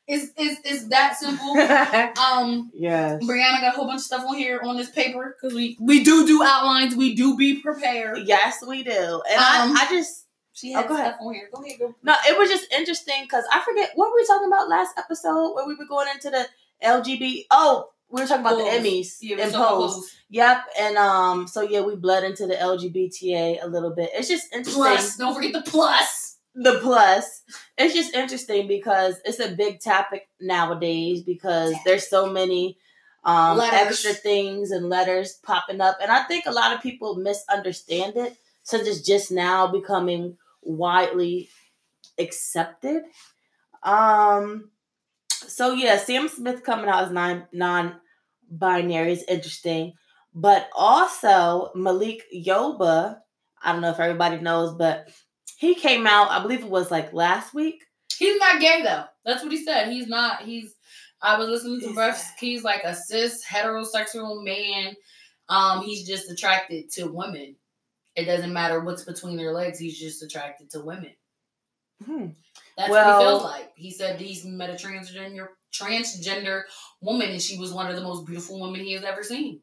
It's 0.09 0.31
it's 0.37 0.61
it's 0.65 0.89
that 0.89 1.17
simple. 1.17 1.51
um. 2.23 2.71
yes. 2.75 3.23
Brianna 3.25 3.61
got 3.61 3.75
a 3.75 3.77
whole 3.77 3.87
bunch 3.87 3.99
of 3.99 4.05
stuff 4.05 4.25
on 4.27 4.37
here 4.37 4.61
on 4.63 4.77
this 4.77 4.91
paper 4.91 5.37
because 5.41 5.55
we 5.55 5.77
we 5.81 6.05
do 6.05 6.27
do 6.27 6.43
outlines. 6.45 6.95
We 6.95 7.15
do 7.17 7.37
be 7.37 7.61
prepared. 7.61 8.21
Yes, 8.27 8.59
we 8.67 8.85
do. 8.85 8.91
And 9.29 9.39
Um, 9.39 9.77
I, 9.77 9.87
I 9.89 9.95
just 9.95 10.27
She 10.53 10.73
Oh, 10.75 10.79
had 10.79 10.89
go 10.89 10.95
ahead. 10.95 11.07
stuff 11.15 11.21
on 11.23 11.35
here. 11.35 11.49
Go 11.53 11.63
ahead. 11.63 11.79
Go. 11.81 11.95
no, 12.05 12.15
it 12.29 12.39
was 12.39 12.49
just 12.49 12.73
interesting 12.73 13.23
because 13.23 13.45
I 13.53 13.61
forget 13.65 13.91
what 13.97 14.11
were 14.11 14.17
we 14.17 14.27
talking 14.27 14.47
about 14.47 14.69
last 14.69 14.93
episode 14.97 15.55
where 15.55 15.67
we 15.67 15.75
were 15.75 15.87
going 15.89 16.09
into 16.15 16.31
the 16.31 16.47
LGBT. 16.85 17.45
Oh, 17.51 17.89
we 18.09 18.21
were 18.23 18.29
talking 18.29 18.43
about 18.47 18.59
Pose. 18.61 18.83
the 18.83 18.89
Emmys 18.89 19.17
Yeah, 19.21 19.43
and 19.43 19.53
talking 19.53 19.77
Pose. 19.77 19.95
pose. 19.95 20.13
Yep, 20.31 20.59
and 20.79 20.97
um, 20.97 21.47
so 21.49 21.63
yeah, 21.63 21.81
we 21.81 21.97
bled 21.97 22.23
into 22.25 22.47
the 22.47 22.55
LGBTA 22.55 23.63
a 23.63 23.67
little 23.67 23.91
bit. 23.95 24.11
It's 24.15 24.29
just 24.29 24.53
interesting. 24.53 24.83
Plus, 24.83 25.17
don't 25.17 25.35
forget 25.35 25.53
the 25.53 25.69
plus. 25.69 26.26
The 26.57 26.79
plus. 26.81 27.43
It's 27.77 27.95
just 27.95 28.15
interesting 28.15 28.67
because 28.67 29.21
it's 29.25 29.41
a 29.41 29.55
big 29.55 29.81
topic 29.81 30.29
nowadays 30.41 31.23
because 31.23 31.75
there's 31.85 32.09
so 32.09 32.31
many 32.33 32.79
um, 33.25 33.61
extra 33.61 34.13
things 34.13 34.71
and 34.71 34.89
letters 34.89 35.39
popping 35.45 35.81
up, 35.81 35.99
and 36.01 36.11
I 36.11 36.23
think 36.25 36.47
a 36.47 36.53
lot 36.53 36.73
of 36.73 36.83
people 36.83 37.17
misunderstand 37.17 38.17
it 38.17 38.37
since 38.63 38.89
it's 38.89 39.03
just 39.03 39.31
now 39.31 39.67
becoming 39.67 40.37
widely 40.63 41.51
accepted. 42.19 43.03
Um. 43.83 44.71
So 45.29 45.75
yeah, 45.75 45.99
Sam 45.99 46.29
Smith 46.29 46.65
coming 46.65 46.89
out 46.89 47.05
as 47.05 47.11
non 47.13 47.47
non 47.53 47.97
binary 48.51 49.13
is 49.13 49.25
interesting, 49.29 49.93
but 50.35 50.71
also 50.75 51.71
Malik 51.75 52.23
Yoba. 52.35 53.19
I 53.63 53.73
don't 53.73 53.81
know 53.81 53.91
if 53.91 54.01
everybody 54.01 54.39
knows, 54.41 54.75
but 54.75 55.09
he 55.57 55.75
came 55.75 56.07
out. 56.07 56.31
I 56.31 56.41
believe 56.43 56.61
it 56.61 56.69
was 56.71 56.91
like 56.91 57.13
last 57.13 57.55
week. 57.55 57.83
He's 58.19 58.39
not 58.39 58.61
gay 58.61 58.83
though. 58.83 59.05
That's 59.25 59.43
what 59.43 59.53
he 59.53 59.63
said. 59.65 59.89
He's 59.91 60.07
not. 60.07 60.43
He's. 60.43 60.75
I 61.23 61.39
was 61.39 61.49
listening 61.49 61.81
to 61.81 61.95
Breath. 61.95 62.35
He's 62.39 62.63
like 62.63 62.83
a 62.85 62.95
cis 62.95 63.45
heterosexual 63.45 64.45
man. 64.45 64.95
Um, 65.49 65.83
he's 65.83 66.07
just 66.07 66.31
attracted 66.31 66.91
to 66.93 67.05
women. 67.07 67.57
It 68.17 68.25
doesn't 68.25 68.53
matter 68.53 68.81
what's 68.81 69.05
between 69.05 69.37
their 69.37 69.53
legs. 69.53 69.79
He's 69.79 69.99
just 69.99 70.23
attracted 70.23 70.71
to 70.71 70.81
women. 70.81 71.13
Hmm. 72.05 72.27
That's 72.77 72.91
Well- 72.91 73.19
what 73.19 73.21
he 73.21 73.25
feels 73.31 73.43
like. 73.45 73.73
He 73.77 73.91
said 73.91 74.21
he's 74.21 74.45
met 74.45 74.71
a 74.71 74.75
transgender 74.75 75.49
transgender 75.73 76.63
woman, 77.01 77.31
and 77.31 77.43
she 77.43 77.59
was 77.59 77.73
one 77.73 77.89
of 77.89 77.97
the 77.97 78.03
most 78.03 78.27
beautiful 78.27 78.61
women 78.61 78.81
he 78.81 78.93
has 78.93 79.05
ever 79.05 79.23
seen. 79.23 79.61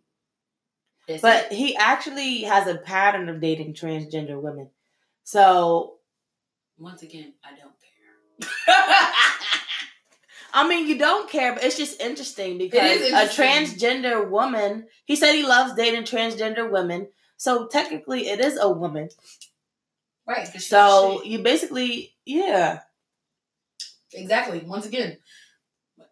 That's 1.07 1.21
But 1.21 1.51
it. 1.51 1.53
he 1.55 1.75
actually 1.75 2.43
has 2.43 2.67
a 2.67 2.77
pattern 2.77 3.29
of 3.29 3.41
dating 3.41 3.73
transgender 3.73 4.41
women. 4.41 4.69
So 5.23 5.95
once 6.77 7.01
again, 7.03 7.33
I 7.43 7.49
don't 7.49 7.73
care. 7.79 8.49
I 10.53 10.67
mean, 10.67 10.87
you 10.87 10.99
don't 10.99 11.29
care, 11.29 11.53
but 11.53 11.63
it's 11.63 11.77
just 11.77 11.99
interesting 11.99 12.57
because 12.57 13.01
interesting. 13.01 13.13
a 13.13 13.21
transgender 13.21 14.29
woman. 14.29 14.85
He 15.05 15.15
said 15.15 15.33
he 15.33 15.43
loves 15.43 15.73
dating 15.73 16.03
transgender 16.03 16.69
women. 16.69 17.07
So 17.37 17.67
technically, 17.67 18.27
it 18.27 18.39
is 18.39 18.57
a 18.59 18.69
woman. 18.69 19.09
Right. 20.27 20.47
So 20.47 21.23
you 21.23 21.39
basically, 21.39 22.13
yeah. 22.25 22.81
Exactly. 24.13 24.59
Once 24.59 24.85
again, 24.85 25.17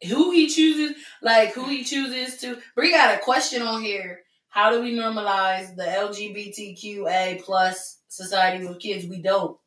who 0.08 0.32
he 0.32 0.48
chooses, 0.48 0.98
like 1.22 1.54
who 1.54 1.66
he 1.66 1.84
chooses 1.84 2.38
to. 2.38 2.56
But 2.76 2.82
we 2.82 2.92
got 2.92 3.16
a 3.16 3.20
question 3.20 3.62
on 3.62 3.82
here. 3.82 4.22
How 4.50 4.72
do 4.72 4.82
we 4.82 4.94
normalize 4.94 5.76
the 5.76 5.84
LGBTQA 5.84 7.44
plus 7.44 8.01
society 8.12 8.66
with 8.66 8.80
kids? 8.80 9.06
We 9.08 9.22
don't. 9.22 9.58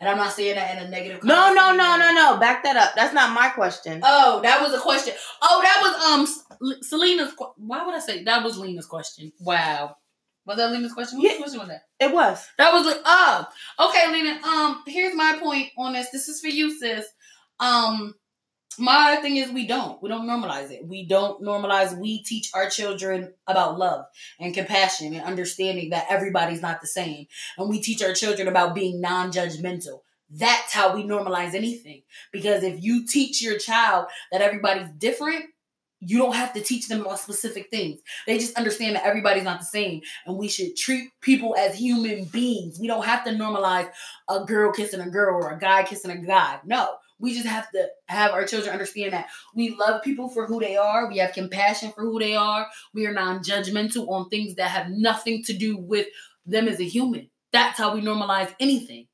And 0.00 0.08
I'm 0.08 0.16
not 0.16 0.32
saying 0.32 0.56
that 0.56 0.76
in 0.76 0.86
a 0.86 0.88
negative. 0.88 1.22
No, 1.24 1.52
no, 1.52 1.74
no, 1.74 1.96
no, 1.98 2.12
no. 2.12 2.38
Back 2.38 2.64
that 2.64 2.76
up. 2.76 2.94
That's 2.94 3.12
not 3.14 3.34
my 3.34 3.48
question. 3.50 4.00
Oh, 4.02 4.40
that 4.42 4.60
was 4.62 4.72
a 4.72 4.78
question. 4.80 5.14
Oh, 5.42 5.60
that 5.62 5.80
was 5.82 6.64
um 6.70 6.82
Selena's. 6.82 7.32
Why 7.56 7.84
would 7.84 7.94
I 7.94 7.98
say 7.98 8.24
that 8.24 8.42
was 8.44 8.56
Lena's 8.58 8.86
question? 8.86 9.32
Wow. 9.40 9.96
Was 10.46 10.56
that 10.58 10.70
Lena's 10.70 10.92
question? 10.92 11.20
Whose 11.20 11.32
Yeah. 11.32 11.38
question 11.38 11.58
was 11.60 11.68
that? 11.68 11.82
It 11.98 12.12
was. 12.12 12.46
That 12.56 12.72
was 12.72 12.86
like, 12.86 13.00
oh, 13.04 13.46
okay, 13.80 14.12
Lena. 14.12 14.40
Um, 14.46 14.82
here's 14.86 15.14
my 15.14 15.38
point 15.42 15.70
on 15.76 15.92
this. 15.92 16.10
This 16.10 16.28
is 16.28 16.40
for 16.40 16.46
you, 16.48 16.70
sis. 16.78 17.04
Um, 17.58 18.14
my 18.78 19.16
thing 19.16 19.36
is 19.36 19.50
we 19.50 19.66
don't. 19.66 20.02
We 20.02 20.08
don't 20.08 20.26
normalize 20.26 20.70
it. 20.70 20.86
We 20.86 21.06
don't 21.06 21.42
normalize. 21.42 21.98
We 21.98 22.22
teach 22.22 22.50
our 22.54 22.68
children 22.68 23.32
about 23.46 23.78
love 23.78 24.06
and 24.40 24.54
compassion 24.54 25.14
and 25.14 25.24
understanding 25.24 25.90
that 25.90 26.06
everybody's 26.10 26.62
not 26.62 26.80
the 26.80 26.86
same. 26.86 27.26
And 27.58 27.68
we 27.68 27.80
teach 27.80 28.02
our 28.02 28.12
children 28.12 28.48
about 28.48 28.74
being 28.74 29.00
non-judgmental. 29.00 30.00
That's 30.30 30.72
how 30.72 30.94
we 30.94 31.04
normalize 31.04 31.54
anything. 31.54 32.02
Because 32.32 32.62
if 32.62 32.82
you 32.82 33.06
teach 33.06 33.42
your 33.42 33.58
child 33.58 34.06
that 34.32 34.42
everybody's 34.42 34.90
different, 34.98 35.44
you 36.00 36.18
don't 36.18 36.34
have 36.34 36.52
to 36.52 36.60
teach 36.60 36.88
them 36.88 37.00
about 37.00 37.18
specific 37.18 37.70
things. 37.70 38.00
They 38.26 38.38
just 38.38 38.56
understand 38.56 38.96
that 38.96 39.06
everybody's 39.06 39.44
not 39.44 39.60
the 39.60 39.66
same 39.66 40.02
and 40.26 40.36
we 40.36 40.48
should 40.48 40.76
treat 40.76 41.10
people 41.20 41.56
as 41.56 41.74
human 41.74 42.24
beings. 42.24 42.78
We 42.78 42.86
don't 42.86 43.04
have 43.04 43.24
to 43.24 43.30
normalize 43.30 43.90
a 44.28 44.44
girl 44.44 44.72
kissing 44.72 45.00
a 45.00 45.08
girl 45.08 45.42
or 45.42 45.50
a 45.50 45.58
guy 45.58 45.84
kissing 45.84 46.10
a 46.10 46.18
guy. 46.18 46.60
No, 46.64 46.96
we 47.18 47.32
just 47.32 47.46
have 47.46 47.70
to 47.70 47.88
have 48.06 48.32
our 48.32 48.44
children 48.44 48.72
understand 48.72 49.12
that 49.12 49.28
we 49.54 49.74
love 49.74 50.02
people 50.02 50.28
for 50.28 50.46
who 50.46 50.60
they 50.60 50.76
are. 50.76 51.08
We 51.08 51.18
have 51.18 51.32
compassion 51.32 51.92
for 51.92 52.02
who 52.02 52.18
they 52.18 52.34
are. 52.34 52.66
We 52.92 53.06
are 53.06 53.12
non 53.12 53.40
judgmental 53.40 54.08
on 54.08 54.28
things 54.28 54.56
that 54.56 54.70
have 54.70 54.90
nothing 54.90 55.42
to 55.44 55.52
do 55.52 55.76
with 55.76 56.06
them 56.44 56.68
as 56.68 56.80
a 56.80 56.84
human. 56.84 57.30
That's 57.52 57.78
how 57.78 57.94
we 57.94 58.02
normalize 58.02 58.54
anything. 58.60 59.06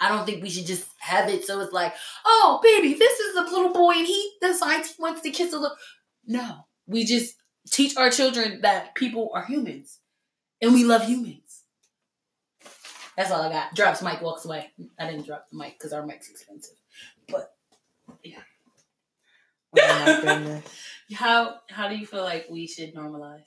I 0.00 0.08
don't 0.08 0.26
think 0.26 0.42
we 0.42 0.50
should 0.50 0.66
just 0.66 0.86
have 0.98 1.28
it 1.28 1.44
so 1.44 1.60
it's 1.60 1.72
like, 1.72 1.94
oh, 2.24 2.60
baby, 2.62 2.94
this 2.94 3.20
is 3.20 3.36
a 3.36 3.42
little 3.42 3.72
boy 3.72 3.92
and 3.92 4.06
he 4.06 4.32
decides 4.40 4.94
he 4.94 5.02
wants 5.02 5.22
to 5.22 5.30
kiss 5.30 5.52
a 5.52 5.58
little. 5.58 5.76
No, 6.26 6.66
we 6.86 7.04
just 7.04 7.36
teach 7.70 7.96
our 7.96 8.10
children 8.10 8.60
that 8.62 8.94
people 8.94 9.30
are 9.34 9.44
humans 9.44 10.00
and 10.60 10.74
we 10.74 10.84
love 10.84 11.04
humans. 11.06 11.62
That's 13.16 13.30
all 13.30 13.42
I 13.42 13.52
got. 13.52 13.74
Drops 13.74 14.02
mic, 14.02 14.20
walks 14.20 14.44
away. 14.44 14.72
I 14.98 15.10
didn't 15.10 15.26
drop 15.26 15.46
the 15.50 15.56
mic 15.56 15.78
because 15.78 15.92
our 15.92 16.04
mic's 16.04 16.28
expensive. 16.28 16.76
Oh 19.76 20.04
my 20.04 20.20
goodness. 20.20 20.64
How 21.12 21.60
how 21.68 21.88
do 21.88 21.96
you 21.96 22.06
feel 22.06 22.24
like 22.24 22.46
we 22.50 22.66
should 22.66 22.94
normalize? 22.94 23.44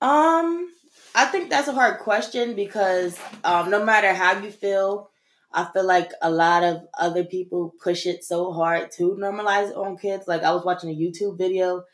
Um, 0.00 0.72
I 1.14 1.26
think 1.26 1.50
that's 1.50 1.68
a 1.68 1.72
hard 1.72 2.00
question 2.00 2.54
because 2.54 3.18
um, 3.44 3.70
no 3.70 3.84
matter 3.84 4.14
how 4.14 4.40
you 4.40 4.50
feel, 4.50 5.10
I 5.52 5.66
feel 5.72 5.84
like 5.84 6.12
a 6.22 6.30
lot 6.30 6.62
of 6.62 6.86
other 6.98 7.24
people 7.24 7.74
push 7.82 8.06
it 8.06 8.24
so 8.24 8.52
hard 8.52 8.90
to 8.92 9.16
normalize 9.20 9.76
on 9.76 9.98
kids. 9.98 10.26
Like 10.26 10.42
I 10.42 10.52
was 10.52 10.64
watching 10.64 10.90
a 10.90 10.96
YouTube 10.96 11.36
video 11.36 11.84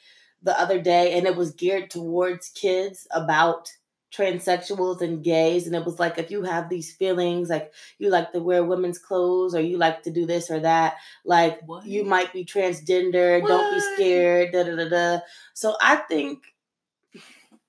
the 0.43 0.59
other 0.59 0.81
day, 0.81 1.19
and 1.19 1.27
it 1.27 1.35
was 1.35 1.51
geared 1.51 1.91
towards 1.91 2.51
kids 2.51 3.09
about 3.11 3.69
transsexuals 4.15 5.01
and 5.01 5.25
gays 5.25 5.67
and 5.67 5.75
it 5.75 5.85
was 5.85 5.99
like 5.99 6.17
if 6.17 6.31
you 6.31 6.43
have 6.43 6.69
these 6.69 6.93
feelings 6.93 7.49
like 7.49 7.73
you 7.99 8.09
like 8.09 8.33
to 8.33 8.41
wear 8.41 8.65
women's 8.65 8.99
clothes 8.99 9.55
or 9.55 9.61
you 9.61 9.77
like 9.77 10.03
to 10.03 10.11
do 10.11 10.25
this 10.25 10.51
or 10.51 10.61
that 10.61 10.95
like 11.25 11.61
What? 11.67 11.85
you 11.85 12.05
might 12.05 12.33
be 12.33 12.45
transgender 12.45 13.45
don't 13.47 13.75
be 13.75 13.81
scared 13.81 14.53
da 14.53 14.63
da 14.63 14.77
da 14.77 14.89
da. 14.89 15.21
So 15.55 15.77
i 15.83 15.97
think 15.97 16.55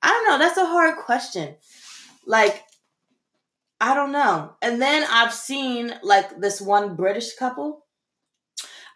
i 0.02 0.10
don't 0.10 0.28
know 0.30 0.38
that's 0.38 0.58
a 0.58 0.66
hard 0.66 0.98
question. 0.98 1.56
Like 2.26 2.64
i 3.82 3.96
don't 3.96 4.12
know. 4.12 4.54
And 4.62 4.82
then 4.82 5.06
i've 5.10 5.34
seen 5.34 5.94
like 6.04 6.40
this 6.40 6.62
one 6.62 6.96
british 6.96 7.36
couple. 7.36 7.84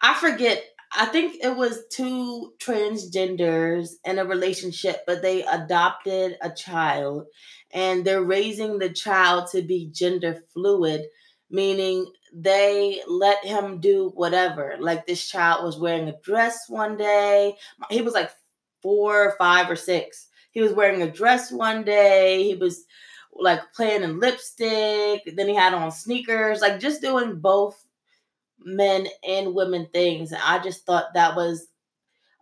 I 0.01 0.13
forget 0.13 0.63
I 0.93 1.05
think 1.05 1.37
it 1.41 1.55
was 1.55 1.83
two 1.89 2.53
transgenders 2.59 3.91
in 4.03 4.19
a 4.19 4.25
relationship, 4.25 5.03
but 5.07 5.21
they 5.21 5.43
adopted 5.43 6.37
a 6.41 6.49
child 6.49 7.27
and 7.73 8.03
they're 8.03 8.23
raising 8.23 8.77
the 8.77 8.89
child 8.89 9.49
to 9.51 9.61
be 9.61 9.89
gender 9.93 10.43
fluid, 10.53 11.05
meaning 11.49 12.11
they 12.33 13.01
let 13.07 13.43
him 13.45 13.79
do 13.79 14.11
whatever. 14.15 14.75
Like 14.79 15.05
this 15.07 15.29
child 15.29 15.63
was 15.63 15.79
wearing 15.79 16.09
a 16.09 16.19
dress 16.21 16.67
one 16.67 16.97
day. 16.97 17.55
He 17.89 18.01
was 18.01 18.13
like 18.13 18.31
four 18.81 19.35
five 19.37 19.69
or 19.69 19.77
six. 19.77 20.27
He 20.51 20.61
was 20.61 20.73
wearing 20.73 21.01
a 21.01 21.11
dress 21.11 21.51
one 21.51 21.83
day. 21.83 22.43
He 22.43 22.55
was 22.55 22.85
like 23.33 23.61
playing 23.73 24.03
in 24.03 24.19
lipstick. 24.19 25.21
Then 25.35 25.47
he 25.47 25.55
had 25.55 25.73
on 25.73 25.91
sneakers, 25.91 26.59
like 26.59 26.79
just 26.79 27.01
doing 27.01 27.39
both 27.39 27.81
men 28.64 29.07
and 29.28 29.53
women 29.55 29.88
things. 29.93 30.32
And 30.32 30.41
I 30.43 30.59
just 30.59 30.86
thought 30.86 31.14
that 31.14 31.36
was 31.36 31.68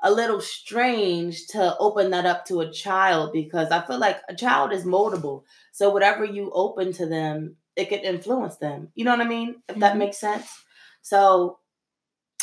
a 0.04 0.12
little 0.12 0.40
strange 0.42 1.48
to 1.48 1.76
open 1.80 2.12
that 2.12 2.26
up 2.26 2.46
to 2.46 2.62
a 2.62 2.72
child 2.72 3.34
because 3.34 3.70
I 3.72 3.86
feel 3.86 4.00
like 4.00 4.20
a 4.30 4.36
child 4.36 4.72
is 4.72 4.86
moldable. 4.86 5.44
So 5.74 5.90
whatever 5.90 6.24
you 6.24 6.52
open 6.54 6.94
to 6.94 7.06
them, 7.06 7.56
it 7.76 7.90
could 7.90 8.02
influence 8.02 8.58
them. 8.58 8.90
You 8.96 9.06
know 9.06 9.12
what 9.12 9.26
I 9.26 9.30
mean? 9.30 9.62
If 9.68 9.78
that 9.78 9.96
Mhm. 9.96 10.00
makes 10.00 10.18
sense. 10.18 10.48
So 11.02 11.60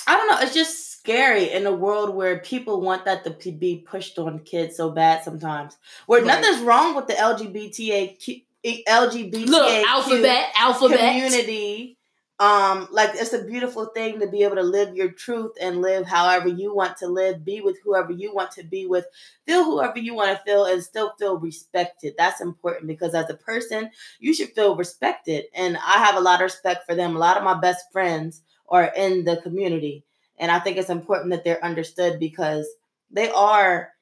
I 0.08 0.16
don't 0.16 0.28
know. 0.28 0.38
It's 0.40 0.54
just 0.54 0.92
scary 0.92 1.50
in 1.50 1.66
a 1.66 1.72
world 1.72 2.14
where 2.14 2.38
people 2.38 2.80
want 2.80 3.04
that 3.06 3.24
to 3.40 3.52
be 3.52 3.84
pushed 3.88 4.18
on 4.18 4.38
kids 4.40 4.76
so 4.76 4.90
bad 4.90 5.24
sometimes. 5.24 5.76
Where 6.06 6.22
Right. 6.22 6.40
nothing's 6.40 6.62
wrong 6.62 6.94
with 6.94 7.06
the 7.08 7.18
LGBTA 7.18 8.16
LGBTA 8.88 9.46
Look, 9.46 9.86
alphabet, 9.86 10.52
alphabet. 10.56 10.98
community 10.98 11.95
um 12.38 12.86
like 12.90 13.10
it's 13.14 13.32
a 13.32 13.44
beautiful 13.44 13.86
thing 13.86 14.20
to 14.20 14.26
be 14.26 14.42
able 14.42 14.56
to 14.56 14.62
live 14.62 14.94
your 14.94 15.10
truth 15.10 15.52
and 15.58 15.80
live 15.80 16.06
however 16.06 16.48
you 16.48 16.74
want 16.74 16.94
to 16.94 17.06
live 17.06 17.42
be 17.46 17.62
with 17.62 17.78
whoever 17.82 18.12
you 18.12 18.34
want 18.34 18.50
to 18.50 18.62
be 18.62 18.84
with 18.86 19.06
feel 19.46 19.64
whoever 19.64 19.98
you 19.98 20.14
want 20.14 20.30
to 20.36 20.44
feel 20.44 20.66
and 20.66 20.82
still 20.82 21.14
feel 21.18 21.38
respected. 21.38 22.14
That's 22.18 22.42
important 22.42 22.88
because 22.88 23.14
as 23.14 23.30
a 23.30 23.34
person 23.34 23.90
you 24.18 24.34
should 24.34 24.50
feel 24.50 24.76
respected 24.76 25.46
and 25.54 25.78
i 25.78 25.98
have 26.04 26.16
a 26.16 26.20
lot 26.20 26.40
of 26.40 26.44
respect 26.44 26.84
for 26.86 26.94
them. 26.94 27.16
A 27.16 27.18
lot 27.18 27.38
of 27.38 27.44
my 27.44 27.58
best 27.58 27.86
friends 27.90 28.42
are 28.68 28.92
in 28.96 29.24
the 29.24 29.38
community 29.38 30.04
and 30.38 30.50
i 30.50 30.58
think 30.58 30.76
it's 30.76 30.90
important 30.90 31.30
that 31.30 31.44
they're 31.44 31.64
understood 31.64 32.18
because 32.20 32.68
they 33.10 33.30
are 33.30 33.92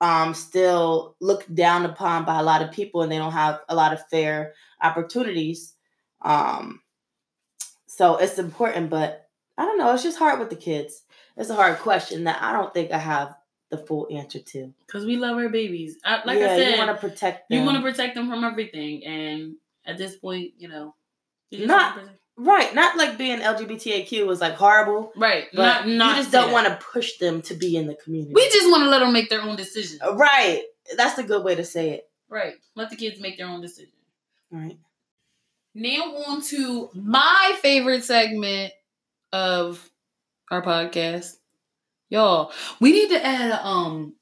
um 0.00 0.34
still 0.34 1.16
looked 1.20 1.52
down 1.54 1.84
upon 1.84 2.24
by 2.24 2.38
a 2.38 2.42
lot 2.42 2.62
of 2.62 2.72
people 2.72 3.02
and 3.02 3.10
they 3.10 3.18
don't 3.18 3.32
have 3.32 3.60
a 3.68 3.74
lot 3.74 3.92
of 3.92 4.06
fair 4.08 4.54
opportunities. 4.82 5.74
Um 6.22 6.80
so 7.98 8.16
it's 8.16 8.38
important, 8.38 8.90
but 8.90 9.28
I 9.56 9.64
don't 9.64 9.76
know. 9.76 9.92
It's 9.92 10.04
just 10.04 10.20
hard 10.20 10.38
with 10.38 10.50
the 10.50 10.56
kids. 10.56 11.02
It's 11.36 11.50
a 11.50 11.54
hard 11.56 11.78
question 11.78 12.24
that 12.24 12.40
I 12.40 12.52
don't 12.52 12.72
think 12.72 12.92
I 12.92 12.98
have 12.98 13.34
the 13.70 13.76
full 13.76 14.06
answer 14.08 14.38
to. 14.38 14.72
Because 14.86 15.04
we 15.04 15.16
love 15.16 15.36
our 15.36 15.48
babies. 15.48 15.96
I, 16.04 16.22
like 16.24 16.38
yeah, 16.38 16.44
I 16.44 16.56
said, 16.56 16.70
you 16.74 16.78
want 16.78 16.90
to 16.92 17.08
protect 17.08 17.48
them. 17.48 17.58
you 17.58 17.64
want 17.64 17.76
to 17.76 17.82
protect 17.82 18.14
them 18.14 18.30
from 18.30 18.44
everything. 18.44 19.04
And 19.04 19.56
at 19.84 19.98
this 19.98 20.14
point, 20.14 20.52
you 20.58 20.68
know, 20.68 20.94
you 21.50 21.58
just 21.58 21.66
Not- 21.66 21.98
right? 22.36 22.72
Not 22.72 22.96
like 22.96 23.18
being 23.18 23.40
LGBTQ 23.40 24.28
was 24.28 24.40
like 24.40 24.54
horrible, 24.54 25.10
right. 25.16 25.46
but 25.52 25.86
Not, 25.86 25.88
not 25.88 26.10
you 26.10 26.22
just 26.22 26.30
don't 26.30 26.52
want 26.52 26.68
to 26.68 26.78
push 26.92 27.18
them 27.18 27.42
to 27.42 27.54
be 27.54 27.76
in 27.76 27.88
the 27.88 27.96
community. 27.96 28.32
We 28.32 28.48
just 28.48 28.70
want 28.70 28.84
to 28.84 28.90
let 28.90 29.00
them 29.00 29.12
make 29.12 29.28
their 29.28 29.42
own 29.42 29.56
decision. 29.56 29.98
Uh, 30.06 30.14
right. 30.14 30.62
That's 30.96 31.18
a 31.18 31.24
good 31.24 31.42
way 31.42 31.56
to 31.56 31.64
say 31.64 31.90
it. 31.90 32.08
Right. 32.28 32.54
Let 32.76 32.90
the 32.90 32.96
kids 32.96 33.20
make 33.20 33.38
their 33.38 33.48
own 33.48 33.60
decision. 33.60 33.94
Right. 34.52 34.78
Now 35.78 36.12
on 36.26 36.42
to 36.46 36.90
my 36.92 37.56
favorite 37.62 38.02
segment 38.02 38.72
of 39.32 39.88
our 40.50 40.60
podcast. 40.60 41.36
Y'all, 42.10 42.50
we 42.80 42.90
need 42.90 43.10
to 43.10 43.24
add 43.24 43.52
um 43.62 44.16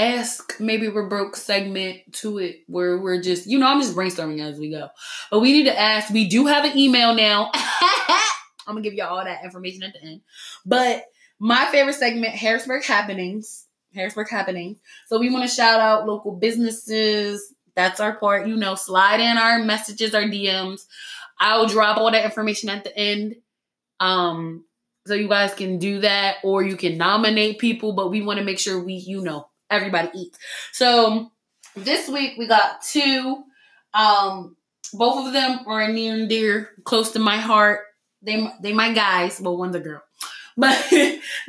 ask 0.00 0.58
maybe 0.58 0.88
we're 0.88 1.10
broke 1.10 1.36
segment 1.36 2.00
to 2.12 2.38
it 2.38 2.60
where 2.68 2.96
we're 2.96 3.20
just 3.20 3.46
you 3.46 3.58
know 3.58 3.66
I'm 3.66 3.82
just 3.82 3.94
brainstorming 3.94 4.40
as 4.40 4.58
we 4.58 4.70
go. 4.70 4.88
But 5.30 5.40
we 5.40 5.52
need 5.52 5.64
to 5.64 5.78
ask, 5.78 6.10
we 6.10 6.26
do 6.26 6.46
have 6.46 6.64
an 6.64 6.78
email 6.78 7.14
now. 7.14 7.50
I'm 7.54 8.74
gonna 8.74 8.80
give 8.80 8.94
y'all 8.94 9.18
all 9.18 9.24
that 9.24 9.44
information 9.44 9.82
at 9.82 9.92
the 9.92 10.02
end. 10.02 10.22
But 10.64 11.04
my 11.38 11.66
favorite 11.66 11.96
segment, 11.96 12.32
Harrisburg 12.34 12.82
Happenings. 12.82 13.66
Harrisburg 13.94 14.30
Happenings. 14.30 14.78
So 15.06 15.20
we 15.20 15.28
want 15.28 15.46
to 15.46 15.54
shout 15.54 15.80
out 15.80 16.06
local 16.06 16.34
businesses. 16.34 17.53
That's 17.76 18.00
our 18.00 18.14
part. 18.16 18.46
You 18.46 18.56
know, 18.56 18.74
slide 18.74 19.20
in 19.20 19.36
our 19.36 19.58
messages, 19.58 20.14
our 20.14 20.22
DMs. 20.22 20.82
I'll 21.38 21.66
drop 21.66 21.98
all 21.98 22.10
that 22.10 22.24
information 22.24 22.68
at 22.68 22.84
the 22.84 22.96
end. 22.96 23.36
Um, 24.00 24.64
so 25.06 25.14
you 25.14 25.28
guys 25.28 25.54
can 25.54 25.78
do 25.78 26.00
that, 26.00 26.36
or 26.42 26.62
you 26.62 26.76
can 26.76 26.96
nominate 26.96 27.58
people, 27.58 27.92
but 27.92 28.10
we 28.10 28.22
want 28.22 28.38
to 28.38 28.44
make 28.44 28.58
sure 28.58 28.82
we, 28.82 28.94
you 28.94 29.20
know, 29.20 29.48
everybody 29.70 30.08
eats. 30.14 30.38
So 30.72 31.30
this 31.76 32.08
week 32.08 32.38
we 32.38 32.46
got 32.46 32.82
two. 32.82 33.44
Um, 33.92 34.56
both 34.92 35.26
of 35.26 35.32
them 35.32 35.60
are 35.66 35.88
near 35.88 36.14
and 36.14 36.28
dear, 36.28 36.70
close 36.84 37.12
to 37.12 37.18
my 37.18 37.36
heart. 37.36 37.80
They 38.22 38.48
they 38.62 38.72
my 38.72 38.92
guys. 38.92 39.40
Well, 39.40 39.56
one's 39.56 39.76
a 39.76 39.80
girl, 39.80 40.02
but 40.56 40.86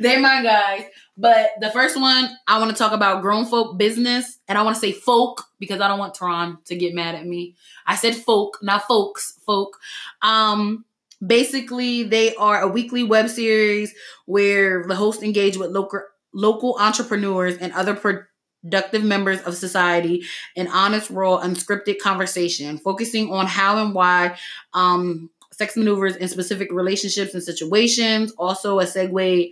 they 0.00 0.20
my 0.20 0.42
guys. 0.42 0.84
But 1.16 1.50
the 1.60 1.70
first 1.70 1.98
one, 1.98 2.28
I 2.46 2.58
want 2.58 2.70
to 2.70 2.76
talk 2.76 2.92
about 2.92 3.22
grown 3.22 3.46
folk 3.46 3.78
business, 3.78 4.38
and 4.48 4.58
I 4.58 4.62
want 4.62 4.76
to 4.76 4.80
say 4.80 4.92
folk 4.92 5.44
because 5.58 5.80
I 5.80 5.88
don't 5.88 5.98
want 5.98 6.14
Tron 6.14 6.58
to 6.66 6.76
get 6.76 6.94
mad 6.94 7.14
at 7.14 7.26
me. 7.26 7.54
I 7.86 7.96
said 7.96 8.14
folk, 8.14 8.58
not 8.62 8.86
folks, 8.86 9.38
folk. 9.46 9.78
Um, 10.20 10.84
basically, 11.24 12.02
they 12.02 12.34
are 12.36 12.60
a 12.60 12.68
weekly 12.68 13.02
web 13.02 13.30
series 13.30 13.94
where 14.26 14.84
the 14.84 14.94
host 14.94 15.22
engage 15.22 15.56
with 15.56 15.70
local 15.70 16.00
local 16.34 16.76
entrepreneurs 16.78 17.56
and 17.56 17.72
other 17.72 17.94
productive 17.94 19.02
members 19.02 19.40
of 19.42 19.56
society 19.56 20.22
in 20.54 20.68
honest, 20.68 21.08
raw, 21.08 21.40
unscripted 21.40 21.98
conversation, 21.98 22.76
focusing 22.76 23.32
on 23.32 23.46
how 23.46 23.82
and 23.82 23.94
why 23.94 24.36
um, 24.74 25.30
sex 25.50 25.78
maneuvers 25.78 26.16
in 26.16 26.28
specific 26.28 26.70
relationships 26.70 27.32
and 27.32 27.42
situations. 27.42 28.32
Also, 28.32 28.80
a 28.80 28.84
segue 28.84 29.50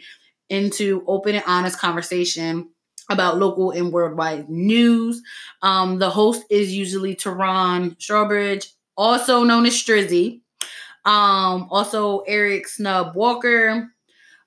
into 0.49 1.05
open 1.07 1.35
and 1.35 1.45
honest 1.47 1.79
conversation 1.79 2.69
about 3.11 3.39
local 3.39 3.71
and 3.71 3.93
worldwide 3.93 4.49
news. 4.49 5.23
Um, 5.63 5.99
the 5.99 6.11
host 6.11 6.45
is 6.51 6.73
usually 6.73 7.15
Tehran 7.15 7.93
Strawbridge, 7.97 8.67
also 8.97 9.45
known 9.45 9.67
as 9.67 9.75
Strizzy. 9.75 10.41
Um, 11.05 11.69
also 11.71 12.21
Eric 12.21 12.67
Snub 12.67 13.15
Walker. 13.15 13.91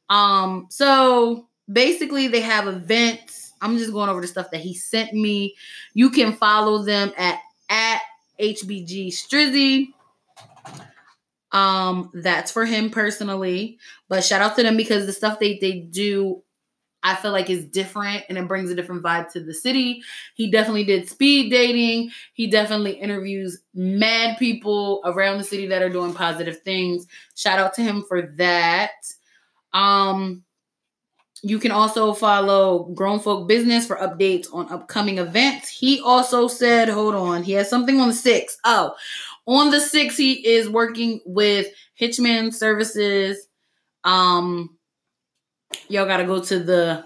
Um, 0.10 0.68
so 0.70 1.48
basically 1.72 2.28
they 2.28 2.42
have 2.42 2.68
events. 2.68 3.54
I'm 3.62 3.78
just 3.78 3.92
going 3.92 4.10
over 4.10 4.22
the 4.22 4.28
stuff 4.28 4.52
that 4.52 4.62
he 4.62 4.74
sent 4.74 5.14
me. 5.14 5.56
You 5.94 6.10
can 6.10 6.34
follow 6.34 6.84
them 6.84 7.12
at 7.18 7.40
at 7.70 8.02
HBG 8.40 9.10
Strizzy. 9.10 9.94
Um, 11.52 12.12
that's 12.14 12.52
for 12.52 12.66
him 12.66 12.90
personally. 12.90 13.80
But 14.10 14.24
shout 14.24 14.42
out 14.42 14.56
to 14.58 14.64
them 14.64 14.78
because 14.78 15.06
the 15.06 15.14
stuff 15.14 15.40
they 15.40 15.58
they 15.60 15.80
do, 15.80 16.44
I 17.04 17.16
feel 17.16 17.32
like 17.32 17.50
is 17.50 17.66
different 17.66 18.26
and 18.28 18.38
it 18.38 18.48
brings 18.48 18.70
a 18.70 18.76
different 18.76 19.04
vibe 19.04 19.32
to 19.32 19.40
the 19.40 19.54
city. 19.54 20.02
He 20.36 20.52
definitely 20.52 20.84
did 20.84 21.08
speed 21.08 21.50
dating. 21.50 22.12
He 22.34 22.48
definitely 22.48 22.94
interviews 22.94 23.62
mad 23.74 24.38
people 24.38 25.02
around 25.06 25.38
the 25.38 25.44
city 25.44 25.68
that 25.68 25.82
are 25.82 25.90
doing 25.90 26.14
positive 26.14 26.62
things. 26.62 27.08
Shout 27.36 27.60
out 27.60 27.74
to 27.76 27.82
him 27.82 28.04
for 28.08 28.34
that. 28.38 28.92
Um, 29.74 30.44
you 31.44 31.60
can 31.60 31.72
also 31.72 32.14
follow 32.14 32.86
Grown 32.96 33.20
Folk 33.20 33.48
Business 33.48 33.86
for 33.86 33.98
updates 33.98 34.48
on 34.54 34.70
upcoming 34.70 35.20
events. 35.20 35.70
He 35.70 36.00
also 36.02 36.48
said, 36.48 36.90
hold 36.90 37.16
on, 37.16 37.44
he 37.44 37.54
has 37.54 37.70
something 37.70 38.00
on 38.00 38.10
the 38.10 38.14
6th. 38.14 38.58
Oh, 38.64 38.96
on 39.48 39.72
the 39.72 39.78
6th, 39.78 40.18
he 40.18 40.46
is 40.46 40.70
working 40.70 41.22
with 41.26 41.68
Hitchman 42.00 42.54
Services. 42.54 43.48
Um, 44.04 44.78
y'all 45.88 46.06
gotta 46.06 46.26
go 46.26 46.42
to 46.42 46.60
the 46.60 47.06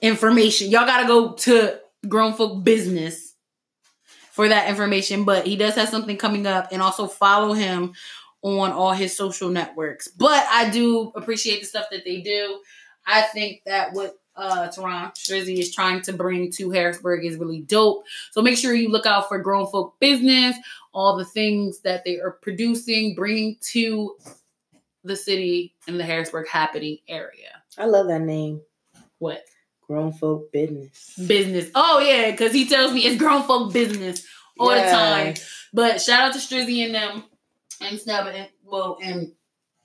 information. 0.00 0.70
Y'all 0.70 0.86
gotta 0.86 1.06
go 1.06 1.34
to 1.34 1.78
Grown 2.08 2.32
Folk 2.32 2.64
Business 2.64 3.34
for 4.30 4.48
that 4.48 4.68
information. 4.68 5.24
But 5.24 5.46
he 5.46 5.56
does 5.56 5.74
have 5.74 5.88
something 5.88 6.16
coming 6.16 6.46
up, 6.46 6.68
and 6.72 6.82
also 6.82 7.06
follow 7.06 7.52
him 7.52 7.92
on 8.42 8.72
all 8.72 8.92
his 8.92 9.16
social 9.16 9.48
networks. 9.48 10.08
But 10.08 10.46
I 10.50 10.70
do 10.70 11.12
appreciate 11.14 11.60
the 11.60 11.66
stuff 11.66 11.86
that 11.90 12.04
they 12.04 12.20
do. 12.20 12.60
I 13.06 13.22
think 13.22 13.62
that 13.66 13.92
what 13.92 14.18
uh 14.36 14.68
Strizzy 14.68 15.58
is 15.58 15.74
trying 15.74 16.02
to 16.02 16.12
bring 16.12 16.50
to 16.52 16.70
Harrisburg 16.70 17.24
is 17.24 17.38
really 17.38 17.60
dope. 17.62 18.04
So 18.32 18.42
make 18.42 18.58
sure 18.58 18.74
you 18.74 18.90
look 18.90 19.06
out 19.06 19.28
for 19.28 19.38
Grown 19.38 19.66
Folk 19.66 19.98
Business, 20.00 20.56
all 20.96 21.14
the 21.14 21.26
things 21.26 21.80
that 21.80 22.04
they 22.06 22.18
are 22.18 22.30
producing, 22.30 23.14
bringing 23.14 23.58
to 23.60 24.16
the 25.04 25.14
city 25.14 25.74
in 25.86 25.98
the 25.98 26.04
Harrisburg 26.04 26.48
happening 26.48 26.96
area. 27.06 27.62
I 27.76 27.84
love 27.84 28.08
that 28.08 28.22
name. 28.22 28.62
What? 29.18 29.42
Grown 29.86 30.14
folk 30.14 30.50
business. 30.52 31.14
Business. 31.26 31.70
Oh 31.74 32.00
yeah, 32.00 32.30
because 32.30 32.52
he 32.54 32.66
tells 32.66 32.94
me 32.94 33.04
it's 33.04 33.18
grown 33.18 33.42
folk 33.42 33.74
business 33.74 34.26
all 34.58 34.70
the 34.70 34.80
time. 34.80 35.34
But 35.74 36.00
shout 36.00 36.22
out 36.22 36.32
to 36.32 36.38
Strizzy 36.38 36.86
and 36.86 36.94
them 36.94 37.24
and 37.82 38.00
Snub 38.00 38.28
and 38.28 38.48
well 38.64 38.96
and 39.02 39.32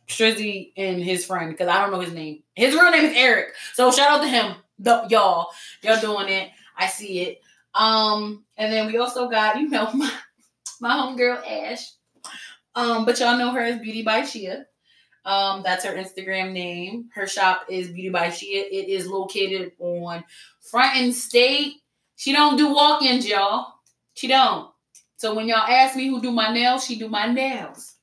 Strizzy 0.07 0.71
and 0.77 1.03
his 1.03 1.25
friend 1.25 1.51
because 1.51 1.67
I 1.67 1.81
don't 1.81 1.91
know 1.91 1.99
his 1.99 2.13
name. 2.13 2.41
His 2.55 2.73
real 2.73 2.89
name 2.89 3.03
is 3.03 3.17
Eric. 3.17 3.49
So 3.73 3.91
shout 3.91 4.11
out 4.11 4.21
to 4.21 4.29
him. 4.29 4.55
The, 4.79 5.07
y'all. 5.09 5.49
Y'all 5.83 5.99
doing 5.99 6.29
it. 6.29 6.51
I 6.77 6.87
see 6.87 7.19
it. 7.19 7.41
Um, 7.73 8.45
and 8.57 8.71
then 8.71 8.87
we 8.87 8.97
also 8.97 9.29
got, 9.29 9.59
you 9.59 9.69
know, 9.69 9.91
my, 9.93 10.11
my 10.81 10.89
homegirl 10.89 11.41
Ash. 11.47 11.91
Um, 12.75 13.05
but 13.05 13.19
y'all 13.19 13.37
know 13.37 13.51
her 13.51 13.61
as 13.61 13.79
Beauty 13.79 14.01
by 14.01 14.21
Shia. 14.21 14.65
Um, 15.23 15.61
that's 15.63 15.85
her 15.85 15.93
Instagram 15.93 16.51
name. 16.51 17.09
Her 17.13 17.27
shop 17.27 17.65
is 17.69 17.89
Beauty 17.89 18.09
by 18.09 18.27
Shia. 18.27 18.65
It 18.71 18.89
is 18.89 19.07
located 19.07 19.73
on 19.79 20.23
Front 20.59 20.97
and 20.97 21.13
State. 21.13 21.75
She 22.15 22.33
don't 22.33 22.57
do 22.57 22.73
walk-ins, 22.73 23.27
y'all. 23.27 23.67
She 24.15 24.27
don't. 24.27 24.69
So 25.17 25.35
when 25.35 25.47
y'all 25.47 25.57
ask 25.57 25.95
me 25.95 26.07
who 26.07 26.21
do 26.21 26.31
my 26.31 26.51
nails, 26.51 26.85
she 26.85 26.97
do 26.97 27.07
my 27.07 27.27
nails. 27.31 27.95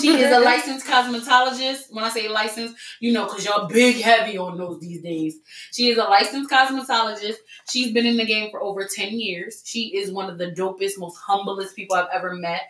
She 0.00 0.08
is 0.08 0.30
a 0.30 0.40
licensed 0.44 0.86
cosmetologist. 0.86 1.92
When 1.92 2.04
I 2.04 2.10
say 2.10 2.28
licensed, 2.28 2.76
you 3.00 3.12
know, 3.12 3.26
because 3.26 3.44
y'all 3.44 3.66
big 3.66 3.96
heavy 3.96 4.36
on 4.36 4.58
those 4.58 4.80
these 4.80 5.02
days. 5.02 5.38
She 5.72 5.88
is 5.88 5.98
a 5.98 6.04
licensed 6.04 6.50
cosmetologist. 6.50 7.36
She's 7.68 7.92
been 7.92 8.06
in 8.06 8.16
the 8.16 8.26
game 8.26 8.50
for 8.50 8.62
over 8.62 8.86
10 8.86 9.18
years. 9.18 9.62
She 9.64 9.96
is 9.96 10.12
one 10.12 10.30
of 10.30 10.38
the 10.38 10.52
dopest, 10.52 10.98
most 10.98 11.16
humblest 11.16 11.76
people 11.76 11.96
I've 11.96 12.08
ever 12.12 12.34
met. 12.34 12.62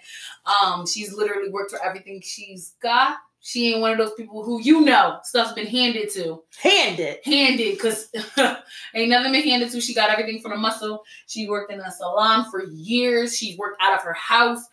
Um, 0.47 0.86
she's 0.86 1.12
literally 1.12 1.51
worked 1.51 1.70
for 1.70 1.84
everything 1.84 2.20
she's 2.22 2.74
got. 2.80 3.16
She 3.40 3.70
ain't 3.70 3.82
one 3.82 3.90
of 3.90 3.99
those 3.99 4.14
people 4.14 4.42
who 4.42 4.62
you 4.62 4.80
know 4.80 5.18
stuff's 5.22 5.53
been 5.53 5.66
handed 5.66 6.09
to. 6.14 6.42
Handed. 6.62 7.18
Handed, 7.26 7.74
because 7.74 8.09
ain't 8.95 9.11
nothing 9.11 9.32
been 9.32 9.42
handed 9.42 9.70
to. 9.72 9.82
She 9.82 9.92
got 9.92 10.09
everything 10.09 10.40
from 10.40 10.53
the 10.53 10.57
muscle. 10.57 11.05
She 11.26 11.47
worked 11.47 11.70
in 11.70 11.78
a 11.78 11.90
salon 11.90 12.51
for 12.51 12.64
years. 12.64 13.36
She 13.36 13.55
worked 13.59 13.82
out 13.82 13.99
of 13.99 14.03
her 14.03 14.14
house 14.14 14.64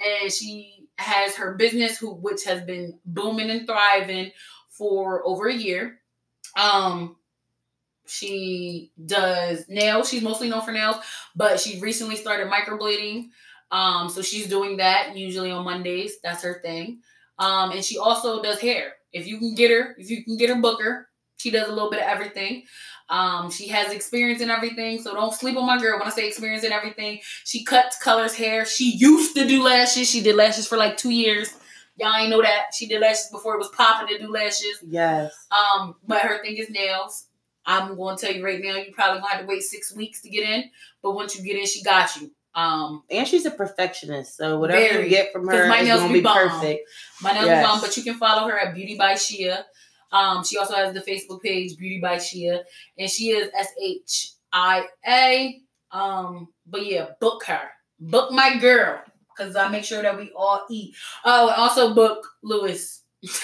and 0.00 0.32
she 0.32 0.79
has 1.00 1.36
her 1.36 1.54
business 1.54 1.98
who 1.98 2.14
which 2.14 2.44
has 2.44 2.62
been 2.62 2.98
booming 3.04 3.50
and 3.50 3.66
thriving 3.66 4.30
for 4.68 5.26
over 5.26 5.48
a 5.48 5.54
year. 5.54 6.00
Um 6.56 7.16
she 8.06 8.92
does 9.06 9.68
nails. 9.68 10.08
She's 10.08 10.22
mostly 10.22 10.48
known 10.48 10.62
for 10.62 10.72
nails, 10.72 10.96
but 11.36 11.60
she 11.60 11.80
recently 11.80 12.16
started 12.16 12.48
microblading. 12.50 13.28
Um 13.70 14.08
so 14.08 14.22
she's 14.22 14.48
doing 14.48 14.78
that 14.78 15.16
usually 15.16 15.50
on 15.50 15.64
Mondays. 15.64 16.14
That's 16.22 16.42
her 16.42 16.60
thing. 16.62 17.00
Um 17.38 17.72
and 17.72 17.84
she 17.84 17.98
also 17.98 18.42
does 18.42 18.60
hair. 18.60 18.94
If 19.12 19.26
you 19.26 19.38
can 19.38 19.54
get 19.54 19.70
her, 19.70 19.94
if 19.98 20.10
you 20.10 20.24
can 20.24 20.36
get 20.36 20.50
her 20.50 20.60
book 20.60 20.80
her, 20.82 21.09
she 21.40 21.50
does 21.50 21.68
a 21.68 21.72
little 21.72 21.90
bit 21.90 22.00
of 22.00 22.06
everything. 22.08 22.64
Um, 23.08 23.50
she 23.50 23.66
has 23.68 23.92
experience 23.92 24.40
in 24.40 24.50
everything, 24.50 25.02
so 25.02 25.12
don't 25.14 25.34
sleep 25.34 25.56
on 25.56 25.66
my 25.66 25.78
girl 25.78 25.98
when 25.98 26.06
I 26.06 26.10
say 26.10 26.28
experience 26.28 26.62
in 26.64 26.70
everything. 26.72 27.20
She 27.44 27.64
cuts, 27.64 27.98
colors 27.98 28.34
hair. 28.36 28.64
She 28.64 28.92
used 28.92 29.34
to 29.36 29.46
do 29.48 29.62
lashes. 29.62 30.08
She 30.08 30.20
did 30.22 30.36
lashes 30.36 30.66
for 30.68 30.76
like 30.78 30.96
two 30.96 31.10
years. 31.10 31.52
Y'all 31.96 32.14
ain't 32.16 32.30
know 32.30 32.40
that. 32.40 32.66
She 32.72 32.86
did 32.86 33.00
lashes 33.00 33.28
before 33.32 33.54
it 33.54 33.58
was 33.58 33.68
popping 33.68 34.08
to 34.16 34.18
do 34.24 34.30
lashes. 34.32 34.78
Yes. 34.86 35.34
Um, 35.50 35.96
but 36.06 36.20
her 36.22 36.40
thing 36.42 36.56
is 36.56 36.70
nails. 36.70 37.26
I'm 37.66 37.96
going 37.96 38.16
to 38.16 38.24
tell 38.26 38.34
you 38.34 38.44
right 38.44 38.60
now, 38.62 38.76
you 38.76 38.92
probably 38.92 39.20
gonna 39.20 39.32
have 39.32 39.40
to 39.42 39.46
wait 39.46 39.62
six 39.62 39.94
weeks 39.94 40.22
to 40.22 40.30
get 40.30 40.48
in. 40.48 40.64
But 41.02 41.12
once 41.12 41.36
you 41.36 41.42
get 41.44 41.56
in, 41.58 41.66
she 41.66 41.82
got 41.82 42.16
you. 42.16 42.30
Um, 42.54 43.02
And 43.10 43.28
she's 43.28 43.44
a 43.44 43.50
perfectionist, 43.50 44.36
so 44.36 44.58
whatever 44.58 44.80
Very. 44.80 45.04
you 45.04 45.10
get 45.10 45.32
from 45.32 45.46
her 45.48 45.68
my 45.68 45.78
is 45.80 45.86
nails 45.88 46.00
gonna 46.00 46.12
be 46.12 46.18
be 46.20 46.24
bomb. 46.24 46.48
perfect. 46.48 46.88
My 47.22 47.32
nails 47.32 47.46
Yes. 47.46 47.64
are 47.64 47.68
gone, 47.68 47.80
but 47.80 47.96
you 47.96 48.02
can 48.02 48.14
follow 48.14 48.48
her 48.48 48.58
at 48.58 48.74
Beauty 48.74 48.96
by 48.96 49.12
Shia. 49.12 49.64
Um, 50.12 50.44
she 50.44 50.58
also 50.58 50.74
has 50.74 50.92
the 50.94 51.00
Facebook 51.00 51.42
page 51.42 51.76
Beauty 51.76 52.00
by 52.00 52.16
Shia, 52.16 52.62
and 52.98 53.10
she 53.10 53.30
is 53.30 53.50
S 53.56 53.68
H 53.80 54.32
I 54.52 54.86
A. 55.06 55.60
Um, 55.92 56.48
but 56.66 56.86
yeah, 56.86 57.10
book 57.20 57.44
her, 57.44 57.68
book 57.98 58.32
my 58.32 58.56
girl, 58.58 59.00
because 59.36 59.56
I 59.56 59.68
make 59.68 59.84
sure 59.84 60.02
that 60.02 60.16
we 60.16 60.30
all 60.36 60.66
eat. 60.70 60.94
Oh, 61.24 61.48
and 61.48 61.56
also 61.56 61.94
book 61.94 62.26
Lewis. 62.42 63.02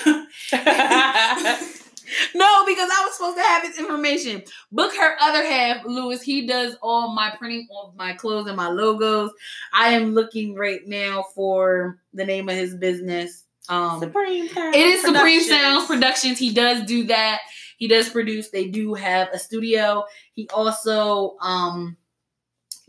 no, 2.35 2.65
because 2.65 2.91
I 2.91 3.03
was 3.05 3.17
supposed 3.17 3.37
to 3.37 3.43
have 3.43 3.63
his 3.65 3.79
information. 3.79 4.43
Book 4.73 4.95
her 4.95 5.17
other 5.21 5.45
half, 5.45 5.85
Lewis. 5.85 6.23
He 6.23 6.47
does 6.47 6.77
all 6.83 7.15
my 7.15 7.35
printing 7.39 7.69
of 7.83 7.97
my 7.97 8.13
clothes 8.15 8.47
and 8.47 8.57
my 8.57 8.69
logos. 8.69 9.31
I 9.73 9.89
am 9.89 10.15
looking 10.15 10.55
right 10.55 10.81
now 10.87 11.27
for 11.35 11.99
the 12.15 12.25
name 12.25 12.49
of 12.49 12.57
his 12.57 12.75
business. 12.77 13.46
Um, 13.69 14.01
Supreme 14.01 14.49
Sound 14.49 14.75
it 14.75 14.87
is 14.87 15.03
Supreme 15.03 15.43
Sounds 15.43 15.87
Productions. 15.87 16.39
He 16.39 16.53
does 16.53 16.85
do 16.87 17.05
that. 17.07 17.41
He 17.77 17.89
does 17.89 18.09
produce. 18.09 18.51
They 18.51 18.69
do 18.69 18.95
have 18.95 19.29
a 19.33 19.39
studio. 19.39 20.05
He 20.33 20.49
also 20.49 21.37
um 21.41 21.97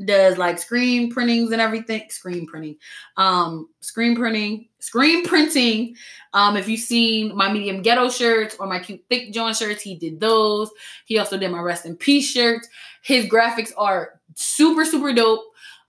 does 0.06 0.38
like 0.38 0.60
screen 0.60 1.12
printings 1.12 1.52
and 1.52 1.60
everything. 1.60 2.04
Screen 2.10 2.46
printing. 2.46 2.78
Um 3.18 3.70
screen 3.82 4.16
printing. 4.16 4.68
Screen 4.80 5.26
printing. 5.26 5.96
Um 6.34 6.56
if 6.56 6.70
you've 6.70 6.80
seen 6.80 7.36
my 7.36 7.52
medium 7.52 7.82
ghetto 7.82 8.10
shirts 8.10 8.56
or 8.60 8.68
my 8.68 8.80
cute 8.80 9.04
thick 9.10 9.34
John 9.34 9.54
shirts, 9.54 9.82
he 9.82 9.96
did 9.96 10.20
those. 10.20 10.70
He 11.06 11.18
also 11.18 11.38
did 11.38 11.52
my 11.52 11.60
rest 11.60 11.86
in 11.86 11.96
peace 11.96 12.30
shirts. 12.30 12.68
His 13.02 13.26
graphics 13.26 13.72
are 13.78 14.20
super, 14.36 14.86
super 14.86 15.14
dope. 15.14 15.42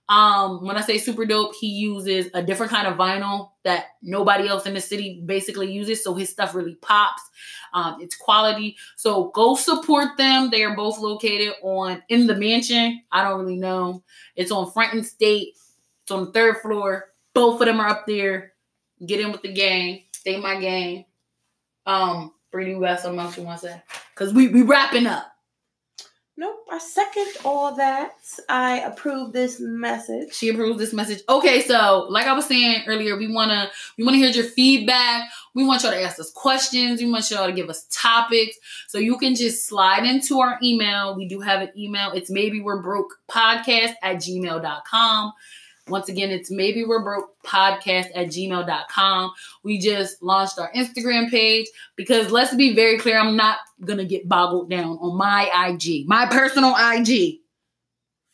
Um, 0.09 0.65
when 0.65 0.75
I 0.75 0.81
say 0.81 0.97
super 0.97 1.23
dope, 1.23 1.53
he 1.55 1.67
uses 1.67 2.31
a 2.33 2.41
different 2.41 2.71
kind 2.71 2.87
of 2.87 2.97
vinyl 2.97 3.51
that 3.63 3.85
nobody 4.01 4.47
else 4.47 4.65
in 4.65 4.73
the 4.73 4.81
city 4.81 5.21
basically 5.23 5.71
uses. 5.71 6.03
So 6.03 6.15
his 6.15 6.29
stuff 6.29 6.55
really 6.55 6.75
pops. 6.75 7.21
Um, 7.73 7.99
it's 8.01 8.15
quality. 8.15 8.75
So 8.95 9.25
go 9.29 9.55
support 9.55 10.17
them. 10.17 10.49
They 10.49 10.63
are 10.63 10.75
both 10.75 10.97
located 10.97 11.53
on 11.61 12.01
in 12.09 12.25
the 12.25 12.35
mansion. 12.35 13.03
I 13.11 13.23
don't 13.23 13.39
really 13.39 13.57
know. 13.57 14.03
It's 14.35 14.51
on 14.51 14.71
and 14.75 15.05
State. 15.05 15.55
It's 16.01 16.11
on 16.11 16.25
the 16.25 16.31
third 16.31 16.57
floor. 16.57 17.09
Both 17.35 17.61
of 17.61 17.67
them 17.67 17.79
are 17.79 17.89
up 17.89 18.07
there. 18.07 18.53
Get 19.05 19.19
in 19.19 19.31
with 19.31 19.43
the 19.43 19.53
gang. 19.53 20.05
Stay 20.11 20.37
my 20.37 20.59
gang. 20.59 21.05
Um, 21.85 22.33
Brittany, 22.51 22.75
you 22.75 22.81
got 22.81 22.99
something 22.99 23.19
else 23.19 23.37
you 23.37 23.43
want 23.43 23.61
to 23.61 23.67
say? 23.67 23.81
Cause 24.15 24.33
we 24.33 24.47
we 24.47 24.63
wrapping 24.63 25.05
up. 25.05 25.31
Nope, 26.39 26.67
I 26.71 26.77
second 26.77 27.27
all 27.43 27.75
that. 27.75 28.13
I 28.47 28.79
approve 28.79 29.33
this 29.33 29.59
message. 29.59 30.33
She 30.33 30.47
approves 30.47 30.79
this 30.79 30.93
message. 30.93 31.21
Okay, 31.27 31.61
so 31.61 32.07
like 32.09 32.27
I 32.27 32.33
was 32.33 32.45
saying 32.45 32.83
earlier, 32.87 33.17
we 33.17 33.29
wanna 33.29 33.69
we 33.97 34.05
wanna 34.05 34.19
hear 34.19 34.29
your 34.29 34.45
feedback. 34.45 35.29
We 35.53 35.65
want 35.65 35.83
y'all 35.83 35.91
to 35.91 36.01
ask 36.01 36.17
us 36.17 36.31
questions. 36.31 37.01
We 37.01 37.11
want 37.11 37.29
y'all 37.29 37.47
to 37.47 37.51
give 37.51 37.69
us 37.69 37.87
topics. 37.91 38.55
So 38.87 38.99
you 38.99 39.17
can 39.17 39.35
just 39.35 39.67
slide 39.67 40.05
into 40.05 40.39
our 40.39 40.57
email. 40.63 41.13
We 41.13 41.27
do 41.27 41.41
have 41.41 41.59
an 41.59 41.71
email. 41.77 42.13
It's 42.13 42.29
maybe 42.29 42.61
we're 42.61 42.81
broke 42.81 43.17
podcast 43.29 43.95
at 44.01 44.15
gmail.com. 44.15 45.33
Once 45.89 46.09
again, 46.09 46.29
it's 46.29 46.51
maybe 46.51 46.83
we're 46.83 47.03
broke 47.03 47.41
podcast 47.43 48.07
at 48.15 48.27
gmail.com. 48.27 49.31
We 49.63 49.79
just 49.79 50.21
launched 50.21 50.59
our 50.59 50.71
Instagram 50.73 51.29
page 51.29 51.67
because 51.95 52.31
let's 52.31 52.55
be 52.55 52.73
very 52.73 52.97
clear, 52.97 53.19
I'm 53.19 53.35
not 53.35 53.57
gonna 53.83 54.05
get 54.05 54.27
boggled 54.27 54.69
down 54.69 54.97
on 55.01 55.17
my 55.17 55.69
IG, 55.69 56.07
my 56.07 56.25
personal 56.27 56.75
IG 56.77 57.39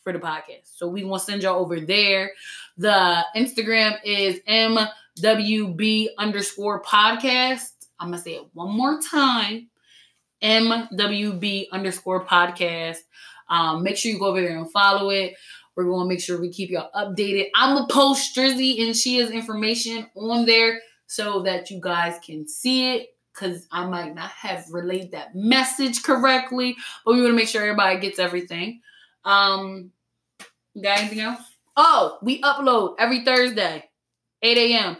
for 0.04 0.14
the 0.14 0.20
podcast. 0.20 0.76
So 0.76 0.88
we 0.88 1.04
want 1.04 1.22
to 1.24 1.32
send 1.32 1.44
y'all 1.44 1.60
over 1.60 1.80
there. 1.80 2.32
The 2.78 3.26
Instagram 3.36 3.98
is 4.04 4.40
MWB 4.48 6.10
underscore 6.18 6.82
podcast. 6.84 7.72
I'm 8.00 8.12
gonna 8.12 8.22
say 8.22 8.36
it 8.36 8.48
one 8.54 8.76
more 8.76 9.00
time. 9.02 9.70
MWB 10.42 11.70
underscore 11.72 12.26
podcast. 12.26 13.00
Um, 13.48 13.84
make 13.84 13.98
sure 13.98 14.12
you 14.12 14.20
go 14.20 14.26
over 14.28 14.42
there 14.42 14.58
and 14.58 14.72
follow 14.72 15.10
it. 15.10 15.36
We're 15.76 15.86
gonna 15.86 16.08
make 16.08 16.22
sure 16.22 16.40
we 16.40 16.50
keep 16.50 16.70
y'all 16.70 16.90
updated. 16.96 17.50
I'm 17.56 17.76
gonna 17.76 17.88
post 17.88 18.36
Strizzy 18.36 18.86
and 18.86 18.96
Shia's 18.96 19.32
information 19.32 20.08
on 20.16 20.46
there 20.46 20.80
so 21.08 21.42
that 21.44 21.70
you 21.70 21.80
guys 21.82 22.20
can 22.26 22.48
see 22.48 22.96
it. 22.96 23.10
Cause 23.34 23.68
I 23.70 23.86
might 23.86 24.16
not 24.16 24.30
have 24.30 24.66
relayed 24.72 25.12
that 25.12 25.36
message 25.36 26.04
correctly, 26.04 26.78
but 27.04 27.16
we 27.16 27.22
want 27.22 27.32
to 27.34 27.36
make 27.36 27.50
sure 27.50 27.62
everybody 27.62 28.00
gets 28.00 28.18
everything. 28.18 28.80
Um, 29.26 29.92
you 30.74 30.84
got 30.84 31.00
anything 31.00 31.20
else? 31.20 31.42
Oh, 31.76 32.18
we 32.22 32.42
upload 32.42 32.96
every 32.98 33.26
Thursday, 33.26 33.84
8 34.42 34.58
a.m. 34.58 34.96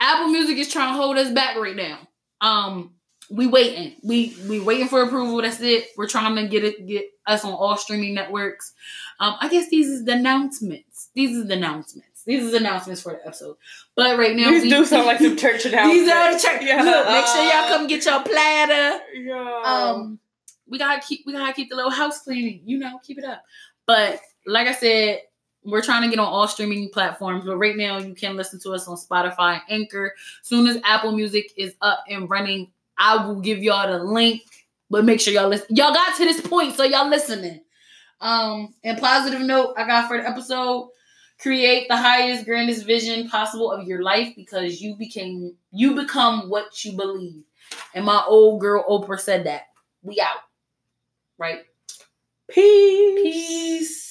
Apple 0.00 0.28
Music 0.28 0.56
is 0.56 0.72
trying 0.72 0.94
to 0.94 1.02
hold 1.02 1.18
us 1.18 1.30
back 1.30 1.56
right 1.56 1.76
now. 1.76 1.98
Um, 2.40 2.94
we 3.30 3.46
waiting. 3.46 3.96
We 4.02 4.34
we 4.48 4.60
waiting 4.60 4.88
for 4.88 5.02
approval. 5.02 5.42
That's 5.42 5.60
it. 5.60 5.88
We're 5.96 6.08
trying 6.08 6.36
to 6.36 6.48
get 6.48 6.64
it 6.64 6.86
get 6.86 7.06
us 7.26 7.44
on 7.44 7.52
all 7.52 7.76
streaming 7.76 8.14
networks. 8.14 8.72
Um, 9.20 9.34
I 9.40 9.48
guess 9.48 9.68
these 9.68 9.88
is 9.88 10.04
the 10.04 10.12
announcements. 10.12 11.10
These 11.14 11.36
is 11.36 11.48
the 11.48 11.54
announcements. 11.54 12.22
These 12.24 12.44
is 12.44 12.50
the 12.52 12.58
announcements 12.58 13.02
for 13.02 13.12
the 13.12 13.26
episode. 13.26 13.56
But 13.96 14.18
right 14.18 14.36
now, 14.36 14.50
These 14.50 14.64
we, 14.64 14.70
do 14.70 14.84
sound 14.84 15.06
like 15.06 15.18
some 15.18 15.36
church 15.38 15.64
announcements. 15.64 16.00
These 16.00 16.10
are 16.10 16.32
the 16.34 16.38
church. 16.38 16.62
Yeah. 16.62 16.82
Look, 16.82 17.06
make 17.06 17.26
sure 17.26 17.42
y'all 17.42 17.68
come 17.68 17.86
get 17.86 18.04
your 18.04 18.22
platter. 18.22 19.04
Yeah. 19.14 19.62
Um, 19.64 20.18
we 20.68 20.78
gotta 20.78 21.00
keep 21.00 21.20
we 21.26 21.32
gotta 21.32 21.52
keep 21.52 21.70
the 21.70 21.76
little 21.76 21.90
house 21.90 22.22
clean. 22.22 22.62
You 22.64 22.78
know, 22.78 23.00
keep 23.02 23.18
it 23.18 23.24
up. 23.24 23.42
But 23.86 24.20
like 24.46 24.68
I 24.68 24.72
said, 24.74 25.22
we're 25.64 25.82
trying 25.82 26.02
to 26.02 26.08
get 26.08 26.18
on 26.18 26.26
all 26.26 26.46
streaming 26.46 26.88
platforms, 26.90 27.44
but 27.44 27.56
right 27.56 27.76
now 27.76 27.98
you 27.98 28.14
can 28.14 28.36
listen 28.36 28.60
to 28.60 28.72
us 28.72 28.86
on 28.86 28.96
Spotify, 28.96 29.60
Anchor. 29.68 30.14
Soon 30.42 30.66
as 30.66 30.78
Apple 30.84 31.12
Music 31.12 31.52
is 31.56 31.74
up 31.80 32.04
and 32.08 32.28
running, 32.30 32.70
I 32.96 33.26
will 33.26 33.40
give 33.40 33.62
y'all 33.62 33.90
the 33.90 34.02
link. 34.02 34.42
But 34.90 35.04
make 35.04 35.20
sure 35.20 35.34
y'all 35.34 35.48
listen. 35.48 35.66
Y'all 35.70 35.92
got 35.92 36.16
to 36.16 36.24
this 36.24 36.40
point, 36.40 36.74
so 36.74 36.84
y'all 36.84 37.08
listening. 37.08 37.60
Um, 38.20 38.74
and 38.84 38.98
positive 38.98 39.40
note 39.40 39.74
I 39.76 39.86
got 39.86 40.08
for 40.08 40.18
the 40.18 40.28
episode: 40.28 40.90
create 41.40 41.88
the 41.88 41.96
highest, 41.96 42.44
grandest 42.44 42.84
vision 42.84 43.28
possible 43.28 43.70
of 43.70 43.86
your 43.86 44.02
life 44.02 44.34
because 44.36 44.80
you 44.80 44.96
became 44.96 45.54
you 45.70 45.94
become 45.94 46.48
what 46.48 46.84
you 46.84 46.92
believe. 46.92 47.42
And 47.94 48.04
my 48.04 48.22
old 48.26 48.60
girl 48.60 48.84
Oprah 48.88 49.20
said 49.20 49.46
that. 49.46 49.62
We 50.02 50.20
out. 50.20 50.38
Right? 51.38 51.60
Peace. 52.48 53.22
Peace. 53.22 53.98